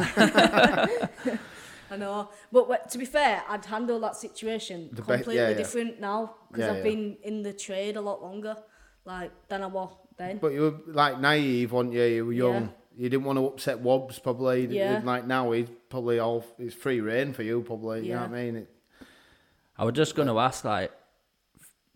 I 1.91 1.97
know, 1.97 2.29
but 2.53 2.65
wh- 2.71 2.91
to 2.91 2.99
be 2.99 3.05
fair, 3.05 3.43
I'd 3.49 3.65
handle 3.65 3.99
that 4.01 4.17
situation 4.17 4.91
The 4.93 5.03
be- 5.03 5.07
completely 5.07 5.37
yeah, 5.37 5.49
yeah. 5.51 5.57
different 5.57 6.01
now 6.01 6.35
because 6.51 6.65
Yeah, 6.65 6.71
I've 6.73 6.77
yeah. 6.79 6.83
been 6.83 7.17
in 7.23 7.43
the 7.43 7.53
trade 7.53 7.97
a 7.97 8.01
lot 8.01 8.23
longer, 8.23 8.57
like 9.05 9.31
than 9.49 9.63
I 9.63 9.67
was 9.67 9.93
then. 10.17 10.39
But 10.39 10.53
you 10.53 10.61
were 10.63 10.93
like 10.93 11.19
naive, 11.21 11.73
weren't 11.73 11.93
you? 11.93 12.03
You 12.03 12.27
were 12.27 12.33
young. 12.33 12.63
Yeah. 12.65 12.69
You 12.97 13.09
didn't 13.09 13.25
want 13.25 13.39
to 13.39 13.47
upset 13.47 13.79
Wobbs, 13.79 14.19
probably. 14.19 14.67
Yeah. 14.67 15.01
Like 15.05 15.25
now, 15.27 15.53
he's 15.53 15.69
probably 15.89 16.19
all 16.19 16.45
it's 16.59 16.75
free 16.75 17.01
reign 17.01 17.33
for 17.33 17.43
you, 17.45 17.63
probably. 17.63 18.01
You 18.07 18.15
know 18.15 18.23
Yeah. 18.23 18.29
what 18.29 18.37
I 18.39 18.43
mean? 18.45 18.57
It, 18.57 18.69
I 19.79 19.85
was 19.85 19.95
just 19.95 20.17
going 20.17 20.27
to 20.29 20.39
ask, 20.41 20.65
like, 20.65 20.91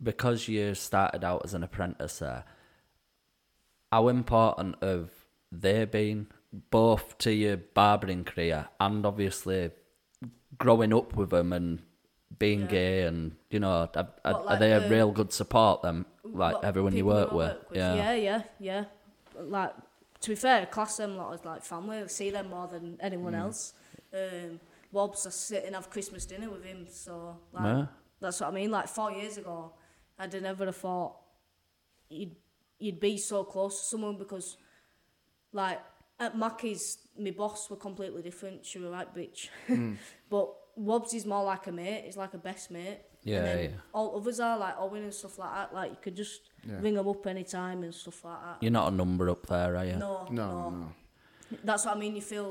because 0.00 0.46
you 0.48 0.74
started 0.74 1.24
out 1.24 1.42
as 1.44 1.54
an 1.54 1.64
apprentice 1.64 2.20
there, 2.20 2.44
how 3.90 4.08
important 4.08 4.76
have 4.82 5.10
they 5.50 5.84
been 5.84 6.28
both 6.70 7.18
to 7.18 7.32
your 7.32 7.56
barbering 7.56 8.24
career 8.24 8.68
and 8.80 9.04
obviously 9.06 9.70
growing 10.58 10.92
up 10.92 11.14
with 11.16 11.30
them 11.30 11.52
and 11.52 11.80
being 12.38 12.62
Yeah. 12.62 12.66
gay 12.66 13.02
and 13.02 13.36
you 13.50 13.60
know 13.60 13.70
are, 13.70 13.90
are, 13.94 14.08
What, 14.24 14.24
are 14.24 14.44
like 14.44 14.58
they 14.58 14.72
a 14.72 14.88
real 14.88 15.10
good 15.12 15.32
support 15.32 15.82
them 15.82 16.06
like 16.24 16.56
everyone 16.64 16.94
you 16.96 17.04
work 17.06 17.30
I 17.32 17.34
with, 17.34 17.56
yeah 17.72 17.94
yeah, 17.94 18.14
yeah, 18.14 18.42
yeah. 18.58 18.84
Like 19.38 19.72
to 20.20 20.28
be 20.30 20.34
fair, 20.36 20.66
class 20.66 20.96
them 20.98 21.16
lot 21.16 21.34
as 21.34 21.44
like 21.44 21.62
family. 21.64 21.98
I 21.98 22.06
see 22.06 22.30
them 22.30 22.48
more 22.50 22.68
than 22.68 22.92
Mm. 22.92 22.96
anyone 23.00 23.34
else. 23.34 23.74
Um, 24.14 24.60
Wobbs, 24.92 25.26
I 25.26 25.30
sit 25.30 25.64
and 25.64 25.74
have 25.74 25.90
Christmas 25.90 26.24
dinner 26.26 26.48
with 26.50 26.64
him, 26.64 26.86
so 26.88 27.38
like 27.52 27.64
Yeah. 27.64 27.86
that's 28.20 28.40
what 28.40 28.48
I 28.48 28.52
mean. 28.52 28.70
Like 28.70 28.88
four 28.88 29.10
years 29.10 29.36
ago, 29.38 29.72
I'd 30.18 30.40
never 30.40 30.66
have 30.66 30.76
thought 30.76 31.16
you'd 32.08 32.36
you'd 32.78 33.00
be 33.00 33.16
so 33.16 33.42
close 33.44 33.80
to 33.80 33.84
someone 33.86 34.16
because, 34.16 34.56
like 35.52 35.80
at 36.24 36.36
Mackey's, 36.38 36.98
my 37.18 37.30
boss 37.32 37.68
were 37.70 37.76
completely 37.88 38.22
different. 38.22 38.64
She 38.64 38.78
was 38.78 38.90
right 38.90 39.12
bitch, 39.14 39.48
Mm. 39.68 39.96
but 40.30 40.46
Wobbs 40.76 41.12
is 41.14 41.26
more 41.26 41.44
like 41.44 41.66
a 41.66 41.72
mate. 41.72 42.04
He's 42.06 42.16
like 42.16 42.32
a 42.34 42.38
best 42.38 42.70
mate. 42.70 43.00
Yeah, 43.24 43.60
yeah. 43.60 43.68
All 43.92 44.16
others 44.16 44.40
are 44.40 44.56
like 44.58 44.74
Owen 44.78 45.02
and 45.04 45.14
stuff 45.14 45.38
like 45.38 45.52
that. 45.54 45.74
Like 45.74 45.90
you 45.90 45.98
could 46.04 46.16
just 46.16 46.40
Yeah. 46.68 46.80
ring 46.80 46.94
them 46.94 47.06
up 47.08 47.26
anytime 47.26 47.82
and 47.84 47.94
stuff 47.94 48.24
like 48.24 48.40
that. 48.46 48.56
You're 48.62 48.72
not 48.80 48.92
a 48.92 48.96
number 48.96 49.28
up 49.30 49.46
there, 49.46 49.76
are 49.76 49.84
you? 49.84 49.96
No, 49.96 50.26
No, 50.30 50.46
no, 50.46 50.70
no. 50.70 50.92
That's 51.64 51.84
what 51.86 51.96
I 51.96 52.00
mean. 52.00 52.16
You 52.16 52.22
feel 52.22 52.48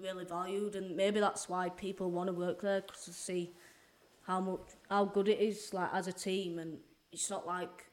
really 0.00 0.24
valued, 0.24 0.76
and 0.76 0.96
maybe 0.96 1.18
that's 1.20 1.48
why 1.48 1.68
people 1.70 2.10
want 2.10 2.28
to 2.28 2.32
work 2.32 2.60
there 2.60 2.80
'cause 2.82 3.04
to 3.06 3.12
see 3.12 3.54
how 4.22 4.40
much 4.40 4.60
how 4.88 5.04
good 5.16 5.28
it 5.28 5.40
is 5.40 5.74
like 5.74 5.90
as 5.92 6.06
a 6.06 6.12
team, 6.12 6.58
and 6.58 6.78
it's 7.12 7.28
not 7.30 7.46
like 7.46 7.86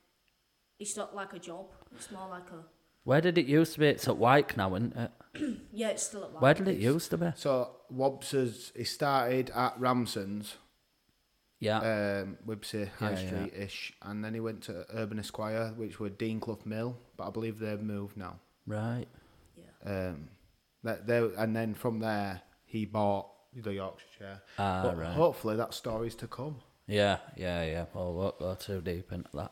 it's 0.79 0.95
not 0.95 1.15
like 1.15 1.33
a 1.33 1.39
job. 1.39 1.67
It's 1.95 2.09
more 2.11 2.27
like 2.29 2.49
a 2.51 2.63
Where 3.03 3.21
did 3.21 3.37
it 3.37 3.45
used 3.47 3.73
to 3.73 3.79
be? 3.79 3.87
It's 3.87 4.07
at 4.07 4.17
Wyke 4.17 4.55
now, 4.57 4.75
isn't 4.75 4.95
it? 4.95 5.11
yeah. 5.73 5.89
It's 5.89 6.03
still 6.03 6.23
at 6.23 6.31
Wyke. 6.33 6.41
Where 6.41 6.53
did 6.53 6.67
it 6.67 6.77
used 6.77 7.09
to 7.11 7.17
be? 7.17 7.31
So 7.35 7.75
Wobbs 7.89 8.31
has 8.31 8.71
he 8.75 8.83
started 8.83 9.49
at 9.55 9.79
Ramson's, 9.79 10.55
Yeah. 11.59 11.79
um, 11.79 12.37
Wibsey 12.47 12.89
High 12.99 13.11
Yeah, 13.11 13.19
yeah. 13.21 13.27
Street 13.27 13.53
ish, 13.55 13.93
and 14.03 14.23
then 14.23 14.33
he 14.33 14.39
went 14.39 14.61
to 14.63 14.85
Urban 14.93 15.19
Esquire, 15.19 15.73
which 15.75 15.99
were 15.99 16.09
Dean 16.09 16.39
Clough 16.39 16.59
Mill, 16.65 16.97
but 17.17 17.27
I 17.27 17.31
believe 17.31 17.59
they've 17.59 17.81
moved 17.81 18.17
now. 18.17 18.39
right. 18.67 19.07
Yeah. 19.57 20.09
Um, 20.09 20.29
that 20.83 21.05
they 21.07 21.17
and 21.37 21.55
then 21.55 21.73
from 21.73 21.99
there 21.99 22.41
he 22.65 22.85
bought 22.85 23.27
the 23.55 23.73
Yorkshire. 23.73 24.05
chair. 24.17 24.41
Ah, 24.57 24.81
but 24.83 24.97
right. 24.97 25.13
Hopefully 25.13 25.55
that 25.57 25.73
story's 25.73 26.15
to 26.15 26.27
come. 26.27 26.57
Yeah, 26.87 27.17
yeah, 27.35 27.63
yeah. 27.63 27.85
Well, 27.93 28.11
we 28.13 28.19
won't 28.19 28.39
go 28.39 28.55
too 28.55 28.81
deep 28.81 29.11
into 29.11 29.29
that. 29.35 29.51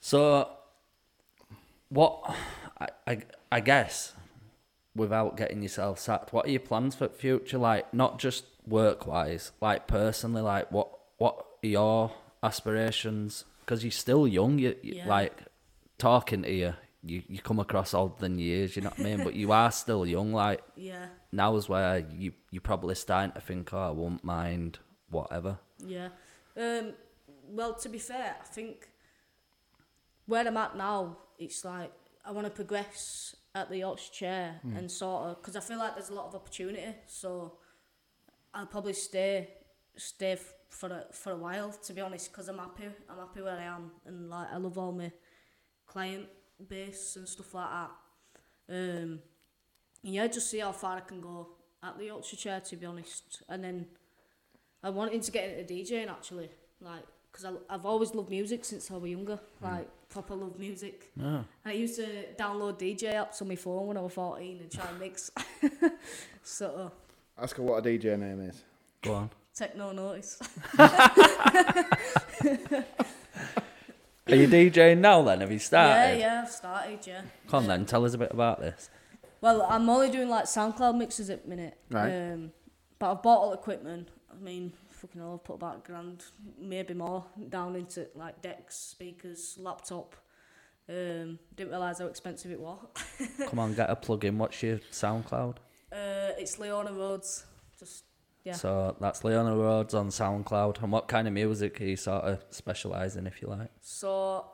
So, 0.00 0.48
what? 1.92 2.34
I, 2.80 2.88
I, 3.06 3.22
I 3.50 3.60
guess, 3.60 4.14
without 4.96 5.36
getting 5.36 5.62
yourself 5.62 5.98
sacked, 5.98 6.32
what 6.32 6.46
are 6.46 6.50
your 6.50 6.60
plans 6.60 6.94
for 6.94 7.08
the 7.08 7.14
future? 7.14 7.58
Like, 7.58 7.92
not 7.92 8.18
just 8.18 8.44
work 8.66 9.06
wise, 9.06 9.52
like 9.60 9.86
personally. 9.86 10.42
Like, 10.42 10.70
what 10.72 10.88
what 11.18 11.46
are 11.62 11.66
your 11.68 12.12
aspirations? 12.42 13.44
Because 13.60 13.84
you're 13.84 13.90
still 13.92 14.26
young. 14.26 14.58
You, 14.58 14.74
you 14.82 14.94
Yeah. 14.96 15.08
like 15.08 15.34
talking 15.98 16.42
to 16.42 16.50
you. 16.52 16.74
You 17.04 17.22
you 17.28 17.38
come 17.40 17.58
across 17.60 17.94
older 17.94 18.14
than 18.18 18.38
years. 18.38 18.76
You 18.76 18.82
know 18.82 18.90
what 18.90 19.00
I 19.00 19.02
mean? 19.02 19.24
but 19.24 19.34
you 19.34 19.52
are 19.52 19.70
still 19.72 20.06
young. 20.06 20.32
Like 20.32 20.62
Yeah. 20.76 21.06
now 21.32 21.56
is 21.56 21.68
where 21.68 21.98
you 21.98 22.32
you 22.50 22.60
probably 22.60 22.94
starting 22.94 23.32
to 23.32 23.40
think, 23.40 23.72
oh, 23.72 23.78
I 23.88 23.90
won't 23.90 24.24
mind 24.24 24.78
whatever. 25.10 25.58
Yeah. 25.84 26.08
Um, 26.56 26.92
well, 27.48 27.74
to 27.74 27.88
be 27.88 27.98
fair, 27.98 28.36
I 28.40 28.44
think 28.44 28.88
where 30.26 30.46
I'm 30.46 30.56
at 30.56 30.76
now, 30.76 31.16
it's 31.44 31.64
like 31.64 31.92
I 32.24 32.30
want 32.32 32.46
to 32.46 32.50
progress 32.52 33.34
at 33.54 33.68
the 33.68 33.78
Yorkshire 33.78 34.12
chair 34.12 34.60
and 34.76 34.90
sort 34.90 35.22
of 35.28 35.36
because 35.42 35.56
I 35.56 35.60
feel 35.60 35.78
like 35.78 35.94
there's 35.94 36.10
a 36.10 36.14
lot 36.14 36.26
of 36.26 36.34
opportunity. 36.34 36.94
So 37.06 37.58
I'll 38.54 38.66
probably 38.66 38.92
stay 38.94 39.48
stay 39.96 40.32
f- 40.32 40.54
for 40.70 40.88
a, 40.88 41.04
for 41.12 41.32
a 41.32 41.36
while 41.36 41.70
to 41.72 41.92
be 41.92 42.00
honest 42.00 42.30
because 42.32 42.48
I'm 42.48 42.58
happy. 42.58 42.88
I'm 43.10 43.18
happy 43.18 43.42
where 43.42 43.58
I 43.58 43.64
am 43.64 43.90
and 44.06 44.30
like 44.30 44.48
I 44.52 44.56
love 44.56 44.78
all 44.78 44.92
my 44.92 45.12
client 45.86 46.26
base 46.68 47.16
and 47.16 47.28
stuff 47.28 47.54
like 47.54 47.68
that. 47.70 47.90
Um, 48.74 49.18
yeah, 50.02 50.26
just 50.28 50.50
see 50.50 50.60
how 50.60 50.72
far 50.72 50.96
I 50.96 51.00
can 51.00 51.20
go 51.20 51.48
at 51.82 51.98
the 51.98 52.06
Yorkshire 52.06 52.36
chair 52.36 52.60
to 52.60 52.76
be 52.76 52.86
honest, 52.86 53.42
and 53.48 53.62
then. 53.64 53.86
I'm 54.84 54.96
wanting 54.96 55.20
to 55.20 55.30
get 55.30 55.48
into 55.48 55.72
DJing 55.74 56.10
actually, 56.10 56.50
like, 56.80 57.04
because 57.32 57.46
I've 57.70 57.86
always 57.86 58.14
loved 58.14 58.30
music 58.30 58.64
since 58.64 58.90
I 58.90 58.96
was 58.96 59.10
younger, 59.10 59.38
like, 59.62 59.88
proper 60.10 60.34
love 60.34 60.58
music. 60.58 61.10
Oh. 61.22 61.44
I 61.64 61.72
used 61.72 61.96
to 61.96 62.06
download 62.38 62.78
DJ 62.78 63.14
apps 63.14 63.40
on 63.40 63.48
my 63.48 63.56
phone 63.56 63.86
when 63.86 63.96
I 63.96 64.02
was 64.02 64.12
14 64.12 64.58
and 64.60 64.70
try 64.70 64.86
and 64.88 65.00
mix. 65.00 65.30
so, 66.42 66.92
Ask 67.38 67.56
her 67.56 67.62
what 67.62 67.84
a 67.84 67.88
DJ 67.88 68.18
name 68.18 68.40
is. 68.42 68.62
Go 69.00 69.14
on. 69.14 69.30
take 69.54 69.76
noise. 69.76 70.38
Are 74.28 74.36
you 74.36 74.46
DJing 74.46 74.98
now 74.98 75.22
then? 75.22 75.40
Have 75.40 75.50
you 75.50 75.58
started? 75.58 76.18
yeah, 76.18 76.34
yeah, 76.34 76.42
I've 76.44 76.50
started, 76.50 77.06
yeah. 77.06 77.22
Come 77.48 77.64
on 77.64 77.68
then, 77.68 77.86
tell 77.86 78.04
us 78.04 78.14
a 78.14 78.18
bit 78.18 78.30
about 78.30 78.60
this. 78.60 78.88
Well, 79.40 79.66
I'm 79.68 79.88
only 79.88 80.10
doing 80.10 80.28
like 80.28 80.44
SoundCloud 80.44 80.96
mixes 80.96 81.28
at 81.30 81.42
the 81.42 81.48
minute. 81.48 81.76
Right. 81.90 82.32
Um, 82.32 82.52
but 82.98 83.10
I've 83.10 83.22
bought 83.22 83.38
all 83.38 83.50
the 83.50 83.56
equipment. 83.56 84.08
I 84.30 84.42
mean, 84.42 84.72
fucking 85.02 85.20
hell, 85.20 85.34
I've 85.34 85.44
put 85.44 85.54
about 85.54 85.76
a 85.78 85.86
grand, 85.86 86.24
maybe 86.58 86.94
more, 86.94 87.24
down 87.48 87.76
into 87.76 88.06
like 88.14 88.40
decks, 88.40 88.76
speakers, 88.76 89.56
laptop. 89.60 90.14
Um, 90.88 91.38
didn't 91.56 91.70
realise 91.70 91.98
how 91.98 92.06
expensive 92.06 92.50
it 92.52 92.60
was. 92.60 92.78
Come 93.48 93.58
on, 93.58 93.74
get 93.74 93.90
a 93.90 93.96
plug 93.96 94.24
in. 94.24 94.38
What's 94.38 94.62
your 94.62 94.78
SoundCloud? 94.90 95.56
Uh, 95.92 96.32
it's 96.38 96.58
Leona 96.58 96.92
Rhodes. 96.92 97.44
Just 97.78 98.04
Yeah. 98.44 98.54
So 98.54 98.96
that's 99.00 99.24
Leona 99.24 99.56
Rhodes 99.56 99.94
on 99.94 100.08
SoundCloud. 100.08 100.82
And 100.82 100.90
what 100.92 101.08
kind 101.08 101.26
of 101.28 101.34
music 101.34 101.80
are 101.80 101.84
you 101.84 101.96
sort 101.96 102.24
of 102.24 102.44
specialise 102.50 103.16
in, 103.16 103.26
if 103.26 103.42
you 103.42 103.48
like? 103.48 103.70
so 103.80 104.46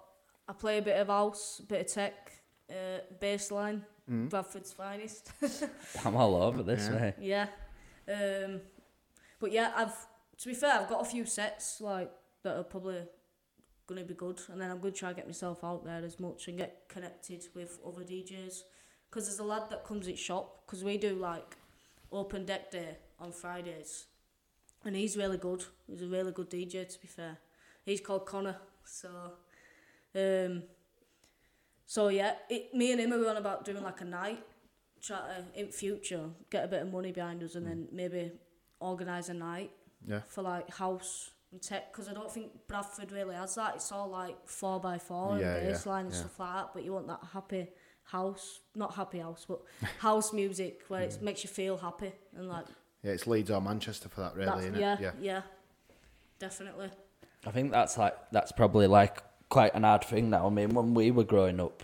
I 0.49 0.53
play 0.55 0.79
a 0.79 0.83
bit 0.83 0.97
of 0.99 1.09
house, 1.09 1.61
a 1.61 1.67
bit 1.67 1.81
of 1.87 1.93
tech, 1.93 2.33
uh, 2.71 3.01
bassline, 3.21 3.83
Bradford's 4.09 4.73
finest. 4.73 5.31
I'm 6.05 6.17
all 6.17 6.35
over 6.43 6.63
this, 6.63 6.89
Yeah. 6.91 6.99
mate. 6.99 7.15
yeah. 7.21 7.47
Um, 8.09 8.61
but 9.41 9.53
yeah, 9.53 9.73
I've 9.77 9.95
to 10.41 10.49
be 10.49 10.55
fair, 10.55 10.80
I've 10.80 10.89
got 10.89 11.03
a 11.03 11.05
few 11.05 11.24
sets 11.24 11.80
like 11.80 12.11
that 12.43 12.57
are 12.57 12.62
probably 12.64 13.03
gonna 13.86 14.05
be 14.05 14.14
good, 14.14 14.41
and 14.49 14.61
then 14.61 14.70
I'm 14.70 14.78
gonna 14.78 14.93
try 14.93 15.09
and 15.09 15.16
get 15.16 15.26
myself 15.26 15.64
out 15.64 15.84
there 15.84 16.03
as 16.05 16.20
much 16.20 16.47
and 16.49 16.59
get 16.59 16.89
connected 16.89 17.45
with 17.55 17.78
other 17.86 18.03
DJs. 18.03 18.62
Cause 19.11 19.26
there's 19.26 19.39
a 19.39 19.45
lad 19.45 19.70
that 19.70 19.84
comes 19.84 20.07
at 20.07 20.18
shop, 20.18 20.66
cause 20.66 20.84
we 20.84 20.99
do 20.99 21.14
like 21.14 21.57
open 22.12 22.45
deck 22.45 22.70
day 22.70 22.99
on 23.18 23.32
Fridays, 23.32 24.07
and 24.84 24.95
he's 24.95 25.16
really 25.16 25.39
good. 25.39 25.64
He's 25.86 26.03
a 26.03 26.07
really 26.07 26.32
good 26.32 26.51
DJ 26.51 26.86
to 26.86 27.01
be 27.01 27.09
fair. 27.09 27.39
He's 27.84 28.01
called 28.01 28.26
Connor, 28.26 28.57
so 28.84 29.09
um, 30.14 30.62
so 31.86 32.09
yeah, 32.09 32.34
it, 32.51 32.74
me 32.74 32.93
and 32.93 33.01
him 33.01 33.12
are 33.14 33.28
on 33.28 33.39
about 33.39 33.64
doing 33.64 33.82
like 33.82 34.03
a 34.03 34.05
night, 34.05 34.45
try 35.01 35.16
to 35.18 35.61
in 35.61 35.68
future 35.68 36.28
get 36.51 36.64
a 36.64 36.68
bit 36.68 36.82
of 36.82 36.93
money 36.93 37.11
behind 37.11 37.43
us, 37.43 37.55
and 37.55 37.66
then 37.66 37.89
maybe 37.91 38.30
organise 38.78 39.30
a 39.30 39.34
night 39.34 39.70
Yeah. 40.07 40.21
for 40.27 40.43
like 40.43 40.73
house 40.75 41.31
and 41.53 41.61
tech 41.63 41.93
because 41.93 42.09
I 42.09 42.13
don't 42.15 42.31
think 42.31 42.51
Bradford 42.67 43.11
really 43.13 43.35
has 43.35 43.55
that. 43.57 43.75
It's 43.77 43.91
all 43.93 44.09
like 44.09 44.37
four 44.47 44.79
by 44.81 44.99
four 44.99 45.39
Yeah, 45.39 45.57
and 45.57 45.67
yeah, 45.69 45.73
bassline 45.73 46.01
and 46.03 46.13
yeah. 46.13 46.19
stuff 46.19 46.39
like 46.39 46.55
that. 46.55 46.71
But 46.75 46.85
you 46.85 46.93
want 46.93 47.07
that 47.09 47.21
happy 47.33 47.69
house, 48.05 48.61
not 48.75 48.95
happy 48.95 49.19
house, 49.19 49.45
but 49.49 49.61
house 49.99 50.33
music 50.33 50.83
where 50.89 51.03
it 51.03 51.19
makes 51.23 51.43
you 51.45 51.51
feel 51.51 51.77
happy 51.77 52.13
and 52.37 52.49
like 52.49 52.67
Yeah, 53.03 53.13
it's 53.13 53.27
Leeds 53.27 53.51
or 53.51 53.61
Manchester 53.61 54.09
for 54.09 54.21
that, 54.23 54.35
really, 54.35 54.47
that's, 54.47 54.61
isn't 54.63 54.81
yeah, 54.81 54.99
it? 55.01 55.15
yeah, 55.21 55.43
definitely. 56.39 56.91
I 57.47 57.51
think 57.51 57.71
that's 57.71 57.97
like 57.99 58.17
that's 58.33 58.53
probably 58.53 58.87
like 58.87 59.23
quite 59.49 59.75
an 59.75 59.85
odd 59.85 60.05
thing 60.05 60.31
now. 60.31 60.47
I 60.47 60.51
mean, 60.51 60.71
when 60.75 60.95
we 60.95 61.11
were 61.11 61.25
growing 61.25 61.61
up, 61.61 61.83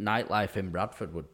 nightlife 0.00 0.56
in 0.56 0.70
Bradford 0.70 1.12
would, 1.14 1.26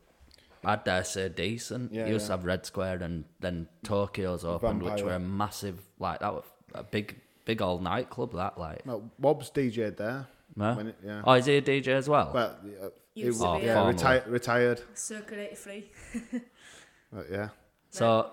I 0.65 0.77
dare 0.77 1.05
say, 1.05 1.29
decent. 1.29 1.93
Yeah, 1.93 2.07
you 2.07 2.13
used 2.15 2.25
yeah. 2.25 2.29
to 2.29 2.33
have 2.35 2.45
Red 2.45 2.65
Square 2.67 3.03
and 3.03 3.25
then 3.41 3.69
Tokyo's 3.85 4.45
opened, 4.45 4.83
which 4.83 5.03
were 5.03 5.15
a 5.15 5.19
massive 5.19 5.81
like 5.99 6.21
that 6.21 6.33
was 6.33 6.45
a 6.75 6.83
big 6.85 7.17
big 7.45 7.61
old 7.61 7.83
nightclub 7.83 8.33
that 8.35 8.59
like. 8.59 8.87
No, 8.87 9.11
Wobb's 9.19 9.51
DJ'd 9.51 9.97
there. 9.97 10.27
No? 10.55 10.75
When 10.75 10.89
it, 10.89 10.97
yeah. 11.05 11.23
Oh, 11.25 11.33
is 11.33 11.47
he 11.47 11.57
a 11.57 11.63
DJ 11.63 11.89
as 11.89 12.09
well? 12.09 12.31
Well, 12.33 12.57
uh, 12.83 12.89
he, 13.15 13.23
Used 13.23 13.41
to 13.41 13.47
wa- 13.47 13.59
be, 13.59 13.67
yeah, 13.67 13.87
yeah. 13.87 13.93
reti- 13.93 14.31
retired. 14.31 14.81
Circa 14.95 15.51
83. 15.53 15.91
But 17.15 17.27
yeah. 17.31 17.49
So, 17.91 18.31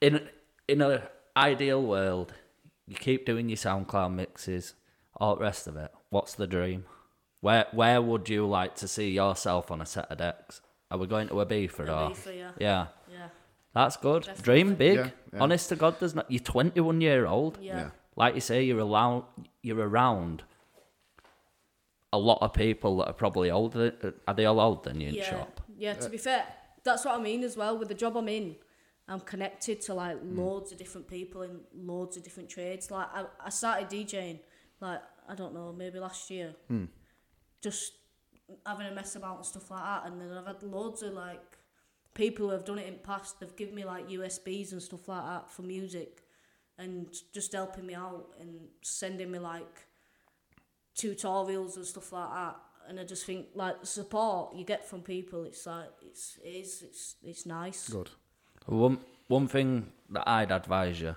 in 0.00 0.28
in 0.66 0.82
a 0.82 1.08
ideal 1.36 1.80
world, 1.82 2.32
you 2.88 2.96
keep 2.96 3.24
doing 3.24 3.48
your 3.48 3.56
SoundCloud 3.56 4.12
mixes, 4.12 4.74
all 5.16 5.36
the 5.36 5.42
rest 5.42 5.68
of 5.68 5.76
it. 5.76 5.92
What's 6.10 6.34
the 6.34 6.48
dream? 6.48 6.84
Where 7.40 7.66
where 7.72 8.02
would 8.02 8.28
you 8.28 8.46
like 8.46 8.74
to 8.76 8.88
see 8.88 9.10
yourself 9.10 9.70
on 9.70 9.80
a 9.80 9.86
set 9.86 10.10
of 10.10 10.18
decks? 10.18 10.60
Are 10.90 10.98
we 10.98 11.06
going 11.06 11.28
to 11.28 11.40
a 11.40 11.46
beef 11.46 11.78
or? 11.78 11.86
Ibiza, 11.86 12.36
yeah. 12.36 12.50
Yeah, 12.58 12.86
Yeah, 13.12 13.28
that's 13.74 13.96
good. 13.96 14.24
Definitely. 14.24 14.42
Dream 14.42 14.74
big. 14.74 14.96
Yeah, 14.96 15.10
yeah. 15.32 15.40
Honest 15.40 15.68
to 15.68 15.76
God, 15.76 15.96
there's 16.00 16.14
not. 16.14 16.30
You're 16.30 16.40
21 16.40 17.00
year 17.00 17.26
old. 17.26 17.58
yeah, 17.60 17.76
Yeah. 17.76 17.90
Like 18.16 18.34
you 18.34 18.40
say, 18.40 18.64
you're 18.64 18.84
around. 18.84 19.24
You're 19.62 19.86
around. 19.86 20.42
A 22.12 22.18
lot 22.18 22.38
of 22.40 22.54
people 22.54 22.96
that 22.98 23.08
are 23.08 23.12
probably 23.12 23.50
older. 23.50 24.14
Are 24.26 24.34
they 24.34 24.46
all 24.46 24.60
older 24.60 24.88
than 24.88 25.00
you 25.00 25.08
in 25.08 25.14
yeah. 25.14 25.30
shop? 25.30 25.60
Yeah, 25.76 25.92
to 25.92 26.08
be 26.08 26.16
fair, 26.16 26.44
that's 26.82 27.04
what 27.04 27.14
I 27.14 27.22
mean 27.22 27.44
as 27.44 27.56
well. 27.56 27.76
With 27.76 27.88
the 27.88 27.94
job 27.94 28.16
I'm 28.16 28.28
in, 28.28 28.56
I'm 29.06 29.20
connected 29.20 29.80
to 29.82 29.94
like 29.94 30.18
hmm. 30.18 30.38
loads 30.38 30.72
of 30.72 30.78
different 30.78 31.06
people 31.06 31.42
in 31.42 31.60
loads 31.74 32.16
of 32.16 32.22
different 32.24 32.48
trades. 32.48 32.90
Like 32.90 33.08
I, 33.12 33.26
I 33.44 33.50
started 33.50 33.88
DJing, 33.88 34.40
like 34.80 35.00
I 35.28 35.34
don't 35.34 35.52
know, 35.54 35.74
maybe 35.76 35.98
last 35.98 36.30
year. 36.30 36.54
Hmm. 36.68 36.86
Just 37.62 37.92
having 38.64 38.86
a 38.86 38.92
mess 38.92 39.16
about 39.16 39.36
and 39.36 39.46
stuff 39.46 39.70
like 39.70 39.82
that, 39.82 40.06
and 40.06 40.20
then 40.20 40.30
I've 40.32 40.46
had 40.46 40.62
loads 40.62 41.02
of 41.02 41.12
like 41.14 41.58
people 42.14 42.46
who 42.46 42.52
have 42.52 42.64
done 42.64 42.78
it 42.78 42.86
in 42.86 42.94
the 42.94 43.00
past. 43.00 43.40
They've 43.40 43.56
given 43.56 43.74
me 43.74 43.84
like 43.84 44.08
USBs 44.08 44.72
and 44.72 44.82
stuff 44.82 45.08
like 45.08 45.24
that 45.24 45.50
for 45.50 45.62
music, 45.62 46.22
and 46.78 47.06
just 47.32 47.52
helping 47.52 47.86
me 47.86 47.94
out 47.94 48.28
and 48.40 48.68
sending 48.82 49.30
me 49.30 49.38
like 49.38 49.86
tutorials 50.96 51.76
and 51.76 51.86
stuff 51.86 52.12
like 52.12 52.30
that. 52.30 52.56
And 52.88 52.98
I 52.98 53.04
just 53.04 53.26
think 53.26 53.48
like 53.54 53.80
the 53.80 53.86
support 53.86 54.56
you 54.56 54.64
get 54.64 54.88
from 54.88 55.02
people, 55.02 55.44
it's 55.44 55.66
like 55.66 55.90
it's 56.02 56.38
it 56.44 56.48
is 56.48 56.82
it's 56.82 57.16
it's 57.22 57.46
nice. 57.46 57.88
Good. 57.88 58.10
One 58.66 58.98
one 59.28 59.46
thing 59.46 59.92
that 60.10 60.26
I'd 60.26 60.50
advise 60.50 61.00
you, 61.00 61.16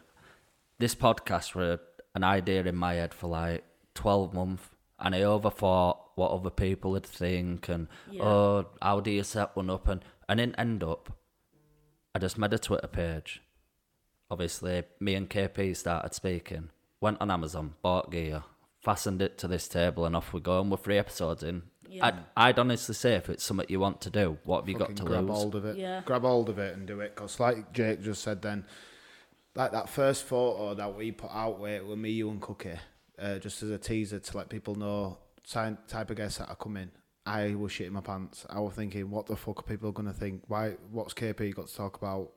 this 0.80 0.96
podcast 0.96 1.56
were 1.56 1.80
an 2.14 2.24
idea 2.24 2.64
in 2.64 2.76
my 2.76 2.96
head 2.96 3.14
for 3.14 3.28
like 3.28 3.64
twelve 3.96 4.34
months, 4.34 4.64
and 5.02 5.14
I 5.16 5.22
overthought 5.22 5.98
what 6.16 6.32
other 6.32 6.50
people 6.50 6.92
would 6.92 7.06
think, 7.06 7.68
and 7.70 7.88
Yeah. 8.10 8.24
oh, 8.24 8.68
how 8.82 9.00
do 9.00 9.12
you 9.12 9.24
set 9.24 9.56
one 9.56 9.70
up, 9.70 9.88
and 9.88 10.04
and 10.30 10.38
didn't 10.38 10.60
end 10.60 10.84
up. 10.84 11.12
I 12.16 12.20
just 12.20 12.38
made 12.38 12.54
a 12.54 12.60
Twitter 12.60 12.88
page. 12.88 13.42
Obviously, 14.30 14.84
me 15.00 15.16
and 15.16 15.30
KP 15.30 15.76
started 15.76 16.14
speaking. 16.14 16.70
Went 17.02 17.20
on 17.20 17.32
Amazon, 17.32 17.74
bought 17.82 18.12
gear, 18.12 18.44
fastened 18.80 19.22
it 19.22 19.38
to 19.40 19.48
this 19.48 19.68
table, 19.68 20.06
and 20.06 20.16
off 20.16 20.32
we 20.34 20.40
go. 20.40 20.62
And 20.62 20.72
we're 20.72 20.78
three 20.78 20.98
episodes 20.98 21.44
in. 21.44 21.64
Yeah. 21.90 22.06
I'd, 22.08 22.16
I'd 22.38 22.60
honestly 22.60 22.96
say 22.96 23.16
if 23.16 23.28
it's 23.30 23.44
something 23.44 23.66
you 23.68 23.82
want 23.82 24.00
to 24.02 24.10
do, 24.10 24.38
what 24.46 24.62
have 24.62 24.70
you 24.70 24.76
got 24.76 24.96
to 24.96 25.04
grab 25.04 25.22
lose? 25.22 25.28
Grab 25.28 25.36
hold 25.36 25.56
of 25.56 25.66
it. 25.66 25.78
Yeah. 25.78 26.02
Grab 26.06 26.22
hold 26.22 26.48
of 26.50 26.60
it 26.60 26.78
and 26.78 26.88
do 26.88 27.02
it. 27.02 27.14
Because, 27.16 27.40
like 27.40 27.74
Jake 27.74 28.02
just 28.02 28.24
said, 28.24 28.42
then, 28.42 28.66
like 29.56 29.72
that 29.74 29.90
first 29.90 30.24
photo 30.24 30.74
that 30.76 30.96
we 30.96 31.12
put 31.12 31.32
out 31.34 31.60
with, 31.60 31.84
with 31.84 31.98
me, 32.00 32.12
you, 32.12 32.30
and 32.30 32.40
Cookie, 32.42 32.80
uh, 33.22 33.38
just 33.40 33.62
as 33.64 33.70
a 33.70 33.78
teaser 33.78 34.20
to 34.20 34.38
let 34.38 34.50
people 34.50 34.76
know 34.76 35.18
type 35.48 36.10
of 36.10 36.16
guests 36.18 36.40
that 36.40 36.50
are 36.50 36.56
coming. 36.56 36.92
I 37.26 37.54
was 37.54 37.72
shitting 37.72 37.92
my 37.92 38.02
pants. 38.02 38.46
I 38.50 38.60
was 38.60 38.74
thinking, 38.74 39.12
what 39.12 39.28
the 39.28 39.36
fuck 39.36 39.60
are 39.60 39.64
people 39.64 39.92
going 39.92 40.08
to 40.08 40.14
think? 40.14 40.44
Why? 40.48 40.76
What's 40.92 41.14
KP 41.14 41.54
got 41.54 41.68
to 41.68 41.76
talk 41.76 41.98
about? 41.98 42.32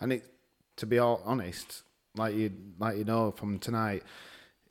And 0.00 0.12
it, 0.12 0.30
to 0.76 0.86
be 0.86 0.98
all 0.98 1.20
honest, 1.24 1.82
like 2.16 2.34
you, 2.36 2.52
like 2.78 2.96
you 2.96 3.04
know 3.04 3.32
from 3.32 3.58
tonight, 3.58 4.04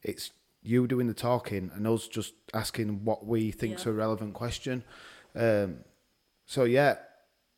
it's 0.03 0.31
you 0.63 0.87
doing 0.87 1.07
the 1.07 1.13
talking 1.13 1.69
and 1.75 1.85
us 1.87 2.07
just 2.07 2.33
asking 2.53 3.03
what 3.03 3.25
we 3.25 3.51
think's 3.51 3.85
Yeah. 3.85 3.91
a 3.91 3.95
relevant 3.95 4.33
question. 4.33 4.83
Um, 5.35 5.79
so 6.45 6.63
yeah, 6.63 6.95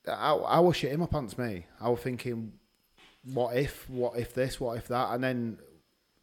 I, 0.08 0.34
I 0.34 0.60
was 0.60 0.76
shitting 0.78 0.98
my 0.98 1.06
pants, 1.06 1.38
me. 1.38 1.66
I 1.80 1.90
was 1.90 2.00
thinking, 2.00 2.54
what 3.34 3.56
if, 3.56 3.90
what 3.90 4.18
if 4.18 4.34
this, 4.34 4.60
what 4.60 4.78
if 4.78 4.88
that, 4.88 5.14
and 5.14 5.24
then, 5.24 5.60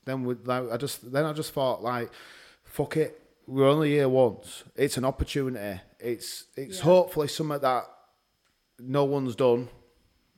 then 0.07 0.25
we, 0.25 0.35
like, 0.45 0.71
I 0.73 0.77
just, 0.79 1.13
then 1.13 1.25
I 1.27 1.33
just 1.35 1.53
thought 1.53 1.83
like, 1.83 2.11
fuck 2.65 2.97
it, 2.97 3.21
we're 3.47 3.69
only 3.69 3.91
here 3.91 4.09
once. 4.09 4.65
It's 4.75 4.97
an 4.97 5.05
opportunity. 5.05 5.81
It's, 6.01 6.45
it's 6.57 6.79
Yeah. 6.79 6.85
hopefully 6.85 7.29
something 7.29 7.61
that 7.61 7.85
no 8.79 9.05
one's 9.05 9.37
done, 9.37 9.69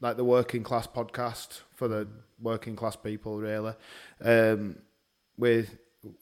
like 0.00 0.16
the 0.16 0.24
working 0.24 0.62
class 0.62 0.86
podcast 0.86 1.60
for 1.74 1.86
the 1.88 2.08
working 2.40 2.74
class 2.76 2.96
people, 2.96 3.38
really, 3.38 3.74
um, 4.24 4.76
with 5.36 5.76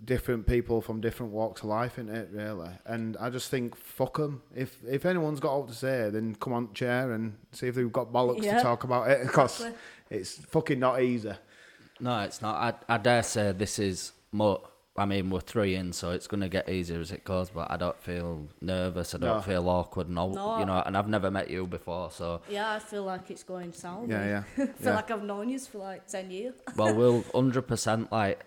different 0.04 0.46
people 0.46 0.80
from 0.80 1.00
different 1.02 1.32
walks 1.32 1.60
of 1.62 1.68
life 1.68 1.98
in 1.98 2.08
it, 2.08 2.30
really. 2.32 2.70
And 2.86 3.16
I 3.18 3.28
just 3.30 3.50
think, 3.50 3.76
fuck 3.76 4.16
them. 4.16 4.42
If 4.54 4.78
if 4.88 5.04
anyone's 5.04 5.38
got 5.40 5.50
all 5.50 5.66
to 5.66 5.74
say, 5.74 6.08
then 6.10 6.34
come 6.36 6.54
on, 6.54 6.72
chair, 6.72 7.12
and 7.12 7.36
see 7.52 7.66
if 7.68 7.74
they've 7.74 7.92
got 7.92 8.10
bollocks 8.12 8.42
Yeah. 8.42 8.56
to 8.56 8.62
talk 8.62 8.84
about 8.84 9.10
it, 9.10 9.22
because 9.26 9.60
Exactly. 9.60 9.78
it's 10.18 10.34
fucking 10.46 10.78
not 10.78 11.02
easy. 11.02 11.32
No, 12.00 12.20
it's 12.20 12.42
not. 12.42 12.56
I, 12.88 12.94
I 12.94 12.98
dare 12.98 13.22
say 13.22 13.52
this 13.52 13.78
is 13.78 14.12
more. 14.32 14.60
I 14.98 15.04
mean, 15.04 15.28
we're 15.28 15.40
three 15.40 15.74
in, 15.74 15.92
so 15.92 16.10
it's 16.12 16.26
going 16.26 16.40
to 16.40 16.48
get 16.48 16.70
easier 16.70 16.98
as 17.00 17.12
it 17.12 17.22
goes. 17.22 17.50
But 17.50 17.70
I 17.70 17.76
don't 17.76 17.98
feel 18.00 18.48
nervous. 18.62 19.14
I 19.14 19.18
don't 19.18 19.36
No. 19.36 19.40
feel 19.42 19.68
awkward, 19.68 20.08
and 20.08 20.18
all, 20.18 20.30
No. 20.30 20.58
you 20.58 20.64
know. 20.64 20.82
And 20.86 20.96
I've 20.96 21.08
never 21.08 21.30
met 21.30 21.50
you 21.50 21.66
before, 21.66 22.10
so 22.10 22.40
Yeah, 22.48 22.72
I 22.72 22.78
feel 22.78 23.04
like 23.04 23.30
it's 23.30 23.42
going 23.42 23.72
sound. 23.74 24.10
Yeah, 24.10 24.24
yeah, 24.24 24.42
I 24.64 24.66
feel 24.66 24.74
yeah. 24.80 24.94
like 24.96 25.10
I've 25.10 25.22
known 25.22 25.50
you 25.50 25.58
for 25.58 25.78
like 25.78 26.06
10 26.06 26.30
years. 26.30 26.54
well, 26.76 26.94
we'll 26.94 27.22
hundred 27.34 27.62
percent 27.68 28.10
like 28.10 28.44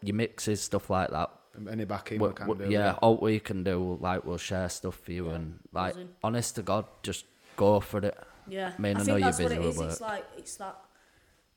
your 0.00 0.14
mixes 0.14 0.60
stuff 0.62 0.90
like 0.90 1.10
that. 1.10 1.30
Any 1.70 1.84
backing 1.84 2.20
we- 2.20 2.28
we 2.28 2.34
can 2.34 2.46
we- 2.48 2.54
do. 2.66 2.70
yeah, 2.70 2.92
all 3.02 3.16
we 3.16 3.38
can 3.40 3.62
do, 3.64 3.96
like, 4.00 4.24
we'll 4.24 4.38
share 4.38 4.68
stuff 4.68 4.96
for 4.96 5.10
you, 5.12 5.28
Yeah, 5.28 5.34
and 5.34 5.58
like, 5.72 5.94
buzzing. 5.94 6.08
honest 6.22 6.54
to 6.56 6.62
God, 6.62 6.84
just 7.02 7.24
go 7.56 7.78
for 7.80 7.98
it. 7.98 8.16
Yeah, 8.48 8.72
I 8.76 8.80
mean, 8.80 8.96
I 8.96 9.00
I, 9.00 9.02
know 9.02 9.04
think 9.04 9.18
you're 9.18 9.20
that's 9.26 9.38
what 9.40 9.48
busy 9.48 9.54
it 9.60 9.66
with 9.66 9.76
is. 9.86 9.92
It's 9.94 10.00
like 10.00 10.24
it's 10.36 10.56
that 10.56 10.76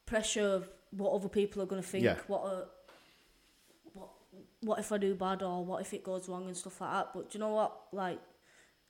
pressure 0.06 0.48
of 0.48 0.70
what 0.92 1.12
other 1.14 1.30
people 1.30 1.62
are 1.62 1.66
going 1.66 1.82
to 1.82 1.88
think. 1.88 2.04
Yeah. 2.04 2.16
What 2.28 2.42
are, 2.44 2.66
what 3.94 4.10
what 4.62 4.80
if 4.80 4.92
I 4.92 4.98
do 4.98 5.14
bad 5.16 5.42
or 5.44 5.64
what 5.64 5.82
if 5.82 5.94
it 5.94 6.04
goes 6.04 6.28
wrong 6.30 6.48
and 6.48 6.56
stuff 6.58 6.82
like 6.82 6.92
that. 6.92 7.10
But 7.14 7.30
do 7.32 7.38
you 7.38 7.40
know 7.40 7.54
what? 7.54 7.76
Like 7.92 8.20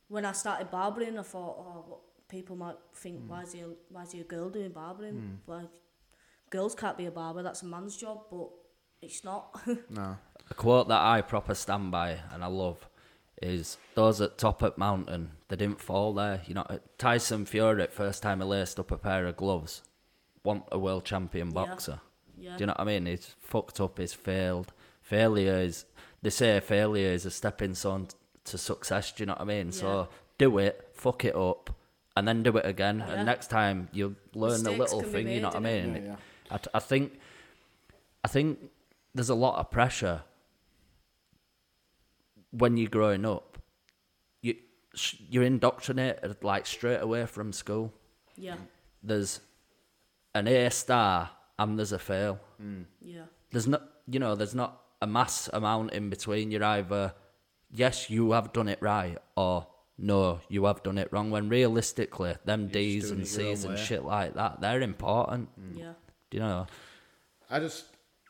when 0.07 0.25
I 0.25 0.31
started 0.31 0.71
barbering, 0.71 1.17
I 1.19 1.23
thought, 1.23 1.55
oh, 1.59 1.85
what 1.87 1.99
people 2.29 2.55
might 2.55 2.77
think, 2.93 3.21
Mm. 3.21 3.27
why 3.27 3.41
is 3.43 3.53
he 3.53 3.61
a, 3.61 3.67
why 3.89 4.03
is 4.03 4.11
he 4.11 4.21
a 4.21 4.23
girl 4.23 4.49
doing 4.49 4.69
barbering? 4.71 5.39
Like 5.47 5.69
girls 6.49 6.75
can't 6.75 6.97
be 6.97 7.05
a 7.05 7.11
barber. 7.11 7.43
That's 7.43 7.61
a 7.61 7.65
man's 7.65 7.97
job, 7.97 8.21
but 8.31 8.49
it's 9.01 9.23
not. 9.23 9.59
No. 9.89 10.17
A 10.49 10.53
quote 10.53 10.87
that 10.87 11.01
I 11.01 11.21
proper 11.21 11.53
stand 11.53 11.91
by 11.91 12.19
and 12.31 12.41
I 12.41 12.47
love 12.47 12.87
is 13.41 13.77
those 13.95 14.21
at 14.21 14.37
top 14.37 14.63
at 14.63 14.77
mountain, 14.77 15.31
they 15.49 15.57
didn't 15.57 15.81
fall 15.81 16.13
there. 16.13 16.41
You 16.47 16.53
know, 16.55 16.79
Tyson 16.97 17.45
Fury, 17.45 17.85
first 17.87 18.23
time 18.23 18.39
he 18.39 18.45
laced 18.45 18.79
up 18.79 18.89
a 18.91 18.97
pair 18.97 19.27
of 19.27 19.35
gloves, 19.35 19.81
want 20.47 20.63
a 20.71 20.79
world 20.79 21.03
champion 21.05 21.49
boxer. 21.51 21.99
yeah. 22.37 22.55
Do 22.57 22.61
you 22.61 22.65
know 22.67 22.75
what 22.77 22.87
I 22.87 22.91
mean? 22.91 23.05
He's 23.05 23.35
fucked 23.39 23.79
up, 23.79 23.99
he's 23.99 24.13
failed. 24.13 24.69
Failure 25.01 25.59
is, 25.67 25.85
they 26.21 26.29
say 26.29 26.59
failure 26.59 27.11
is 27.17 27.25
a 27.25 27.31
stepping 27.31 27.75
stone 27.75 28.07
to 28.45 28.57
success, 28.57 29.11
do 29.11 29.21
you 29.23 29.25
know 29.27 29.33
what 29.33 29.41
I 29.41 29.45
mean? 29.45 29.71
So 29.71 30.07
do 30.37 30.57
it, 30.57 30.75
fuck 30.93 31.25
it 31.25 31.35
up, 31.35 31.63
and 32.15 32.27
then 32.27 32.43
do 32.43 32.55
it 32.57 32.65
again. 32.65 32.97
Yeah. 32.99 33.13
And 33.13 33.25
next 33.25 33.47
time 33.49 33.89
you'll 33.91 34.15
learn 34.33 34.65
a 34.65 34.71
little 34.71 35.01
can 35.01 35.11
be 35.11 35.13
thing, 35.23 35.27
you 35.35 35.41
know 35.41 35.49
what 35.49 35.57
I 35.57 35.59
mean? 35.59 35.85
innit? 35.85 36.03
Yeah, 36.03 36.07
yeah. 36.11 36.15
I, 36.55 36.57
t- 36.57 36.69
I 36.73 36.79
think, 36.79 37.19
I 38.23 38.27
think 38.29 38.59
there's 39.13 39.29
a 39.29 39.35
lot 39.35 39.59
of 39.59 39.69
pressure 39.69 40.21
when 42.51 42.77
you're 42.77 42.89
growing 42.89 43.25
up. 43.25 43.57
You, 44.41 44.55
sh- 44.95 45.15
you're 45.29 45.43
indoctrinated 45.43 46.43
like 46.43 46.65
straight 46.65 47.01
away 47.01 47.25
from 47.25 47.51
school 47.53 47.93
yeah, 48.39 48.55
there's 49.03 49.39
an 50.37 50.47
A 50.47 50.69
star 50.69 51.29
and 51.59 51.77
there's 51.77 51.91
a 51.91 51.99
fail. 51.99 52.39
Mm. 52.61 52.85
yeah, 53.01 53.23
There's 53.51 53.67
not, 53.67 53.83
you 54.07 54.19
know, 54.19 54.35
there's 54.35 54.55
not 54.55 54.81
a 55.01 55.07
mass 55.07 55.49
amount 55.53 55.93
in 55.93 56.09
between. 56.09 56.51
You're 56.51 56.63
either, 56.63 57.13
yes, 57.71 58.09
you 58.09 58.31
have 58.31 58.53
done 58.53 58.67
it 58.67 58.79
right, 58.81 59.17
or 59.35 59.67
no, 59.97 60.39
you 60.49 60.65
have 60.65 60.83
done 60.83 60.97
it 60.97 61.09
wrong. 61.11 61.31
When 61.31 61.49
realistically, 61.49 62.35
them 62.45 62.67
D's 62.67 63.11
and 63.11 63.21
it 63.21 63.31
your 63.31 63.47
own 63.47 63.55
C's 63.55 63.65
and 63.65 63.77
shit 63.77 64.03
like 64.03 64.35
that, 64.35 64.61
they're 64.61 64.81
important. 64.81 65.49
Mm. 65.59 65.79
yeah, 65.79 65.93
Do 66.29 66.37
you 66.37 66.43
know? 66.43 66.67
I 67.49 67.59
just 67.59 67.85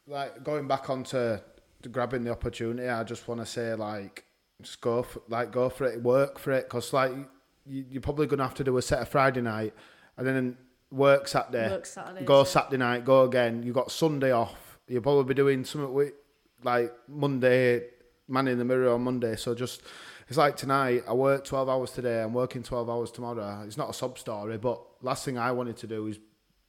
like 0.08 0.44
going 0.44 0.68
back 0.68 0.90
onto 0.90 1.38
to 1.82 1.90
grabbing 1.90 2.24
the 2.24 2.32
opportunity. 2.32 2.88
I 2.88 3.04
just 3.04 3.28
want 3.28 3.42
to 3.42 3.46
say 3.46 3.74
like, 3.76 4.24
just 4.62 4.82
go 4.82 5.04
for, 5.04 5.22
like 5.28 5.52
go 5.52 5.70
for 5.70 5.86
it, 5.86 6.02
work 6.02 6.40
for 6.40 6.52
it, 6.52 6.68
cause 6.70 6.94
like 6.94 7.12
you, 7.66 7.86
you're 7.90 8.02
probably 8.02 8.28
gonna 8.28 8.44
have 8.44 8.56
to 8.56 8.64
do 8.64 8.78
a 8.78 8.82
set 8.82 9.02
of 9.02 9.10
Friday 9.10 9.42
night, 9.42 9.74
and 10.18 10.26
then 10.26 10.58
work 10.92 11.28
Saturday, 11.28 11.70
Work 11.70 11.86
Saturday, 11.86 12.26
go 12.26 12.40
yeah. 12.40 12.44
Saturday 12.46 12.78
night, 12.78 13.06
go 13.06 13.24
again. 13.24 13.64
You 13.64 13.74
got 13.74 13.92
Sunday 13.92 14.32
off. 14.32 14.80
You'll 14.88 15.02
probably 15.02 15.26
be 15.26 15.34
doing 15.34 15.66
something 15.66 15.94
with 15.94 16.14
like 16.64 16.94
Monday, 17.08 17.84
man 18.28 18.48
in 18.48 18.58
the 18.58 18.66
mirror 18.66 18.94
on 18.94 19.02
Monday. 19.02 19.36
So 19.36 19.54
just 19.54 19.82
it's 20.30 20.38
like 20.38 20.56
tonight. 20.58 21.04
I 21.08 21.14
work 21.14 21.44
twelve 21.46 21.70
hours 21.70 21.92
today. 21.92 22.22
I'm 22.22 22.34
working 22.34 22.64
twelve 22.64 22.90
hours 22.90 23.12
tomorrow. 23.12 23.64
It's 23.66 23.78
not 23.78 23.90
a 23.90 23.94
sub 23.94 24.18
story, 24.18 24.58
but 24.58 24.82
last 25.02 25.26
thing 25.26 25.38
I 25.38 25.52
wanted 25.52 25.78
to 25.78 25.88
do 25.88 26.08
is 26.08 26.20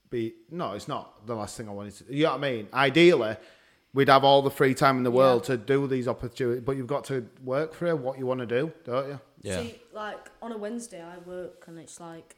be 0.09 0.33
no. 0.51 0.73
It's 0.73 0.87
not 0.87 1.25
the 1.25 1.35
last 1.35 1.55
thing 1.57 1.69
I 1.69 1.71
wanted 1.71 1.95
to. 1.97 2.13
You 2.13 2.23
know 2.25 2.31
what 2.31 2.37
I 2.43 2.51
mean? 2.51 2.67
Ideally, 2.73 3.37
we'd 3.93 4.09
have 4.09 4.23
all 4.23 4.41
the 4.41 4.51
free 4.51 4.73
time 4.73 4.97
in 4.97 5.03
the 5.03 5.11
Yeah. 5.11 5.17
world 5.17 5.43
to 5.45 5.55
do 5.57 5.87
these 5.87 6.07
opportunities, 6.07 6.63
but 6.65 6.75
you've 6.77 6.87
got 6.87 7.05
to 7.05 7.25
work 7.43 7.73
for 7.73 7.87
it. 7.87 7.97
What 7.97 8.17
you 8.19 8.25
want 8.25 8.41
to 8.41 8.45
do, 8.45 8.71
don't 8.85 9.07
you? 9.07 9.19
Yeah. 9.41 9.61
See, 9.61 9.81
like 9.93 10.29
on 10.41 10.51
a 10.51 10.57
Wednesday, 10.57 11.01
I 11.01 11.17
work 11.19 11.65
and 11.67 11.79
it's 11.79 11.99
like 11.99 12.35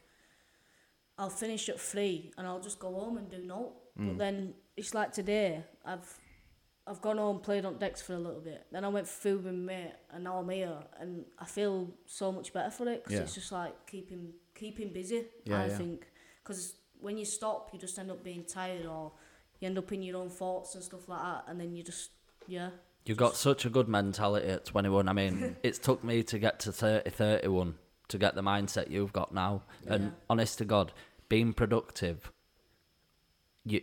I'll 1.18 1.30
finish 1.30 1.68
at 1.68 1.78
three 1.78 2.32
and 2.36 2.46
I'll 2.46 2.60
just 2.60 2.78
go 2.78 2.92
home 2.92 3.16
and 3.18 3.28
do 3.30 3.38
no. 3.44 3.74
Mm. 3.98 4.08
But 4.08 4.18
then 4.18 4.54
it's 4.76 4.94
like 4.94 5.12
today, 5.12 5.64
I've 5.84 6.18
I've 6.86 7.00
gone 7.00 7.18
home, 7.18 7.38
played 7.38 7.64
on 7.64 7.78
decks 7.78 8.02
for 8.02 8.14
a 8.14 8.18
little 8.18 8.40
bit. 8.40 8.66
Then 8.72 8.84
I 8.84 8.88
went 8.88 9.06
for 9.06 9.20
food 9.20 9.44
with 9.44 9.54
my 9.54 9.60
mate, 9.74 9.92
and 10.10 10.24
now 10.24 10.38
I'm 10.38 10.48
here, 10.48 10.78
and 10.98 11.24
I 11.38 11.44
feel 11.44 11.88
so 12.06 12.32
much 12.32 12.52
better 12.52 12.70
for 12.70 12.88
it 12.88 13.04
because 13.04 13.18
Yeah. 13.18 13.22
it's 13.24 13.34
just 13.34 13.52
like 13.52 13.86
keeping 13.86 14.32
keeping 14.54 14.92
busy. 14.92 15.26
Yeah, 15.44 15.62
I 15.62 15.66
yeah. 15.66 15.76
think 15.76 16.06
because 16.42 16.74
when 17.00 17.16
you 17.18 17.24
stop, 17.24 17.70
you 17.72 17.78
just 17.78 17.98
end 17.98 18.10
up 18.10 18.24
being 18.24 18.44
tired 18.44 18.86
or 18.86 19.12
you 19.60 19.66
end 19.66 19.78
up 19.78 19.92
in 19.92 20.02
your 20.02 20.16
own 20.16 20.28
thoughts 20.30 20.74
and 20.74 20.82
stuff 20.82 21.08
like 21.08 21.20
that, 21.20 21.44
and 21.46 21.60
then 21.60 21.74
you 21.76 21.82
just 21.84 22.10
yeah. 22.48 22.70
You've 23.04 23.18
got 23.18 23.36
such 23.36 23.64
a 23.64 23.70
good 23.70 23.88
mentality 23.88 24.46
at 24.48 24.64
21. 24.64 25.08
I 25.08 25.12
mean, 25.12 25.56
it's 25.62 25.78
took 25.78 26.02
me 26.04 26.22
to 26.24 26.38
get 26.38 26.60
to 26.60 26.72
30, 26.72 27.10
31 27.10 27.74
to 28.08 28.18
get 28.18 28.34
the 28.34 28.42
mindset 28.42 28.90
you've 28.90 29.12
got 29.12 29.32
now. 29.32 29.62
Yeah. 29.86 29.94
And 29.94 30.12
honest 30.28 30.58
to 30.58 30.64
God, 30.64 30.92
being 31.28 31.52
productive, 31.52 32.30
you, 33.64 33.80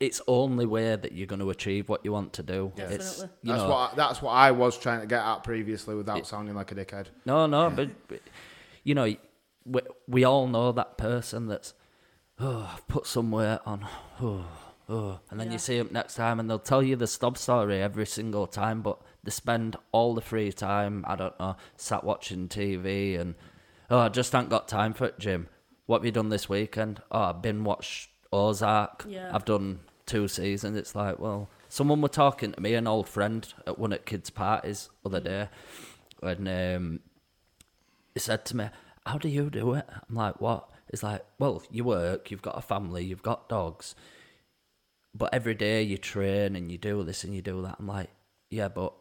it's 0.00 0.20
only 0.26 0.66
way 0.66 0.96
that 0.96 1.12
you're 1.12 1.26
going 1.26 1.40
to 1.40 1.50
achieve 1.50 1.88
what 1.88 2.04
you 2.04 2.12
want 2.12 2.32
to 2.34 2.42
do. 2.42 2.72
It's, 2.76 3.18
Definitely. 3.20 3.28
you 3.42 3.52
that's 3.52 3.62
know, 3.62 3.68
what 3.68 3.92
I, 3.92 3.94
that's 3.96 4.22
what 4.22 4.30
I 4.32 4.50
was 4.50 4.78
trying 4.78 5.00
to 5.00 5.06
get 5.06 5.22
at 5.22 5.44
previously 5.44 5.94
without 5.94 6.26
sounding 6.26 6.54
like 6.54 6.72
a 6.72 6.74
dickhead. 6.74 7.06
No, 7.26 7.46
no, 7.46 7.70
but, 7.70 7.90
but 8.08 8.20
you 8.82 8.94
know, 8.94 9.14
we, 9.64 9.80
we 10.08 10.24
all 10.24 10.48
know 10.48 10.72
that 10.72 10.96
person 10.96 11.46
that's, 11.46 11.74
oh, 12.38 12.70
I've 12.74 12.88
put 12.88 13.06
some 13.06 13.30
weight 13.30 13.58
on, 13.66 13.86
oh, 14.22 14.46
oh, 14.88 15.20
and 15.30 15.38
then 15.38 15.48
Yeah. 15.48 15.52
you 15.52 15.58
see 15.58 15.78
them 15.78 15.90
next 15.92 16.14
time 16.14 16.40
and 16.40 16.48
they'll 16.48 16.58
tell 16.58 16.82
you 16.82 16.96
the 16.96 17.06
stop 17.06 17.36
story 17.36 17.82
every 17.82 18.06
single 18.06 18.46
time, 18.46 18.80
but 18.80 18.98
they 19.22 19.30
spend 19.30 19.76
all 19.92 20.14
the 20.14 20.20
free 20.20 20.52
time, 20.52 21.04
I 21.06 21.16
don't 21.16 21.38
know, 21.38 21.56
sat 21.76 22.04
watching 22.04 22.48
TV 22.48 23.18
and, 23.18 23.34
oh, 23.90 23.98
I 23.98 24.08
just 24.08 24.34
ain't 24.34 24.48
got 24.48 24.68
time 24.68 24.94
for 24.94 25.04
it, 25.06 25.18
Jim. 25.18 25.48
What 25.86 25.98
have 25.98 26.06
you 26.06 26.12
done 26.12 26.28
this 26.28 26.48
weekend? 26.48 27.02
Oh, 27.10 27.22
I've 27.22 27.42
been 27.42 27.64
watched 27.64 28.10
Ozark. 28.32 29.04
Yeah. 29.08 29.30
I've 29.32 29.44
done 29.44 29.80
two 30.06 30.28
seasons. 30.28 30.76
It's 30.76 30.94
like, 30.94 31.18
well, 31.18 31.48
someone 31.68 32.00
were 32.00 32.08
talking 32.08 32.52
to 32.52 32.60
me, 32.60 32.74
an 32.74 32.86
old 32.86 33.08
friend 33.08 33.52
at 33.66 33.78
one 33.78 33.92
at 33.92 34.04
kids' 34.04 34.30
parties 34.30 34.90
other 35.04 35.20
day, 35.20 35.48
and 36.22 36.48
um, 36.48 37.00
he 38.12 38.20
said 38.20 38.44
to 38.46 38.56
me, 38.56 38.68
"How 39.06 39.18
do 39.18 39.28
you 39.28 39.48
do 39.48 39.74
it?" 39.74 39.86
I'm 39.88 40.14
like, 40.14 40.40
"What?" 40.40 40.68
It's 40.88 41.02
like, 41.02 41.24
"Well, 41.38 41.62
you 41.70 41.84
work, 41.84 42.30
you've 42.30 42.42
got 42.42 42.58
a 42.58 42.62
family, 42.62 43.04
you've 43.04 43.22
got 43.22 43.48
dogs, 43.48 43.94
but 45.14 45.32
every 45.32 45.54
day 45.54 45.82
you 45.82 45.96
train 45.96 46.56
and 46.56 46.70
you 46.70 46.76
do 46.76 47.02
this 47.04 47.24
and 47.24 47.34
you 47.34 47.40
do 47.40 47.62
that." 47.62 47.76
I'm 47.78 47.86
like, 47.86 48.10
"Yeah, 48.50 48.68
but 48.68 48.92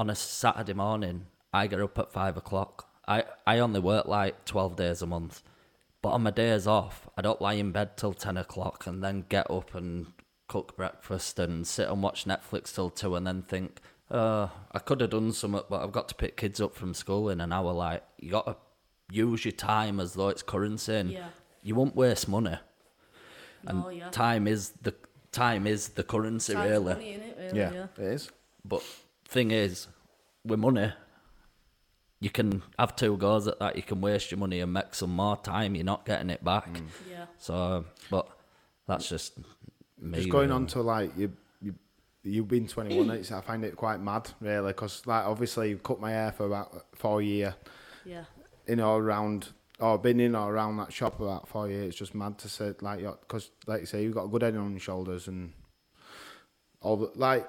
on 0.00 0.08
a 0.10 0.14
Saturday 0.14 0.72
morning, 0.72 1.26
I 1.52 1.66
get 1.66 1.80
up 1.80 1.98
at 1.98 2.10
five 2.12 2.36
o'clock. 2.36 2.88
I 3.06 3.24
I 3.46 3.58
only 3.58 3.80
work 3.80 4.06
like 4.06 4.44
twelve 4.46 4.76
days 4.76 5.02
a 5.02 5.06
month." 5.06 5.42
But 6.02 6.10
on 6.16 6.22
my 6.22 6.30
days 6.30 6.66
off, 6.66 7.08
I 7.18 7.20
don't 7.20 7.42
lie 7.42 7.52
in 7.64 7.72
bed 7.72 7.98
till 7.98 8.14
10 8.14 8.38
o'clock 8.38 8.86
and 8.86 9.04
then 9.04 9.26
get 9.28 9.50
up 9.50 9.74
and 9.74 10.06
cook 10.48 10.74
breakfast 10.74 11.38
and 11.38 11.66
sit 11.66 11.90
and 11.90 12.02
watch 12.02 12.24
Netflix 12.24 12.74
till 12.74 12.88
2 12.88 13.16
and 13.16 13.26
then 13.26 13.42
think, 13.42 13.80
oh, 14.10 14.50
I 14.72 14.78
could 14.78 15.02
have 15.02 15.10
done 15.10 15.30
something, 15.32 15.60
but 15.68 15.82
I've 15.82 15.92
got 15.92 16.08
to 16.08 16.14
pick 16.14 16.38
kids 16.38 16.58
up 16.58 16.74
from 16.74 16.94
school 16.94 17.28
in 17.28 17.38
an 17.42 17.52
hour. 17.52 17.70
Like, 17.74 18.02
you 18.18 18.30
got 18.30 18.46
to 18.46 18.56
use 19.14 19.44
your 19.44 19.52
time 19.52 20.00
as 20.00 20.14
though 20.14 20.28
it's 20.30 20.42
currency 20.42 20.94
and 20.94 21.10
Yeah. 21.10 21.28
you 21.62 21.74
won't 21.74 21.94
waste 21.94 22.26
money. 22.30 22.56
And 23.66 23.80
No, 23.80 23.90
yeah. 23.90 24.08
time 24.08 24.46
is 24.48 24.70
the 24.80 24.94
time 25.32 25.66
is 25.66 25.90
the 25.90 26.02
currency, 26.02 26.54
really. 26.56 26.94
money, 26.94 27.12
innit, 27.18 27.36
really, 27.38 27.58
Yeah, 27.58 27.72
yeah. 27.74 27.86
it 27.98 28.12
is. 28.14 28.30
But 28.64 28.82
thing 29.30 29.50
is, 29.50 29.86
with 30.44 30.58
money, 30.58 30.92
you 32.20 32.30
can 32.30 32.62
have 32.78 32.96
two 32.96 33.16
goes 33.16 33.46
at 33.46 33.58
that. 33.60 33.76
You 33.76 33.82
can 33.82 34.00
waste 34.00 34.30
your 34.30 34.38
money 34.38 34.60
and 34.60 34.72
make 34.72 34.94
some 34.94 35.10
more 35.14 35.36
time. 35.36 35.74
You're 35.74 35.84
not 35.84 36.04
getting 36.04 36.30
it 36.30 36.44
back. 36.44 36.68
Yeah. 37.10 37.26
So, 37.38 37.84
but 38.10 38.28
that's 38.86 39.08
just 39.08 39.38
me. 39.98 40.18
Just 40.18 40.28
going 40.30 40.48
really. 40.48 40.56
on 40.56 40.66
to 40.68 40.82
like 40.82 41.16
you, 41.16 41.32
you, 41.62 41.74
you've 42.22 42.48
been 42.48 42.66
21. 42.66 43.10
It's, 43.18 43.32
I 43.32 43.40
find 43.40 43.64
it 43.64 43.76
quite 43.76 44.00
mad, 44.00 44.30
really, 44.40 44.68
because 44.68 45.06
like 45.06 45.24
obviously 45.24 45.70
you've 45.70 45.82
cut 45.82 46.00
my 46.00 46.10
hair 46.10 46.32
for 46.32 46.46
about 46.46 46.84
four 46.94 47.22
year, 47.22 47.54
Yeah. 48.04 48.24
in 48.66 48.80
or 48.80 49.00
around, 49.02 49.48
or 49.78 49.96
been 49.98 50.20
in 50.20 50.34
or 50.34 50.52
around 50.52 50.76
that 50.76 50.92
shop 50.92 51.20
about 51.20 51.48
four 51.48 51.68
years. 51.68 51.88
It's 51.88 51.96
just 51.98 52.14
mad 52.14 52.36
to 52.38 52.48
say 52.48 52.74
like, 52.82 53.00
because 53.00 53.50
like 53.66 53.80
you 53.80 53.86
say, 53.86 54.02
you've 54.02 54.14
got 54.14 54.24
a 54.24 54.28
good 54.28 54.42
head 54.42 54.56
on 54.56 54.72
your 54.72 54.80
shoulders 54.80 55.28
and 55.28 55.52
all 56.82 56.96
the 56.98 57.10
like. 57.14 57.48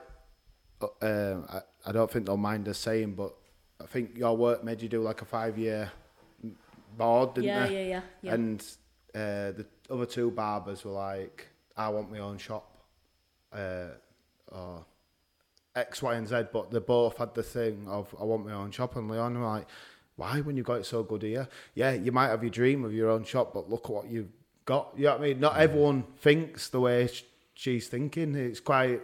Uh, 1.01 1.61
I, 1.86 1.89
I 1.89 1.91
don't 1.91 2.09
think 2.11 2.25
they'll 2.25 2.38
mind 2.38 2.67
us 2.67 2.77
saying, 2.77 3.13
but 3.15 3.34
I 3.82 3.86
think 3.86 4.17
your 4.17 4.36
work 4.38 4.63
made 4.63 4.82
you 4.82 4.89
do 4.89 5.01
like 5.01 5.21
a 5.21 5.25
five 5.25 5.57
year 5.57 5.91
board, 6.97 7.36
didn't 7.36 7.47
Yeah, 7.47 7.67
they? 7.67 7.73
yeah, 7.73 7.89
yeah, 7.89 8.01
yeah. 8.21 8.34
And 8.34 8.61
uh, 9.15 9.51
the 9.51 9.65
other 9.89 10.05
two 10.05 10.32
barbers 10.32 10.84
were 10.86 10.91
like, 10.91 11.47
I 11.75 11.89
want 11.89 12.11
my 12.11 12.19
own 12.19 12.38
shop, 12.38 12.69
uh, 13.53 13.88
or 14.51 14.86
X, 15.75 16.01
Y, 16.01 16.15
and 16.15 16.27
Z, 16.27 16.43
but 16.51 16.69
they 16.71 16.79
both 16.79 17.17
had 17.17 17.34
the 17.34 17.43
thing 17.43 17.86
of, 17.88 18.13
I 18.19 18.23
want 18.23 18.45
my 18.45 18.53
own 18.53 18.71
shop. 18.71 18.95
And 18.95 19.09
Leon 19.09 19.39
were 19.39 19.45
like, 19.45 19.67
why 20.17 20.41
when 20.41 20.57
you 20.57 20.63
got 20.63 20.75
it 20.75 20.86
so 20.86 21.01
good 21.03 21.23
here? 21.23 21.47
Yeah, 21.73 21.93
you 21.93 22.11
might 22.11 22.27
have 22.27 22.43
your 22.43 22.49
dream 22.51 22.84
of 22.84 22.93
your 22.93 23.09
own 23.09 23.23
shop, 23.23 23.53
but 23.53 23.69
look 23.69 23.86
at 23.86 23.91
what 23.91 24.07
you've 24.09 24.32
got. 24.65 24.93
You 24.95 25.05
know 25.05 25.11
what 25.13 25.21
I 25.21 25.23
mean? 25.27 25.39
Not 25.39 25.57
everyone 25.57 26.03
thinks 26.19 26.69
the 26.69 26.82
way 26.82 27.09
she's 27.53 27.88
thinking. 27.88 28.36
It's 28.36 28.59
quite, 28.59 29.01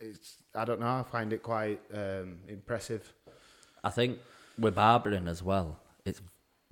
it's, 0.00 0.36
I 0.58 0.64
don't 0.64 0.80
know, 0.80 0.86
I 0.86 1.04
find 1.10 1.32
it 1.32 1.42
quite 1.42 1.80
um, 1.94 2.38
impressive. 2.48 3.12
I 3.84 3.90
think 3.90 4.18
with 4.58 4.74
barbering 4.74 5.28
as 5.28 5.42
well, 5.42 5.78
it's 6.04 6.20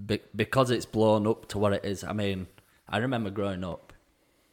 be- 0.05 0.20
because 0.34 0.70
it's 0.70 0.87
blown 0.87 1.26
up 1.26 1.49
to 1.49 1.59
what 1.59 1.72
it 1.72 1.84
is. 1.84 2.03
I 2.03 2.12
mean, 2.12 2.49
I 2.89 2.99
remember 2.99 3.30
growing 3.30 3.64
up, 3.64 3.93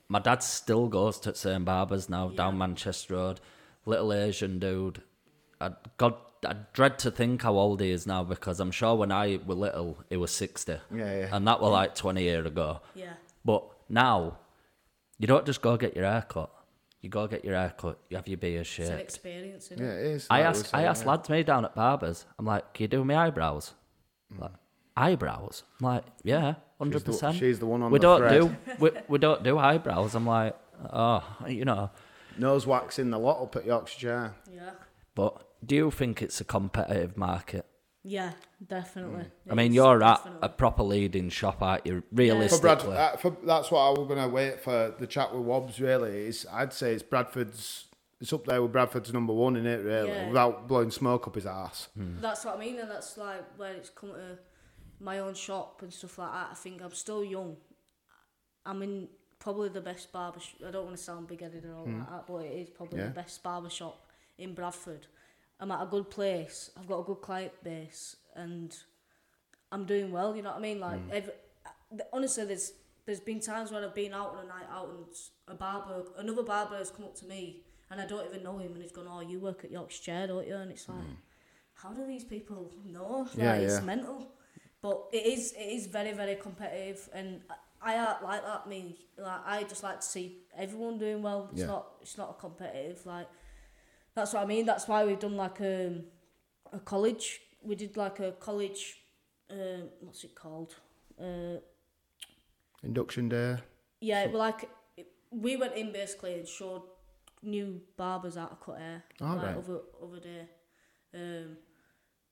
my 0.07 0.19
dad 0.19 0.43
still 0.43 0.87
goes 0.87 1.19
to 1.21 1.31
the 1.31 1.37
same 1.37 1.65
barbers 1.65 2.09
now 2.09 2.29
down 2.29 2.57
Manchester 2.57 3.15
Road. 3.15 3.39
Little 3.85 4.13
Asian 4.13 4.59
dude. 4.59 5.01
I 5.59 5.71
God, 5.97 6.15
I 6.45 6.55
dread 6.73 6.99
to 6.99 7.11
think 7.11 7.41
how 7.41 7.55
old 7.57 7.81
he 7.81 7.89
is 7.91 8.05
now 8.07 8.23
because 8.23 8.59
I'm 8.59 8.71
sure 8.71 8.95
when 8.95 9.11
I 9.11 9.39
were 9.45 9.55
little, 9.55 9.97
he 10.09 10.17
was 10.17 10.31
sixty. 10.31 10.77
Yeah, 10.93 11.19
yeah. 11.19 11.29
And 11.31 11.47
that 11.47 11.59
was 11.59 11.71
like 11.71 11.95
twenty 11.95 12.23
years 12.23 12.45
ago. 12.45 12.79
Yeah. 12.95 13.13
But 13.43 13.63
now, 13.89 14.37
you 15.19 15.27
don't 15.27 15.45
just 15.45 15.61
go 15.61 15.75
get 15.75 15.95
your 15.95 16.05
hair 16.05 16.25
cut. 16.27 16.49
You 17.03 17.09
go 17.09 17.27
get 17.27 17.43
your 17.45 17.53
hair 17.55 17.73
cut. 17.77 17.99
You 18.09 18.15
have 18.17 18.27
your 18.27 18.37
beard 18.37 18.61
It's 18.61 18.79
an 18.79 18.85
shaped. 18.87 19.01
experience, 19.01 19.67
innit? 19.69 19.79
Yeah, 19.81 19.85
it 19.99 20.05
is. 20.05 20.27
I 20.29 20.35
like 20.37 20.41
we 20.43 20.47
asked, 20.47 20.73
I 20.73 20.81
say, 20.81 20.87
asked 20.87 21.03
yeah. 21.03 21.09
lads 21.11 21.29
me 21.29 21.43
down 21.43 21.65
at 21.65 21.75
barbers. 21.75 22.25
I'm 22.39 22.45
like, 22.45 22.73
can 22.73 22.83
you 22.85 22.87
do 22.87 23.03
my 23.03 23.17
eyebrows? 23.27 23.73
Like, 24.39 24.53
eyebrows? 24.95 25.63
I'm 25.81 25.85
like, 25.87 26.05
yeah, 26.23 26.55
hundred 26.79 26.99
She's 26.99 27.03
the- 27.03 27.11
percent. 27.11 27.37
she's 27.37 27.59
the 27.59 27.65
one 27.65 27.81
on 27.83 27.91
we 27.91 27.99
the 27.99 28.03
don't 28.03 28.19
thread. 28.19 28.41
do 28.41 28.55
we, 28.79 28.91
we 29.09 29.17
don't 29.19 29.43
do 29.43 29.57
eyebrows. 29.57 30.15
I'm 30.15 30.25
like, 30.25 30.55
oh, 30.91 31.23
you 31.47 31.65
know. 31.65 31.91
Nose 32.37 32.65
waxing 32.65 33.09
the 33.11 33.19
lot 33.19 33.43
up 33.43 33.55
at 33.57 33.65
Yorkshire. 33.65 34.33
Yeah. 34.51 34.71
But 35.13 35.45
do 35.65 35.75
you 35.75 35.91
think 35.91 36.21
it's 36.21 36.39
a 36.41 36.45
competitive 36.45 37.17
market? 37.17 37.65
Yeah, 38.03 38.31
definitely. 38.65 39.23
Mm. 39.23 39.51
I 39.51 39.55
mean, 39.55 39.73
you're 39.73 40.03
at 40.03 40.27
a 40.41 40.49
proper 40.49 40.83
leading 40.83 41.29
shop, 41.29 41.61
aren't 41.61 41.85
you? 41.85 42.01
For 42.01 42.15
Realistically, 42.15 42.61
Brad, 42.61 43.13
uh, 43.13 43.17
for, 43.17 43.37
that's 43.45 43.71
what 43.71 43.79
I 43.79 43.89
was 43.91 44.07
going 44.07 44.21
to 44.21 44.27
wait 44.27 44.59
for 44.59 44.93
the 44.99 45.07
chat 45.07 45.33
with 45.33 45.43
Wobbs. 45.43 45.79
Really, 45.79 46.27
is 46.27 46.45
I'd 46.51 46.73
say 46.73 46.93
it's 46.93 47.03
Bradford's. 47.03 47.85
It's 48.19 48.31
up 48.31 48.45
there 48.45 48.61
with 48.61 48.71
Bradford's 48.71 49.11
number 49.13 49.33
one 49.33 49.57
in 49.57 49.65
it, 49.65 49.83
really, 49.83 50.09
Yeah. 50.09 50.27
without 50.27 50.67
blowing 50.67 50.91
smoke 50.91 51.27
up 51.27 51.35
his 51.35 51.45
ass. 51.45 51.89
Hmm. 51.97 52.21
That's 52.21 52.45
what 52.45 52.55
I 52.55 52.59
mean, 52.59 52.79
and 52.79 52.89
that's 52.89 53.17
like 53.17 53.43
when 53.57 53.75
it's 53.75 53.89
come 53.89 54.11
to 54.11 54.37
my 54.99 55.19
own 55.19 55.33
shop 55.33 55.81
and 55.81 55.93
stuff 55.93 56.17
like 56.17 56.31
that. 56.31 56.49
I 56.51 56.55
think 56.55 56.81
I'm 56.81 56.93
still 56.93 57.23
young. 57.23 57.57
I'm 58.65 58.81
in 58.81 59.09
probably 59.39 59.69
the 59.69 59.81
best 59.81 60.11
barber. 60.13 60.39
Sh- 60.39 60.63
I 60.65 60.71
don't 60.71 60.85
want 60.85 60.95
to 60.95 61.03
sound 61.03 61.27
big-headed 61.27 61.65
and 61.65 61.73
all 61.73 61.83
hmm. 61.83 61.99
like 61.99 62.09
that, 62.09 62.27
but 62.27 62.37
it 62.45 62.53
is 62.53 62.69
probably 62.69 62.99
Yeah. 62.99 63.05
the 63.07 63.11
best 63.11 63.43
barber 63.43 63.69
shop 63.69 64.07
in 64.37 64.53
Bradford. 64.53 65.07
I'm 65.59 65.71
at 65.71 65.81
a 65.81 65.85
good 65.85 66.09
place. 66.09 66.71
I've 66.77 66.87
got 66.87 66.99
a 66.99 67.03
good 67.03 67.21
client 67.21 67.53
base, 67.63 68.17
and 68.35 68.75
I'm 69.71 69.85
doing 69.85 70.11
well. 70.11 70.35
You 70.35 70.41
know 70.41 70.49
what 70.49 70.59
I 70.59 70.61
mean? 70.61 70.79
Like, 70.79 70.99
mm. 70.99 71.11
every, 71.11 71.33
honestly, 72.11 72.45
there's 72.45 72.73
there's 73.05 73.19
been 73.19 73.39
times 73.39 73.71
when 73.71 73.83
I've 73.83 73.95
been 73.95 74.13
out 74.13 74.35
on 74.35 74.45
a 74.45 74.47
night 74.47 74.67
out 74.71 74.89
and 74.89 75.05
a 75.47 75.55
barber, 75.55 76.03
another 76.17 76.43
barber 76.43 76.77
has 76.77 76.89
come 76.89 77.05
up 77.05 77.15
to 77.15 77.25
me, 77.25 77.63
and 77.91 77.99
I 77.99 78.05
don't 78.05 78.25
even 78.25 78.43
know 78.43 78.57
him, 78.57 78.73
and 78.73 78.81
he's 78.81 78.91
gone, 78.91 79.07
"Oh, 79.09 79.21
you 79.21 79.39
work 79.39 79.63
at 79.63 79.71
Yorkshire 79.71 80.03
Chair, 80.03 80.27
don't 80.27 80.47
you?" 80.47 80.55
And 80.55 80.71
it's 80.71 80.87
like, 80.87 80.97
mm. 80.97 81.15
how 81.75 81.93
do 81.93 82.05
these 82.05 82.23
people 82.23 82.71
know? 82.85 83.27
Like, 83.33 83.37
Yeah, 83.37 83.55
it's 83.55 83.81
mental. 83.81 84.27
But 84.81 85.05
it 85.13 85.25
is 85.25 85.53
it 85.53 85.69
is 85.77 85.87
very 85.87 86.11
very 86.11 86.35
competitive, 86.35 87.09
and 87.13 87.41
I 87.81 87.97
aren't 87.97 88.23
like 88.23 88.43
that. 88.43 88.67
Me, 88.67 88.97
like 89.17 89.41
I 89.45 89.63
just 89.63 89.83
like 89.83 90.01
to 90.01 90.05
see 90.05 90.39
everyone 90.57 90.97
doing 90.97 91.21
well. 91.21 91.49
It's 91.51 91.61
Yeah. 91.61 91.67
not 91.67 91.87
it's 92.01 92.17
not 92.17 92.35
a 92.37 92.41
competitive 92.41 93.05
like. 93.05 93.27
That's 94.15 94.33
what 94.33 94.43
I 94.43 94.45
mean. 94.45 94.65
That's 94.65 94.87
why 94.87 95.05
we've 95.05 95.19
done 95.19 95.35
like 95.35 95.59
um, 95.61 96.03
a 96.71 96.79
college. 96.79 97.41
We 97.61 97.75
did 97.75 97.97
like 97.97 98.19
a 98.19 98.33
college. 98.33 98.99
Um, 99.49 99.89
what's 100.01 100.23
it 100.23 100.35
called? 100.35 100.75
Uh, 101.19 101.57
Induction 102.83 103.29
day. 103.29 103.57
yeah, 104.01 104.27
well, 104.27 104.39
like 104.39 104.69
we 105.31 105.55
went 105.55 105.75
in 105.75 105.91
basically 105.91 106.33
and 106.33 106.47
showed 106.47 106.83
new 107.41 107.81
barbers 107.97 108.35
how 108.35 108.47
to 108.47 108.55
cut 108.55 108.77
hair. 108.79 109.03
Oh, 109.21 109.25
like 109.25 109.43
right. 109.43 109.57
other 109.57 109.79
other 110.01 110.19
day, 110.19 110.47
um, 111.13 111.57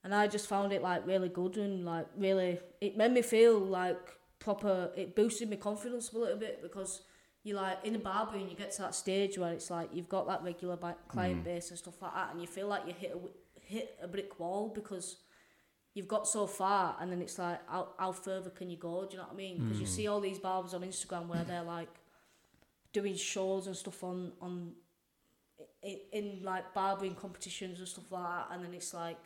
and 0.03 0.13
I 0.13 0.27
just 0.27 0.47
found 0.47 0.73
it 0.73 0.81
like 0.81 1.07
really 1.07 1.29
good 1.29 1.57
and 1.57 1.85
like 1.85 2.07
really 2.17 2.59
it 2.81 2.97
made 2.97 3.11
me 3.11 3.21
feel 3.21 3.59
like 3.59 4.17
proper. 4.39 4.91
It 4.95 5.15
boosted 5.15 5.49
my 5.49 5.55
confidence 5.55 6.11
a 6.11 6.17
little 6.17 6.37
bit 6.37 6.61
because 6.61 7.01
you 7.43 7.55
like 7.55 7.79
in 7.83 7.95
a 7.95 7.99
barber 7.99 8.37
and 8.37 8.49
you 8.49 8.55
get 8.55 8.71
to 8.73 8.81
that 8.83 8.93
stage 8.93 9.37
where 9.37 9.51
it's 9.51 9.71
like 9.71 9.89
you've 9.93 10.09
got 10.09 10.27
that 10.27 10.43
regular 10.43 10.77
client 11.07 11.41
mm. 11.41 11.43
base 11.43 11.69
and 11.69 11.79
stuff 11.79 12.01
like 12.01 12.13
that, 12.13 12.29
and 12.31 12.41
you 12.41 12.47
feel 12.47 12.67
like 12.67 12.83
you 12.85 12.93
hit 12.93 13.15
a 13.15 13.61
hit 13.61 13.97
a 14.01 14.07
brick 14.07 14.39
wall 14.39 14.71
because 14.73 15.17
you've 15.93 16.07
got 16.07 16.27
so 16.27 16.45
far 16.47 16.95
and 16.99 17.11
then 17.11 17.21
it's 17.21 17.37
like 17.39 17.59
how, 17.67 17.89
how 17.97 18.11
further 18.11 18.49
can 18.49 18.69
you 18.69 18.77
go? 18.77 19.05
Do 19.05 19.13
you 19.13 19.17
know 19.17 19.23
what 19.23 19.33
i 19.33 19.37
mean? 19.37 19.59
Because 19.59 19.79
you 19.79 19.87
mm. 19.87 19.89
see 19.89 20.07
all 20.07 20.19
these 20.19 20.39
barbers 20.39 20.73
on 20.73 20.81
instagram 20.81 21.27
where 21.27 21.43
they're 21.43 21.63
like 21.63 21.89
doing 22.93 23.15
shows 23.15 23.67
and 23.67 23.75
stuff 23.75 24.03
on 24.03 24.33
on 24.41 24.73
in, 25.81 25.99
in 26.11 26.39
like 26.43 26.73
barbering 26.73 27.15
competitions 27.15 27.79
and 27.79 27.87
stuff 27.87 28.11
like 28.11 28.23
that 28.23 28.47
and 28.51 28.63
then 28.65 28.73
it's 28.73 28.93
like 28.93 29.17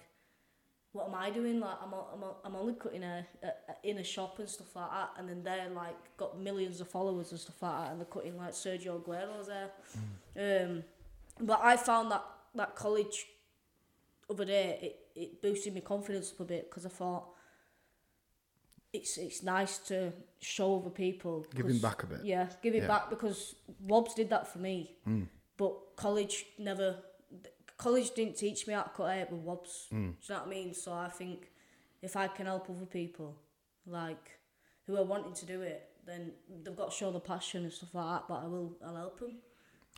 what 0.95 1.07
am 1.09 1.15
i 1.15 1.29
doing 1.29 1.59
like 1.59 1.77
i'm, 1.83 1.93
I'm, 1.93 2.23
I'm 2.45 2.55
only 2.55 2.73
cutting 2.73 3.03
a, 3.03 3.25
a, 3.43 3.47
a 3.47 3.89
in 3.89 3.97
a 3.97 4.03
shop 4.03 4.39
and 4.39 4.49
stuff 4.49 4.75
like 4.75 4.89
that 4.91 5.09
and 5.17 5.27
then 5.29 5.43
they're 5.43 5.69
like 5.69 5.95
got 6.17 6.39
millions 6.39 6.79
of 6.81 6.87
followers 6.87 7.31
and 7.31 7.39
stuff 7.39 7.61
like 7.61 7.77
that 7.79 7.91
and 7.91 7.99
they're 7.99 8.05
cutting 8.05 8.37
like 8.37 8.51
sergio 8.51 8.95
aguero's 9.01 9.47
there 9.47 9.69
um 10.65 10.83
but 11.41 11.59
i 11.61 11.75
found 11.75 12.09
that 12.11 12.23
that 12.55 12.75
college 12.75 13.25
other 14.29 14.45
day, 14.45 14.79
it, 14.81 15.19
it 15.23 15.41
boosted 15.41 15.73
my 15.75 15.81
confidence 15.81 16.31
up 16.31 16.39
a 16.39 16.45
bit 16.45 16.69
because 16.69 16.85
I 16.85 16.89
thought 16.89 17.25
it's 18.93 19.17
it's 19.17 19.43
nice 19.43 19.77
to 19.89 20.13
show 20.39 20.79
other 20.79 20.89
people. 20.89 21.45
Giving 21.53 21.77
back 21.79 22.03
a 22.03 22.07
bit. 22.07 22.19
Yeah, 22.23 22.47
give 22.63 22.73
it 22.73 22.83
Yeah. 22.83 22.87
back 22.87 23.09
because 23.09 23.55
Wobbs 23.81 24.13
did 24.15 24.29
that 24.29 24.47
for 24.47 24.59
me. 24.59 24.95
But 25.57 25.95
college 25.95 26.45
never, 26.57 26.97
college 27.77 28.11
didn't 28.11 28.35
teach 28.37 28.67
me 28.67 28.73
how 28.73 28.83
to 28.83 28.89
cut 28.89 29.13
hair 29.13 29.27
with 29.29 29.41
Wobbs. 29.41 29.87
Hmm. 29.89 29.95
Do 29.95 29.99
you 30.01 30.13
know 30.29 30.35
what 30.39 30.47
I 30.47 30.49
mean? 30.49 30.73
So 30.73 30.93
I 30.93 31.09
think 31.09 31.51
if 32.01 32.15
I 32.15 32.27
can 32.27 32.45
help 32.45 32.69
other 32.69 32.85
people, 32.85 33.35
like 33.85 34.39
who 34.87 34.97
are 34.97 35.03
wanting 35.03 35.33
to 35.33 35.45
do 35.45 35.61
it, 35.61 35.89
then 36.05 36.31
they've 36.63 36.75
got 36.75 36.91
to 36.91 36.95
show 36.95 37.11
the 37.11 37.19
passion 37.19 37.63
and 37.63 37.73
stuff 37.73 37.89
like 37.93 38.05
that. 38.05 38.23
But 38.27 38.43
I 38.43 38.47
will, 38.47 38.75
I'll 38.85 38.95
help 38.95 39.19
them. 39.19 39.37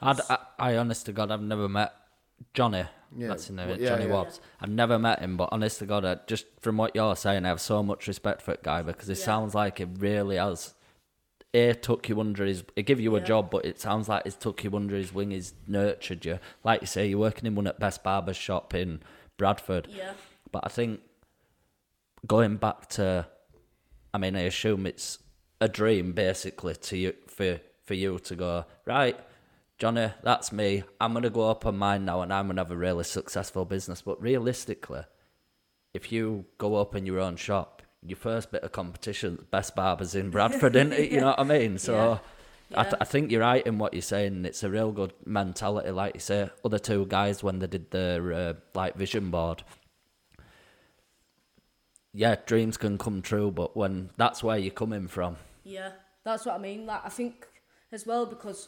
I'd, 0.01 0.19
I, 0.29 0.37
I 0.59 0.77
honest 0.77 1.05
to 1.07 1.11
God, 1.11 1.31
I've 1.31 1.41
never 1.41 1.67
met 1.67 1.93
Johnny. 2.53 2.85
Yeah, 3.17 3.27
That's 3.29 3.47
his 3.47 3.55
name, 3.55 3.69
well, 3.69 3.79
yeah, 3.79 3.89
Johnny 3.89 4.05
yeah. 4.05 4.11
Wobbs. 4.13 4.39
I've 4.61 4.69
never 4.69 4.99
met 4.99 5.19
him, 5.19 5.37
but 5.37 5.49
honest 5.51 5.79
to 5.79 5.85
God, 5.85 6.05
I, 6.05 6.17
just 6.27 6.45
from 6.61 6.77
what 6.77 6.95
you're 6.95 7.15
saying, 7.15 7.45
I 7.45 7.47
have 7.49 7.61
so 7.61 7.81
much 7.81 8.07
respect 8.07 8.41
for 8.41 8.51
that 8.51 8.63
guy 8.63 8.81
because 8.81 9.09
it 9.09 9.17
Yeah. 9.17 9.25
sounds 9.25 9.55
like 9.55 9.77
he 9.79 9.85
really 9.85 10.35
has. 10.35 10.73
A 11.53 11.73
took 11.73 12.09
you 12.09 12.19
under 12.19 12.45
his, 12.45 12.63
he 12.75 12.83
give 12.83 12.99
you 12.99 13.15
a 13.15 13.19
Yeah. 13.19 13.25
job, 13.25 13.49
but 13.49 13.65
it 13.65 13.79
sounds 13.79 14.09
like 14.09 14.23
he's 14.25 14.35
took 14.35 14.63
you 14.63 14.75
under 14.75 14.95
his 14.95 15.13
wing, 15.13 15.31
he's 15.31 15.53
nurtured 15.65 16.25
you. 16.25 16.39
Like 16.63 16.81
you 16.81 16.87
say, 16.87 17.07
you're 17.07 17.19
working 17.19 17.45
in 17.45 17.55
one 17.55 17.67
at 17.67 17.79
Best 17.79 18.03
Barber's 18.03 18.37
shop 18.37 18.73
in 18.73 19.01
Bradford. 19.37 19.87
Yeah, 19.89 20.13
But 20.51 20.65
I 20.65 20.69
think 20.69 21.01
going 22.25 22.57
back 22.57 22.87
to, 22.89 23.27
I 24.13 24.17
mean, 24.17 24.35
I 24.35 24.41
assume 24.41 24.85
it's 24.85 25.19
a 25.61 25.67
dream 25.67 26.13
basically 26.13 26.75
to 26.75 26.97
you 26.97 27.13
for 27.27 27.59
for 27.83 27.93
you 27.93 28.19
to 28.19 28.35
go 28.35 28.65
right, 28.85 29.17
Johnny. 29.77 30.11
That's 30.21 30.51
me. 30.51 30.83
I'm 30.99 31.13
gonna 31.13 31.29
go 31.29 31.49
up 31.49 31.65
on 31.65 31.77
mine 31.77 32.03
now, 32.05 32.21
and 32.21 32.33
I'm 32.33 32.47
gonna 32.47 32.59
have 32.61 32.71
a 32.71 32.75
really 32.77 33.05
successful 33.05 33.63
business. 33.63 34.01
But 34.01 34.21
realistically, 34.21 35.03
if 35.93 36.11
you 36.11 36.45
go 36.57 36.75
open 36.77 37.05
your 37.05 37.19
own 37.19 37.37
shop, 37.37 37.76
your 38.09 38.17
first 38.17 38.51
bit 38.51 38.63
of 38.63 38.71
competition, 38.71 39.45
best 39.51 39.75
barbers 39.75 40.15
in 40.15 40.29
Bradford, 40.29 40.75
isn't 40.75 40.93
it? 40.93 41.11
You 41.11 41.21
know 41.21 41.27
what 41.27 41.39
I 41.39 41.43
mean? 41.43 41.77
So. 41.87 42.19
I, 42.75 42.83
th- 42.83 42.95
I 42.99 43.05
think 43.05 43.31
you're 43.31 43.39
right 43.39 43.65
in 43.65 43.77
what 43.77 43.93
you're 43.93 44.01
saying. 44.01 44.43
It's 44.43 44.61
a 44.61 44.69
real 44.69 44.91
good 44.91 45.13
mentality, 45.25 45.89
like 45.91 46.15
you 46.15 46.19
say. 46.19 46.49
Other 46.65 46.79
two 46.79 47.05
guys 47.05 47.41
when 47.41 47.59
they 47.59 47.67
did 47.67 47.91
their 47.91 48.33
uh, 48.33 48.53
like 48.73 48.95
vision 48.97 49.31
board, 49.31 49.63
yeah, 52.13 52.35
dreams 52.45 52.77
can 52.77 52.97
come 52.97 53.21
true, 53.21 53.51
but 53.51 53.77
when 53.77 54.09
that's 54.17 54.43
where 54.43 54.57
you're 54.57 54.71
coming 54.73 55.07
from. 55.07 55.37
yeah, 55.63 55.91
that's 56.25 56.45
what 56.45 56.55
I 56.55 56.57
mean. 56.57 56.85
Like 56.85 57.05
I 57.05 57.09
think 57.09 57.47
as 57.93 58.05
well 58.05 58.25
because 58.25 58.67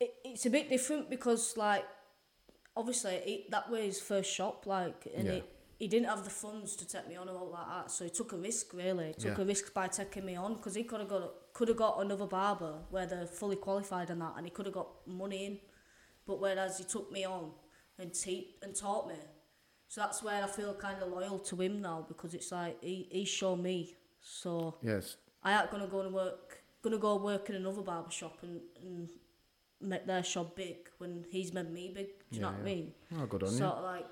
it, 0.00 0.12
it's 0.22 0.44
a 0.44 0.50
bit 0.50 0.68
different 0.68 1.08
because 1.08 1.56
like 1.56 1.84
obviously 2.76 3.12
it, 3.14 3.50
that 3.50 3.70
was 3.70 3.80
his 3.80 4.00
first 4.00 4.30
shop, 4.30 4.66
like, 4.66 5.08
and 5.16 5.26
Yeah. 5.26 5.32
it, 5.34 5.52
he 5.78 5.86
didn't 5.88 6.08
have 6.08 6.24
the 6.24 6.30
funds 6.30 6.74
to 6.76 6.86
take 6.86 7.06
me 7.08 7.16
on 7.16 7.28
or 7.28 7.36
all 7.38 7.50
like 7.50 7.66
that, 7.68 7.90
so 7.90 8.04
he 8.04 8.10
took 8.10 8.32
a 8.32 8.36
risk 8.36 8.72
really. 8.74 9.08
He 9.08 9.12
took 9.14 9.38
Yeah. 9.38 9.44
a 9.44 9.46
risk 9.46 9.72
by 9.72 9.86
taking 9.88 10.24
me 10.24 10.34
on 10.36 10.54
because 10.54 10.74
he 10.74 10.84
could 10.84 11.00
have 11.00 11.08
got 11.08 11.52
could 11.54 11.68
have 11.68 11.76
got 11.76 12.00
another 12.00 12.26
barber 12.26 12.74
where 12.90 13.06
they're 13.06 13.26
fully 13.26 13.56
qualified 13.56 14.10
and 14.10 14.20
that, 14.20 14.34
and 14.36 14.46
he 14.46 14.50
could 14.50 14.66
have 14.66 14.74
got 14.74 14.88
money 15.06 15.44
in, 15.46 15.58
but 16.26 16.40
whereas 16.40 16.78
he 16.78 16.84
took 16.84 17.10
me 17.12 17.24
on 17.24 17.52
and 17.98 18.12
te- 18.14 18.56
and 18.62 18.74
taught 18.74 19.08
me. 19.08 19.16
So 19.88 20.00
that's 20.02 20.22
where 20.22 20.42
I 20.44 20.46
feel 20.46 20.74
kind 20.74 21.02
of 21.02 21.08
loyal 21.10 21.38
to 21.38 21.60
him 21.60 21.80
now 21.80 22.04
because 22.06 22.34
it's 22.34 22.52
like 22.52 22.82
he, 22.82 23.08
he 23.10 23.24
showed 23.24 23.56
me. 23.60 23.96
So 24.20 24.76
Yes. 24.82 25.16
I 25.42 25.60
ain't 25.60 25.70
gonna 25.70 25.86
go 25.86 26.00
and 26.02 26.12
work, 26.14 26.62
gonna 26.82 26.98
go 26.98 27.16
work 27.16 27.48
in 27.50 27.56
another 27.56 27.82
barber 27.82 28.10
shop 28.10 28.38
and, 28.42 28.60
and 28.82 29.08
make 29.80 30.06
their 30.06 30.22
shop 30.22 30.54
big 30.56 30.76
when 30.98 31.24
he's 31.30 31.52
made 31.54 31.70
me 31.72 31.90
big. 31.94 32.08
Do 32.30 32.36
you 32.36 32.40
know 32.42 32.48
Yeah, 32.50 32.54
what 32.54 32.60
I 32.60 32.64
mean? 32.64 32.94
Oh, 33.16 33.26
good 33.26 33.42
on 33.44 33.48
sort 33.50 33.60
you. 33.60 33.66
of 33.78 33.84
like 33.84 34.06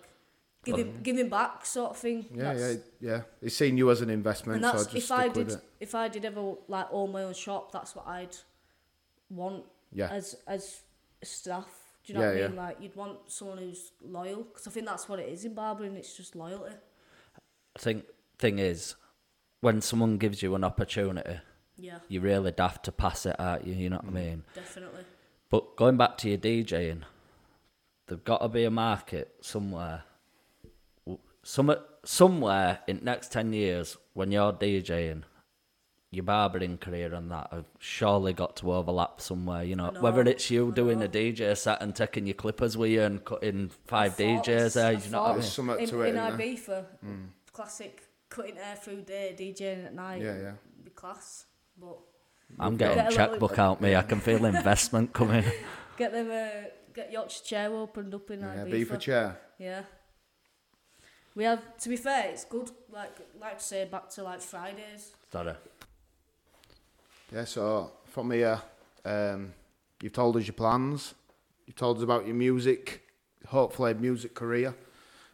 giving 0.67 1.01
giving 1.03 1.29
back 1.29 1.65
sort 1.65 1.91
of 1.93 1.97
thing. 1.97 2.27
Yeah, 2.35 2.43
yeah, 2.43 2.55
That's- 2.55 2.79
yeah. 3.01 3.21
He's 3.41 3.57
seen 3.57 3.77
you 3.79 3.91
as 3.91 4.01
an 4.01 4.11
investment, 4.11 4.57
And 4.57 4.65
so 4.65 4.73
that's 4.73 4.85
just 4.85 4.97
if 4.97 5.05
stick 5.05 5.17
I 5.19 5.27
with 5.29 5.35
did 5.35 5.51
it. 5.53 5.65
if 5.81 5.95
I 5.95 6.09
did 6.09 6.25
ever 6.25 6.55
like 6.69 6.87
own 6.91 7.13
my 7.13 7.23
own 7.25 7.35
shop, 7.35 7.73
that's 7.73 7.95
what 7.97 8.07
I'd 8.07 8.37
want 9.31 9.65
Yeah. 9.93 10.09
as 10.11 10.37
as 10.47 10.81
staff. 11.23 11.69
Do 12.05 12.13
you 12.13 12.19
know 12.19 12.25
Yeah, 12.25 12.29
what 12.29 12.37
I 12.37 12.41
yeah. 12.41 12.47
mean? 12.49 12.57
Like 12.57 12.77
you'd 12.81 12.97
want 12.97 13.19
someone 13.31 13.59
who's 13.59 13.93
loyal 14.03 14.43
because 14.45 14.67
I 14.67 14.71
think 14.71 14.87
that's 14.87 15.09
what 15.09 15.19
it 15.19 15.29
is 15.29 15.45
in 15.45 15.55
barbering. 15.55 15.97
It's 15.97 16.17
just 16.17 16.37
loyalty. 16.37 16.75
I 17.75 17.79
think 17.79 18.05
thing 18.39 18.59
is, 18.59 18.95
when 19.61 19.81
someone 19.81 20.19
gives 20.19 20.43
you 20.43 20.55
an 20.55 20.65
opportunity, 20.65 21.41
Yeah, 21.77 21.99
you 22.09 22.21
really 22.21 22.53
daft 22.53 22.85
to 22.85 22.93
pass 22.93 23.27
it 23.27 23.37
at 23.39 23.67
you. 23.67 23.75
You 23.75 23.91
know 23.91 23.97
what 23.97 24.07
I 24.07 24.09
mm. 24.09 24.13
mean? 24.15 24.45
definitely. 24.55 25.05
But 25.51 25.77
going 25.77 25.97
back 25.97 26.17
to 26.19 26.29
your 26.29 26.39
DJing, 26.39 27.03
there's 28.07 28.21
got 28.23 28.39
to 28.39 28.49
be 28.49 28.65
a 28.65 28.71
market 28.71 29.35
somewhere. 29.41 30.05
Some 31.49 31.75
somewhere 32.05 32.81
in 32.89 32.99
the 32.99 33.05
next 33.05 33.31
ten 33.31 33.53
years 33.53 33.97
when 34.15 34.33
you're 34.33 34.53
DJing, 34.53 35.23
your 36.11 36.25
barbering 36.25 36.77
career 36.79 37.15
and 37.15 37.31
that 37.31 37.49
have 37.53 37.67
surely 37.79 38.33
got 38.33 38.57
to 38.57 38.73
overlap 38.73 39.21
somewhere. 39.21 39.63
You 39.63 39.77
know, 39.77 39.91
know, 39.91 40.01
whether 40.01 40.23
it's 40.23 40.51
you 40.51 40.73
I 40.73 40.75
doing 40.75 40.99
know. 40.99 41.05
a 41.05 41.09
DJ 41.09 41.57
set 41.57 41.81
and 41.83 41.95
taking 41.95 42.27
your 42.27 42.35
clippers 42.35 42.77
with 42.77 42.91
you 42.91 43.03
and 43.03 43.25
cutting 43.25 43.71
five 43.87 44.15
I 44.19 44.23
DJs 44.25 44.75
there. 44.75 44.87
I 44.87 44.91
You 44.93 45.11
know 45.11 45.21
what 45.23 45.27
I 45.29 45.33
mean? 45.35 45.41
There's 45.41 45.53
something 45.53 45.79
in, 45.81 45.89
to 45.91 46.01
it, 46.03 46.09
in 46.09 46.17
isn't 46.17 46.37
there? 46.37 46.47
Ibiza, 46.47 46.85
classic 47.53 48.03
cutting 48.29 48.57
hair 48.57 48.77
through 48.77 49.03
day, 49.03 49.37
DJing 49.39 49.87
at 49.87 49.95
night. 49.95 50.23
Yeah, 50.23 50.37
yeah. 50.37 50.53
Be 50.83 50.91
class, 50.91 51.47
but 51.79 51.97
I'm 52.59 52.77
Get 52.77 52.95
getting 52.97 53.01
a 53.07 53.09
little- 53.11 53.17
checkbook 53.29 53.59
out 53.61 53.81
me. 53.81 53.95
I 53.95 54.03
can 54.03 54.19
feel 54.19 54.45
investment 54.57 55.13
coming. 55.13 55.45
get 55.97 56.11
them 56.13 56.29
uh, 56.29 56.69
get 56.93 57.13
Yorkshire 57.13 57.45
chair 57.45 57.73
opened 57.73 58.15
up 58.15 58.29
in 58.33 58.41
Yeah, 58.41 58.47
Ibiza. 58.65 58.71
beef 58.73 58.91
a 58.91 58.99
chair. 58.99 59.39
Yeah. 59.59 59.83
We 61.37 61.45
have 61.45 61.77
to 61.77 61.89
be 61.91 61.97
fair, 61.97 62.31
it's 62.31 62.47
good. 62.47 62.71
Like 62.91 63.15
like 63.39 63.59
to 63.59 63.65
say 63.65 63.85
back 63.85 64.09
to 64.11 64.23
like 64.23 64.41
Fridays. 64.41 65.13
Sorry. 65.31 65.53
Yeah, 67.33 67.45
so 67.45 67.93
from 68.07 68.31
here, 68.31 68.61
um, 69.05 69.53
you've 70.01 70.15
told 70.15 70.37
us 70.39 70.47
your 70.47 70.55
plans. 70.55 71.15
You've 71.67 71.77
told 71.77 71.99
us 71.99 72.03
about 72.03 72.27
your 72.27 72.35
music, 72.35 73.03
hopefully 73.49 73.93
music 73.95 74.35
career. 74.35 74.75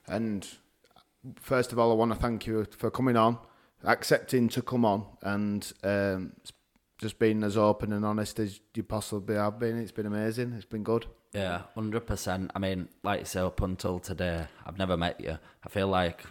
And 0.08 0.46
first 1.36 1.70
of 1.70 1.78
all, 1.78 1.92
I 1.92 1.94
want 1.94 2.12
to 2.12 2.18
thank 2.18 2.46
you 2.46 2.66
for 2.76 2.90
coming 2.90 3.16
on, 3.16 3.38
accepting 3.84 4.48
to 4.48 4.62
come 4.62 4.84
on, 4.84 5.06
and 5.22 5.72
um, 5.84 6.32
just 6.98 7.20
being 7.20 7.44
as 7.44 7.56
open 7.56 7.92
and 7.92 8.04
honest 8.04 8.40
as 8.40 8.60
you 8.74 8.82
possibly 8.82 9.36
have 9.36 9.60
been. 9.60 9.78
It's 9.78 9.92
been 9.92 10.06
amazing. 10.06 10.54
It's 10.54 10.64
been 10.64 10.82
good. 10.82 11.06
Yeah, 11.34 11.62
hundred 11.74 12.06
percent. 12.06 12.50
I 12.54 12.58
mean, 12.58 12.88
like 13.02 13.20
you 13.20 13.26
say, 13.26 13.40
up 13.40 13.60
until 13.62 13.98
today, 13.98 14.46
I've 14.66 14.78
never 14.78 14.96
met 14.96 15.20
you. 15.20 15.38
I 15.64 15.68
feel 15.68 15.88
like 15.88 16.24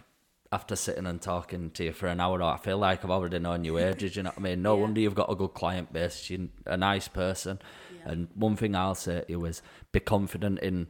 after 0.52 0.76
sitting 0.76 1.06
and 1.06 1.20
talking 1.20 1.70
to 1.70 1.84
you 1.84 1.92
for 1.92 2.06
an 2.06 2.20
hour, 2.20 2.40
I 2.42 2.58
feel 2.58 2.78
like 2.78 3.04
I've 3.04 3.10
already 3.10 3.38
known 3.38 3.64
you 3.64 3.78
ages. 3.78 4.14
You 4.16 4.22
know 4.24 4.30
what 4.30 4.38
I 4.38 4.42
mean? 4.42 4.62
No 4.62 4.76
Yeah. 4.76 4.82
wonder 4.82 5.00
you've 5.00 5.14
got 5.14 5.30
a 5.30 5.34
good 5.34 5.54
client 5.54 5.92
base. 5.92 6.28
You're 6.30 6.48
a 6.66 6.76
nice 6.76 7.08
person. 7.08 7.58
Yeah. 7.98 8.12
And 8.12 8.28
one 8.34 8.56
thing 8.56 8.76
I'll 8.76 8.94
say 8.94 9.22
to 9.22 9.26
you 9.28 9.44
is 9.46 9.62
be 9.92 10.00
confident 10.00 10.60
in 10.60 10.88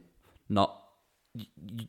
not. 0.49 0.79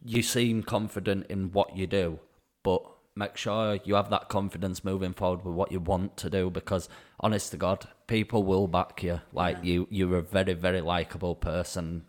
You 0.06 0.22
seem 0.22 0.62
confident 0.62 1.26
in 1.28 1.52
what 1.52 1.76
you 1.76 1.86
do, 1.86 2.20
but 2.62 2.82
make 3.16 3.36
sure 3.36 3.78
you 3.84 3.94
have 3.94 4.10
that 4.10 4.28
confidence 4.28 4.82
moving 4.84 5.12
forward 5.12 5.44
with 5.44 5.54
what 5.54 5.70
you 5.70 5.80
want 5.80 6.16
to 6.18 6.30
do. 6.30 6.50
Because, 6.50 6.88
honest 7.20 7.50
to 7.52 7.56
God, 7.56 7.86
people 8.06 8.42
will 8.42 8.66
back 8.66 9.02
you. 9.02 9.20
Like 9.32 9.58
Yeah. 9.58 9.62
you, 9.64 9.88
you're 9.90 10.16
a 10.18 10.22
very, 10.22 10.54
very 10.54 10.80
likable 10.80 11.34
person. 11.34 12.04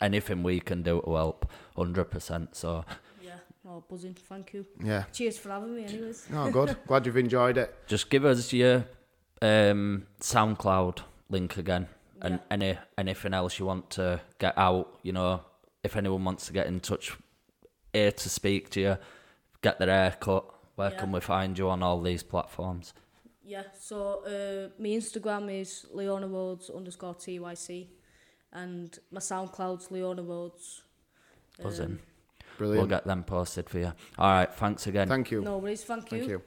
Anything 0.00 0.42
we 0.42 0.60
can 0.60 0.82
do 0.82 1.00
to 1.04 1.14
help, 1.14 1.50
hundred 1.76 2.06
percent. 2.10 2.56
So, 2.56 2.84
Yeah. 3.22 3.36
Oh, 3.66 3.82
buzzing. 3.88 4.14
Thank 4.14 4.52
you. 4.52 4.66
Yeah. 4.82 5.04
Cheers 5.12 5.38
for 5.38 5.50
having 5.50 5.74
me, 5.76 5.84
anyways. 5.84 6.26
Oh, 6.34 6.50
good. 6.50 6.76
Glad 6.86 7.06
you've 7.06 7.16
enjoyed 7.16 7.56
it. 7.56 7.74
just 7.86 8.10
give 8.10 8.24
us 8.24 8.52
your 8.52 8.84
um, 9.40 10.06
SoundCloud 10.20 10.98
link 11.30 11.56
again, 11.56 11.88
and 12.20 12.34
Yeah. 12.34 12.40
any 12.50 12.78
anything 12.98 13.32
else 13.32 13.58
you 13.58 13.64
want 13.66 13.90
to 13.90 14.20
get 14.38 14.58
out. 14.58 14.98
You 15.02 15.12
know, 15.12 15.42
if 15.82 15.96
anyone 15.96 16.24
wants 16.24 16.46
to 16.46 16.52
get 16.52 16.66
in 16.66 16.80
touch, 16.80 17.16
here 17.92 18.12
to 18.12 18.28
speak 18.28 18.70
to 18.70 18.80
you, 18.80 18.96
get 19.62 19.78
their 19.78 19.88
hair 19.88 20.16
cut. 20.20 20.44
Where 20.74 20.90
Yeah. 20.90 20.98
can 20.98 21.12
we 21.12 21.20
find 21.20 21.58
you 21.58 21.68
on 21.70 21.82
all 21.82 22.00
these 22.00 22.22
platforms? 22.22 22.94
Yeah. 23.44 23.64
So 23.78 24.24
uh, 24.24 24.70
my 24.82 24.88
Instagram 24.88 25.60
is 25.60 25.86
Leona 25.92 26.28
Rhodes 26.28 26.70
underscore 26.70 27.14
TYC, 27.14 27.88
and 28.52 28.98
my 29.10 29.20
SoundCloud's 29.20 29.90
Leona 29.90 30.22
Rhodes. 30.22 30.82
Buzzing. 31.62 31.84
Um, 31.86 32.00
Brilliant. 32.58 32.78
We'll 32.80 32.98
get 32.98 33.04
them 33.06 33.24
posted 33.24 33.68
for 33.68 33.78
you. 33.78 33.92
All 34.18 34.30
right. 34.32 34.52
Thanks 34.54 34.86
again. 34.86 35.08
Thank 35.08 35.30
you. 35.30 35.42
no 35.42 35.58
worries. 35.58 35.84
Thank 35.84 36.12
you. 36.12 36.18
Thank 36.18 36.30
you. 36.30 36.42